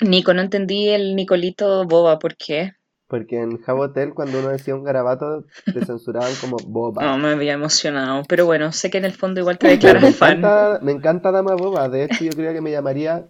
Nico, 0.00 0.34
no 0.34 0.42
entendí 0.42 0.88
el 0.88 1.14
Nicolito 1.14 1.84
Boba, 1.84 2.18
¿por 2.18 2.36
qué? 2.36 2.74
Porque 3.12 3.42
en 3.42 3.60
Jabotel, 3.60 4.14
cuando 4.14 4.38
uno 4.38 4.48
decía 4.48 4.74
un 4.74 4.84
garabato, 4.84 5.44
te 5.66 5.84
censuraban 5.84 6.32
como 6.40 6.56
boba. 6.56 7.02
No, 7.04 7.18
me 7.18 7.28
había 7.28 7.52
emocionado. 7.52 8.22
Pero 8.26 8.46
bueno, 8.46 8.72
sé 8.72 8.88
que 8.88 8.96
en 8.96 9.04
el 9.04 9.12
fondo 9.12 9.38
igual 9.38 9.58
te 9.58 9.66
me, 9.66 9.72
declaras 9.74 10.16
fan. 10.16 10.38
encanta, 10.38 10.78
me 10.80 10.92
encanta 10.92 11.30
Dama 11.30 11.54
Boba. 11.54 11.90
De 11.90 12.04
hecho, 12.04 12.24
yo 12.24 12.30
creo 12.30 12.54
que 12.54 12.62
me 12.62 12.70
llamaría 12.70 13.26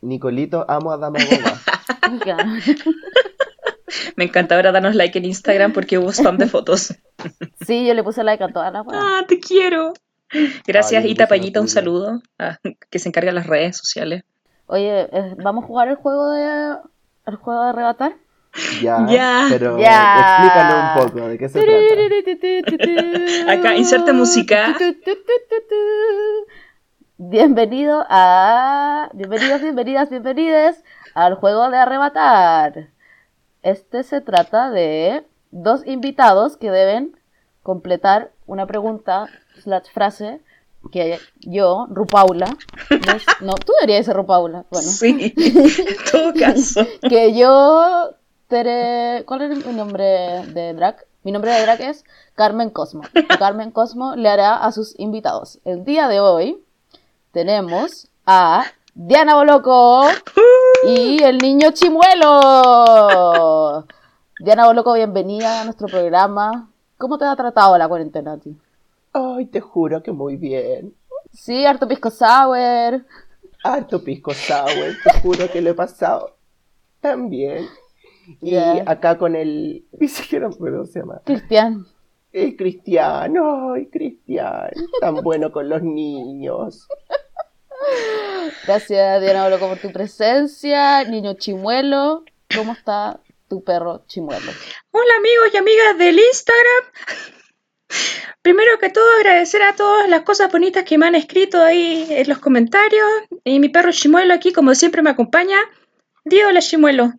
Nicolito 0.00 0.64
Amo 0.70 0.90
a 0.90 0.96
Dama 0.96 1.18
Boba. 1.18 1.60
Me 4.16 4.24
encanta 4.24 4.54
ahora 4.54 4.72
darnos 4.72 4.94
like 4.94 5.18
en 5.18 5.26
Instagram 5.26 5.74
porque 5.74 5.98
hubo 5.98 6.10
spam 6.12 6.38
de 6.38 6.46
fotos. 6.46 6.94
Sí, 7.66 7.86
yo 7.86 7.92
le 7.92 8.02
puse 8.02 8.24
like 8.24 8.42
a 8.42 8.48
todas 8.48 8.72
las. 8.72 8.86
Ah, 8.90 9.22
te 9.28 9.38
quiero. 9.38 9.92
Gracias, 10.66 11.04
Ay, 11.04 11.10
Ita 11.10 11.28
Payita, 11.28 11.60
un 11.60 11.68
saludo. 11.68 12.22
ah, 12.38 12.58
que 12.88 12.98
se 12.98 13.10
encarga 13.10 13.32
de 13.32 13.34
las 13.34 13.46
redes 13.46 13.76
sociales. 13.76 14.24
Oye, 14.66 15.02
eh, 15.12 15.34
¿vamos 15.36 15.64
a 15.64 15.66
jugar 15.66 15.88
el 15.88 15.96
juego 15.96 16.30
de 16.30 16.76
el 17.26 17.36
juego 17.36 17.62
de 17.64 17.68
arrebatar? 17.68 18.16
Ya, 18.82 19.06
Ya. 19.08 19.46
pero 19.50 19.78
Ya. 19.78 20.18
explícanos 20.40 20.76
un 20.84 21.10
poco 21.12 21.28
de 21.28 21.38
qué 21.38 21.48
se 21.48 21.60
trata. 21.62 23.52
Acá, 23.52 23.76
inserte 23.76 24.12
música. 24.12 24.74
Bienvenido 27.18 28.04
a. 28.08 29.08
Bienvenidos, 29.14 29.62
bienvenidas, 29.62 30.10
bienvenides 30.10 30.82
al 31.14 31.34
juego 31.36 31.70
de 31.70 31.78
arrebatar. 31.78 32.88
Este 33.62 34.02
se 34.02 34.20
trata 34.20 34.70
de 34.70 35.24
dos 35.50 35.86
invitados 35.86 36.56
que 36.56 36.70
deben 36.70 37.16
completar 37.62 38.32
una 38.46 38.66
pregunta 38.66 39.26
slash 39.62 39.86
frase 39.92 40.40
que 40.92 41.18
yo, 41.40 41.86
Rupaula, 41.90 42.46
les- 42.90 43.26
no, 43.40 43.54
tú 43.54 43.72
deberías 43.80 44.06
ser 44.06 44.14
Rupaula, 44.14 44.66
bueno, 44.70 44.86
Sí, 44.86 45.32
en 45.36 45.96
todo 46.12 46.32
caso. 46.38 46.86
que 47.08 47.34
yo, 47.36 48.10
Tere, 48.48 49.24
¿cuál 49.26 49.42
es 49.42 49.66
mi 49.66 49.72
nombre 49.72 50.04
de 50.54 50.72
drag? 50.72 51.04
Mi 51.24 51.32
nombre 51.32 51.50
de 51.50 51.62
drag 51.62 51.80
es 51.80 52.04
Carmen 52.36 52.70
Cosmo. 52.70 53.02
Carmen 53.40 53.72
Cosmo 53.72 54.14
le 54.14 54.28
hará 54.28 54.54
a 54.54 54.70
sus 54.70 54.96
invitados. 55.00 55.58
El 55.64 55.84
día 55.84 56.06
de 56.06 56.20
hoy 56.20 56.62
tenemos 57.32 58.06
a 58.24 58.64
Diana 58.94 59.34
Boloco 59.34 60.06
y 60.86 61.20
el 61.24 61.38
niño 61.38 61.72
Chimuelo. 61.72 62.24
Diana 64.38 64.66
Boloco, 64.66 64.92
bienvenida 64.92 65.62
a 65.62 65.64
nuestro 65.64 65.88
programa. 65.88 66.70
¿Cómo 66.98 67.18
te 67.18 67.24
ha 67.24 67.34
tratado 67.34 67.76
la 67.76 67.88
cuarentena 67.88 68.34
a 68.34 68.38
ti? 68.38 68.56
Ay, 69.12 69.46
te 69.46 69.60
juro 69.60 70.04
que 70.04 70.12
muy 70.12 70.36
bien. 70.36 70.94
Sí, 71.32 71.66
harto 71.66 71.88
pisco 71.88 72.10
sour. 72.10 73.04
Harto 73.64 74.04
pisco 74.04 74.32
sour, 74.32 74.94
te 75.02 75.20
juro 75.20 75.50
que 75.50 75.60
lo 75.60 75.70
he 75.70 75.74
pasado 75.74 76.36
tan 77.00 77.28
bien. 77.28 77.66
Y 78.42 78.56
acá 78.56 79.18
con 79.18 79.36
el... 79.36 79.84
Ni 79.98 80.08
siquiera 80.08 80.50
cómo 80.50 80.84
se 80.86 81.00
llama. 81.00 81.20
Cristian. 81.24 81.86
El 82.32 82.54
Cristiano, 82.56 83.72
ay, 83.72 83.86
Cristian, 83.86 84.70
tan 85.00 85.14
bueno 85.22 85.50
con 85.50 85.70
los 85.70 85.82
niños. 85.82 86.86
Gracias, 88.66 89.22
Diana 89.22 89.44
Boloco, 89.44 89.68
por 89.68 89.78
tu 89.78 89.90
presencia. 89.90 91.04
Niño 91.04 91.34
Chimuelo, 91.34 92.24
¿cómo 92.54 92.72
está 92.72 93.20
tu 93.48 93.64
perro 93.64 94.04
Chimuelo? 94.06 94.52
Hola 94.90 95.12
amigos 95.18 95.48
y 95.54 95.56
amigas 95.56 95.98
del 95.98 96.18
Instagram. 96.18 96.84
Primero 98.42 98.78
que 98.80 98.90
todo 98.90 99.04
agradecer 99.18 99.62
a 99.62 99.74
todas 99.74 100.08
las 100.08 100.22
cosas 100.22 100.52
bonitas 100.52 100.84
que 100.84 100.98
me 100.98 101.06
han 101.06 101.14
escrito 101.14 101.62
ahí 101.62 102.06
en 102.10 102.28
los 102.28 102.38
comentarios. 102.38 103.08
Y 103.44 103.60
mi 103.60 103.68
perro 103.68 103.92
Chimuelo 103.92 104.34
aquí 104.34 104.52
como 104.52 104.74
siempre 104.74 105.00
me 105.00 105.10
acompaña. 105.10 105.58
Di 106.24 106.42
hola 106.42 106.60
Chimuelo. 106.60 107.12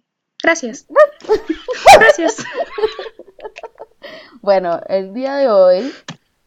Gracias. 0.43 0.85
Gracias. 1.97 2.37
Bueno, 4.41 4.79
el 4.87 5.13
día 5.13 5.35
de 5.35 5.49
hoy 5.49 5.93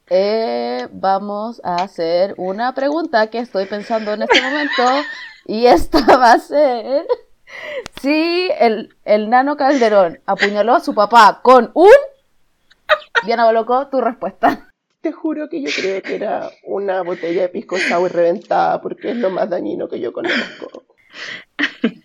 eh, 0.09 0.89
vamos 0.91 1.61
a 1.63 1.77
hacer 1.77 2.35
una 2.39 2.75
pregunta 2.75 3.27
que 3.27 3.39
estoy 3.39 3.67
pensando 3.67 4.15
en 4.15 4.23
este 4.23 4.41
momento. 4.41 4.83
Y 5.45 5.67
esta 5.67 6.01
va 6.17 6.33
a 6.33 6.39
ser 6.39 7.07
si 8.01 8.51
el, 8.59 8.95
el 9.05 9.29
nano 9.29 9.57
Calderón 9.57 10.21
apuñaló 10.25 10.75
a 10.75 10.81
su 10.81 10.95
papá 10.95 11.41
con 11.43 11.71
un... 11.75 11.91
Diana 13.25 13.45
Boloco, 13.45 13.89
tu 13.89 14.01
respuesta. 14.01 14.71
Te 15.03 15.13
juro 15.13 15.49
que 15.51 15.63
yo 15.63 15.71
creo 15.75 16.01
que 16.01 16.15
era 16.15 16.51
una 16.65 17.03
botella 17.03 17.43
de 17.43 17.49
pisco 17.51 17.77
sour 17.77 18.11
reventada 18.13 18.81
porque 18.81 19.11
es 19.11 19.17
lo 19.17 19.31
más 19.31 19.51
dañino 19.51 19.89
que 19.89 20.01
yo 20.01 20.13
conozco. 20.13 20.85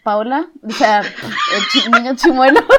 Paula, 0.04 0.50
o 0.62 0.72
sea, 0.72 1.02
el 1.02 1.92
niño 1.92 2.16
Chimuelo. 2.16 2.62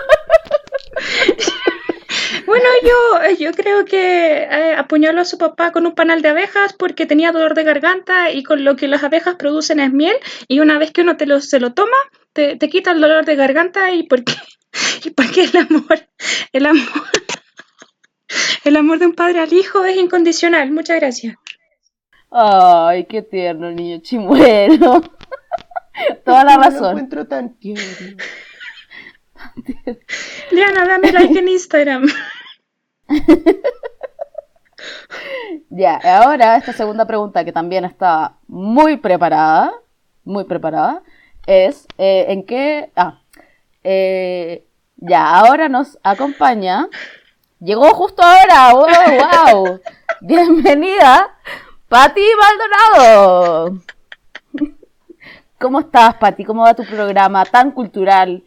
Bueno, 2.46 2.64
yo, 2.82 3.34
yo 3.38 3.52
creo 3.52 3.84
que 3.84 4.44
eh, 4.44 4.74
apuñaló 4.76 5.20
a 5.20 5.24
su 5.24 5.36
papá 5.36 5.72
con 5.72 5.84
un 5.84 5.94
panal 5.94 6.22
de 6.22 6.28
abejas 6.28 6.72
porque 6.72 7.04
tenía 7.04 7.32
dolor 7.32 7.54
de 7.54 7.64
garganta 7.64 8.30
y 8.30 8.44
con 8.44 8.64
lo 8.64 8.76
que 8.76 8.86
las 8.86 9.02
abejas 9.02 9.34
producen 9.34 9.80
es 9.80 9.92
miel 9.92 10.16
y 10.46 10.60
una 10.60 10.78
vez 10.78 10.92
que 10.92 11.02
uno 11.02 11.16
te 11.16 11.26
lo, 11.26 11.40
se 11.40 11.58
lo 11.58 11.72
toma, 11.72 11.96
te, 12.32 12.56
te 12.56 12.68
quita 12.68 12.92
el 12.92 13.00
dolor 13.00 13.24
de 13.24 13.34
garganta 13.34 13.90
y 13.90 14.04
porque, 14.04 14.32
y 15.04 15.10
porque 15.10 15.44
el 15.44 15.56
amor, 15.56 16.08
el 16.52 16.66
amor, 16.66 16.84
el 18.64 18.76
amor 18.76 18.98
de 19.00 19.06
un 19.06 19.14
padre 19.14 19.40
al 19.40 19.52
hijo 19.52 19.84
es 19.84 19.96
incondicional. 19.96 20.70
Muchas 20.70 21.00
gracias. 21.00 21.36
Ay, 22.30 23.06
qué 23.06 23.22
tierno 23.22 23.68
el 23.68 23.76
niño 23.76 23.98
Chimuelo. 24.02 25.02
Toda 26.24 26.44
la 26.44 26.52
Yo 26.54 26.58
Lo 26.58 26.64
razón. 26.64 26.90
encuentro 26.90 27.26
tan 27.26 27.54
tierno. 27.54 28.16
Liana, 30.50 30.86
dame 30.86 31.12
like 31.12 31.38
en 31.38 31.48
Instagram. 31.48 32.06
Ya, 35.68 36.00
ahora 36.22 36.56
esta 36.56 36.72
segunda 36.72 37.06
pregunta 37.06 37.44
que 37.44 37.52
también 37.52 37.84
está 37.84 38.36
muy 38.46 38.96
preparada, 38.96 39.72
muy 40.24 40.44
preparada, 40.44 41.02
es 41.46 41.86
eh, 41.98 42.26
en 42.28 42.46
qué... 42.46 42.90
Ah, 42.96 43.20
eh, 43.84 44.66
ya, 44.96 45.38
ahora 45.38 45.68
nos 45.68 45.98
acompaña, 46.02 46.88
llegó 47.60 47.92
justo 47.94 48.22
ahora, 48.22 48.72
wow, 48.72 49.54
wow, 49.64 49.80
bienvenida, 50.20 51.36
Pati 51.88 52.22
Maldonado. 52.38 53.82
¿Cómo 55.58 55.80
estás, 55.80 56.14
Pati? 56.16 56.44
¿Cómo 56.44 56.62
va 56.62 56.74
tu 56.74 56.84
programa 56.84 57.44
tan 57.44 57.70
cultural, 57.70 58.42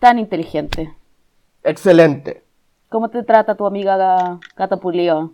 tan 0.00 0.18
inteligente? 0.18 0.92
Excelente. 1.62 2.42
¿Cómo 2.88 3.08
te 3.08 3.22
trata 3.22 3.54
tu 3.54 3.66
amiga 3.66 3.96
Ga- 3.96 4.40
Gata 4.56 4.76
Pulido? 4.78 5.32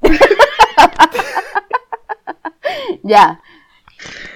ya. 3.02 3.40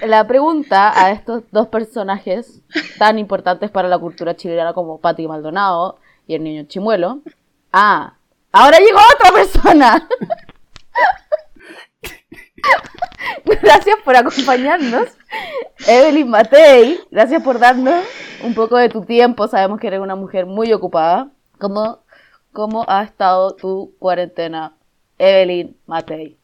La 0.05 0.27
pregunta 0.27 0.93
a 1.01 1.11
estos 1.11 1.43
dos 1.51 1.67
personajes 1.67 2.61
tan 2.99 3.17
importantes 3.19 3.71
para 3.71 3.87
la 3.87 3.97
cultura 3.97 4.35
chilena 4.35 4.73
como 4.73 4.99
Pati 4.99 5.27
Maldonado 5.27 5.97
y 6.27 6.35
el 6.35 6.43
niño 6.43 6.63
Chimuelo. 6.67 7.19
Ah, 7.73 8.13
ahora 8.51 8.77
llegó 8.79 8.99
otra 9.15 9.31
persona. 9.31 10.07
Gracias 13.61 13.95
por 14.03 14.15
acompañarnos. 14.15 15.07
Evelyn 15.87 16.29
Matei, 16.29 16.99
gracias 17.11 17.43
por 17.43 17.59
darnos 17.59 18.03
un 18.43 18.53
poco 18.53 18.77
de 18.77 18.89
tu 18.89 19.03
tiempo. 19.03 19.47
Sabemos 19.47 19.79
que 19.79 19.87
eres 19.87 19.99
una 19.99 20.15
mujer 20.15 20.45
muy 20.45 20.71
ocupada. 20.73 21.31
¿Cómo, 21.59 21.99
cómo 22.51 22.85
ha 22.87 23.03
estado 23.03 23.55
tu 23.55 23.93
cuarentena, 23.99 24.75
Evelyn 25.17 25.75
Matei? 25.85 26.37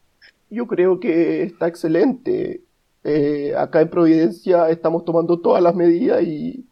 Yo 0.50 0.66
creo 0.66 1.00
que 1.00 1.42
está 1.42 1.66
excelente. 1.66 2.62
Eh, 3.02 3.54
acá 3.56 3.80
en 3.80 3.90
Providencia 3.90 4.70
estamos 4.70 5.04
tomando 5.04 5.38
todas 5.40 5.62
las 5.62 5.74
medidas 5.74 6.22
y, 6.22 6.66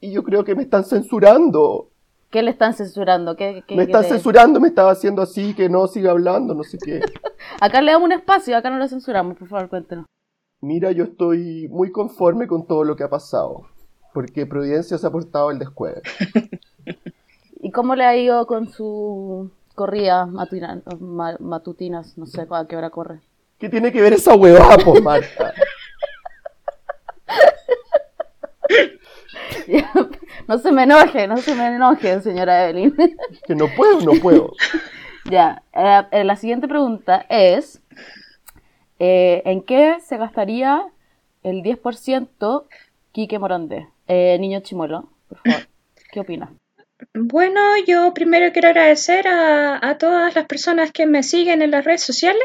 y 0.00 0.12
yo 0.12 0.22
creo 0.22 0.44
que 0.44 0.54
me 0.54 0.62
están 0.62 0.84
censurando. 0.84 1.91
¿Qué 2.32 2.42
le 2.42 2.50
están 2.50 2.72
censurando? 2.72 3.36
¿Qué, 3.36 3.62
me 3.76 3.82
están 3.82 4.04
censurando, 4.04 4.58
me 4.58 4.68
estaba 4.68 4.90
haciendo 4.90 5.20
así, 5.20 5.52
que 5.52 5.68
no 5.68 5.86
siga 5.86 6.12
hablando, 6.12 6.54
no 6.54 6.62
sé 6.62 6.78
qué. 6.78 7.00
acá 7.60 7.82
le 7.82 7.92
damos 7.92 8.06
un 8.06 8.12
espacio, 8.12 8.56
acá 8.56 8.70
no 8.70 8.78
lo 8.78 8.88
censuramos, 8.88 9.36
por 9.36 9.48
favor, 9.48 9.68
cuéntenos. 9.68 10.06
Mira, 10.62 10.92
yo 10.92 11.04
estoy 11.04 11.68
muy 11.68 11.92
conforme 11.92 12.46
con 12.46 12.66
todo 12.66 12.84
lo 12.84 12.96
que 12.96 13.04
ha 13.04 13.10
pasado, 13.10 13.66
porque 14.14 14.46
Providencia 14.46 14.96
se 14.96 15.06
ha 15.06 15.10
portado 15.10 15.50
el 15.50 15.58
descueve. 15.58 16.00
¿Y 17.60 17.70
cómo 17.70 17.94
le 17.96 18.06
ha 18.06 18.16
ido 18.16 18.46
con 18.46 18.70
su 18.70 19.50
corrida 19.74 20.24
matutinas? 20.24 22.16
No 22.16 22.24
sé 22.24 22.46
a 22.50 22.66
qué 22.66 22.76
hora 22.78 22.88
corre. 22.88 23.20
¿Qué 23.58 23.68
tiene 23.68 23.92
que 23.92 24.00
ver 24.00 24.14
esa 24.14 24.34
huevada, 24.34 24.78
por 24.78 25.02
Marta? 25.02 25.52
no 30.48 30.58
se 30.58 30.72
me 30.72 30.84
enoje, 30.84 31.26
no 31.26 31.36
se 31.36 31.54
me 31.54 31.66
enoje, 31.66 32.20
señora 32.20 32.68
Evelyn. 32.68 32.94
que 33.46 33.54
no 33.54 33.66
puedo, 33.76 34.00
no 34.00 34.12
puedo. 34.20 34.52
Ya, 35.30 35.62
eh, 35.72 36.02
eh, 36.10 36.24
la 36.24 36.34
siguiente 36.34 36.66
pregunta 36.66 37.24
es, 37.28 37.80
eh, 38.98 39.40
¿en 39.44 39.62
qué 39.62 39.98
se 40.00 40.16
gastaría 40.16 40.84
el 41.44 41.62
10% 41.62 42.64
Quique 43.12 43.38
Morandé? 43.38 43.88
niño 44.08 44.60
Chimuelo, 44.60 45.08
por 45.28 45.38
favor, 45.38 45.68
¿qué 46.10 46.20
opina? 46.20 46.52
Bueno, 47.14 47.60
yo 47.86 48.14
primero 48.14 48.52
quiero 48.52 48.68
agradecer 48.68 49.26
a, 49.26 49.96
todas 49.98 50.34
las 50.34 50.46
personas 50.46 50.92
que 50.92 51.06
me 51.06 51.22
siguen 51.22 51.62
en 51.62 51.70
las 51.70 51.84
redes 51.84 52.02
sociales 52.02 52.42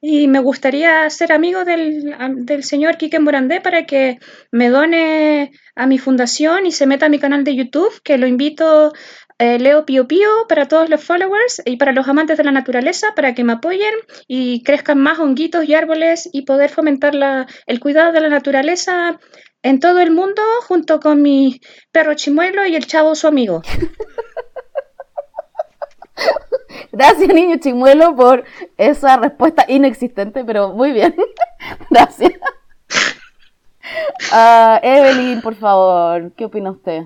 y 0.00 0.28
me 0.28 0.38
gustaría 0.38 1.08
ser 1.10 1.32
amigo 1.32 1.64
del, 1.64 2.16
señor 2.62 2.96
Quique 2.98 3.18
Morandé 3.18 3.60
para 3.60 3.84
que 3.84 4.18
me 4.52 4.68
done 4.68 5.52
a 5.74 5.86
mi 5.86 5.98
fundación 5.98 6.66
y 6.66 6.72
se 6.72 6.86
meta 6.86 7.06
a 7.06 7.08
mi 7.08 7.18
canal 7.18 7.44
de 7.44 7.56
YouTube, 7.56 8.00
que 8.02 8.18
lo 8.18 8.26
invito, 8.26 8.92
eh, 9.38 9.58
Leo 9.58 9.84
Pío 9.84 10.06
Pío, 10.06 10.28
para 10.48 10.68
todos 10.68 10.88
los 10.88 11.02
followers 11.02 11.60
y 11.64 11.76
para 11.76 11.92
los 11.92 12.08
amantes 12.08 12.38
de 12.38 12.44
la 12.44 12.52
naturaleza, 12.52 13.08
para 13.14 13.34
que 13.34 13.44
me 13.44 13.54
apoyen 13.54 13.94
y 14.28 14.62
crezcan 14.62 14.98
más 14.98 15.18
honguitos 15.18 15.64
y 15.68 15.74
árboles 15.74 16.28
y 16.32 16.42
poder 16.42 16.70
fomentar 16.70 17.14
la, 17.14 17.46
el 17.66 17.80
cuidado 17.80 18.12
de 18.12 18.20
la 18.20 18.28
naturaleza 18.28 19.18
en 19.62 19.80
todo 19.80 20.00
el 20.00 20.10
mundo 20.10 20.42
junto 20.66 21.00
con 21.00 21.22
mi 21.22 21.60
perro 21.92 22.14
chimuelo 22.14 22.66
y 22.66 22.76
el 22.76 22.86
chavo 22.86 23.14
su 23.14 23.26
amigo. 23.26 23.62
Gracias, 26.92 27.28
niño 27.28 27.56
chimuelo, 27.58 28.16
por 28.16 28.44
esa 28.78 29.16
respuesta 29.18 29.64
inexistente, 29.68 30.44
pero 30.44 30.72
muy 30.72 30.92
bien. 30.92 31.14
Gracias. 31.90 32.32
Uh, 34.32 34.78
Evelyn, 34.82 35.42
por 35.42 35.54
favor, 35.56 36.32
¿qué 36.32 36.46
opina 36.46 36.70
usted? 36.70 37.02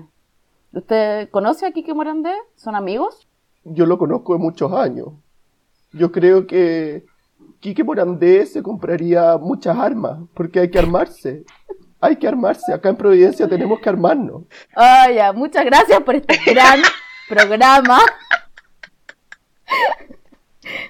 ¿Usted 0.71 1.29
conoce 1.29 1.65
a 1.65 1.71
Kike 1.71 1.93
Morandé? 1.93 2.33
¿Son 2.55 2.75
amigos? 2.75 3.27
Yo 3.63 3.85
lo 3.85 3.97
conozco 3.97 4.33
de 4.33 4.39
muchos 4.39 4.71
años. 4.71 5.09
Yo 5.91 6.11
creo 6.11 6.47
que 6.47 7.05
Kike 7.59 7.83
Morandé 7.83 8.45
se 8.45 8.63
compraría 8.63 9.37
muchas 9.37 9.77
armas, 9.77 10.19
porque 10.33 10.61
hay 10.61 10.71
que 10.71 10.79
armarse 10.79 11.43
hay 12.01 12.15
que 12.15 12.27
armarse. 12.27 12.73
Acá 12.73 12.89
en 12.89 12.95
Providencia 12.95 13.47
tenemos 13.47 13.79
que 13.79 13.89
armarnos. 13.89 14.43
Ya, 14.75 15.31
muchas 15.33 15.63
gracias 15.63 16.01
por 16.01 16.15
este 16.15 16.37
gran 16.45 16.81
programa 17.29 17.99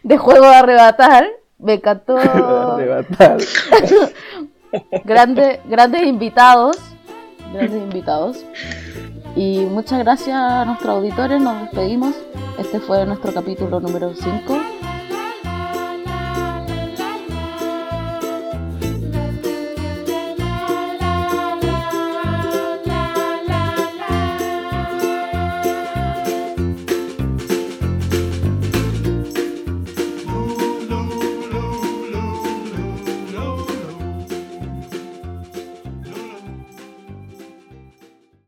de 0.01 0.17
juego 0.17 0.47
de 0.47 0.55
arrebatar. 0.55 1.27
Me 1.59 1.73
encantó. 1.73 2.17
arrebatar. 2.17 3.37
Grande, 5.03 5.59
grandes 5.65 6.03
invitados. 6.03 6.77
Grandes 7.51 7.83
invitados. 7.83 8.45
Y 9.35 9.65
muchas 9.65 9.99
gracias 9.99 10.33
a 10.35 10.63
nuestros 10.63 10.95
auditores. 10.95 11.41
Nos 11.41 11.61
despedimos. 11.63 12.15
Este 12.57 12.79
fue 12.79 13.05
nuestro 13.05 13.33
capítulo 13.33 13.81
número 13.81 14.13
5 14.15 14.70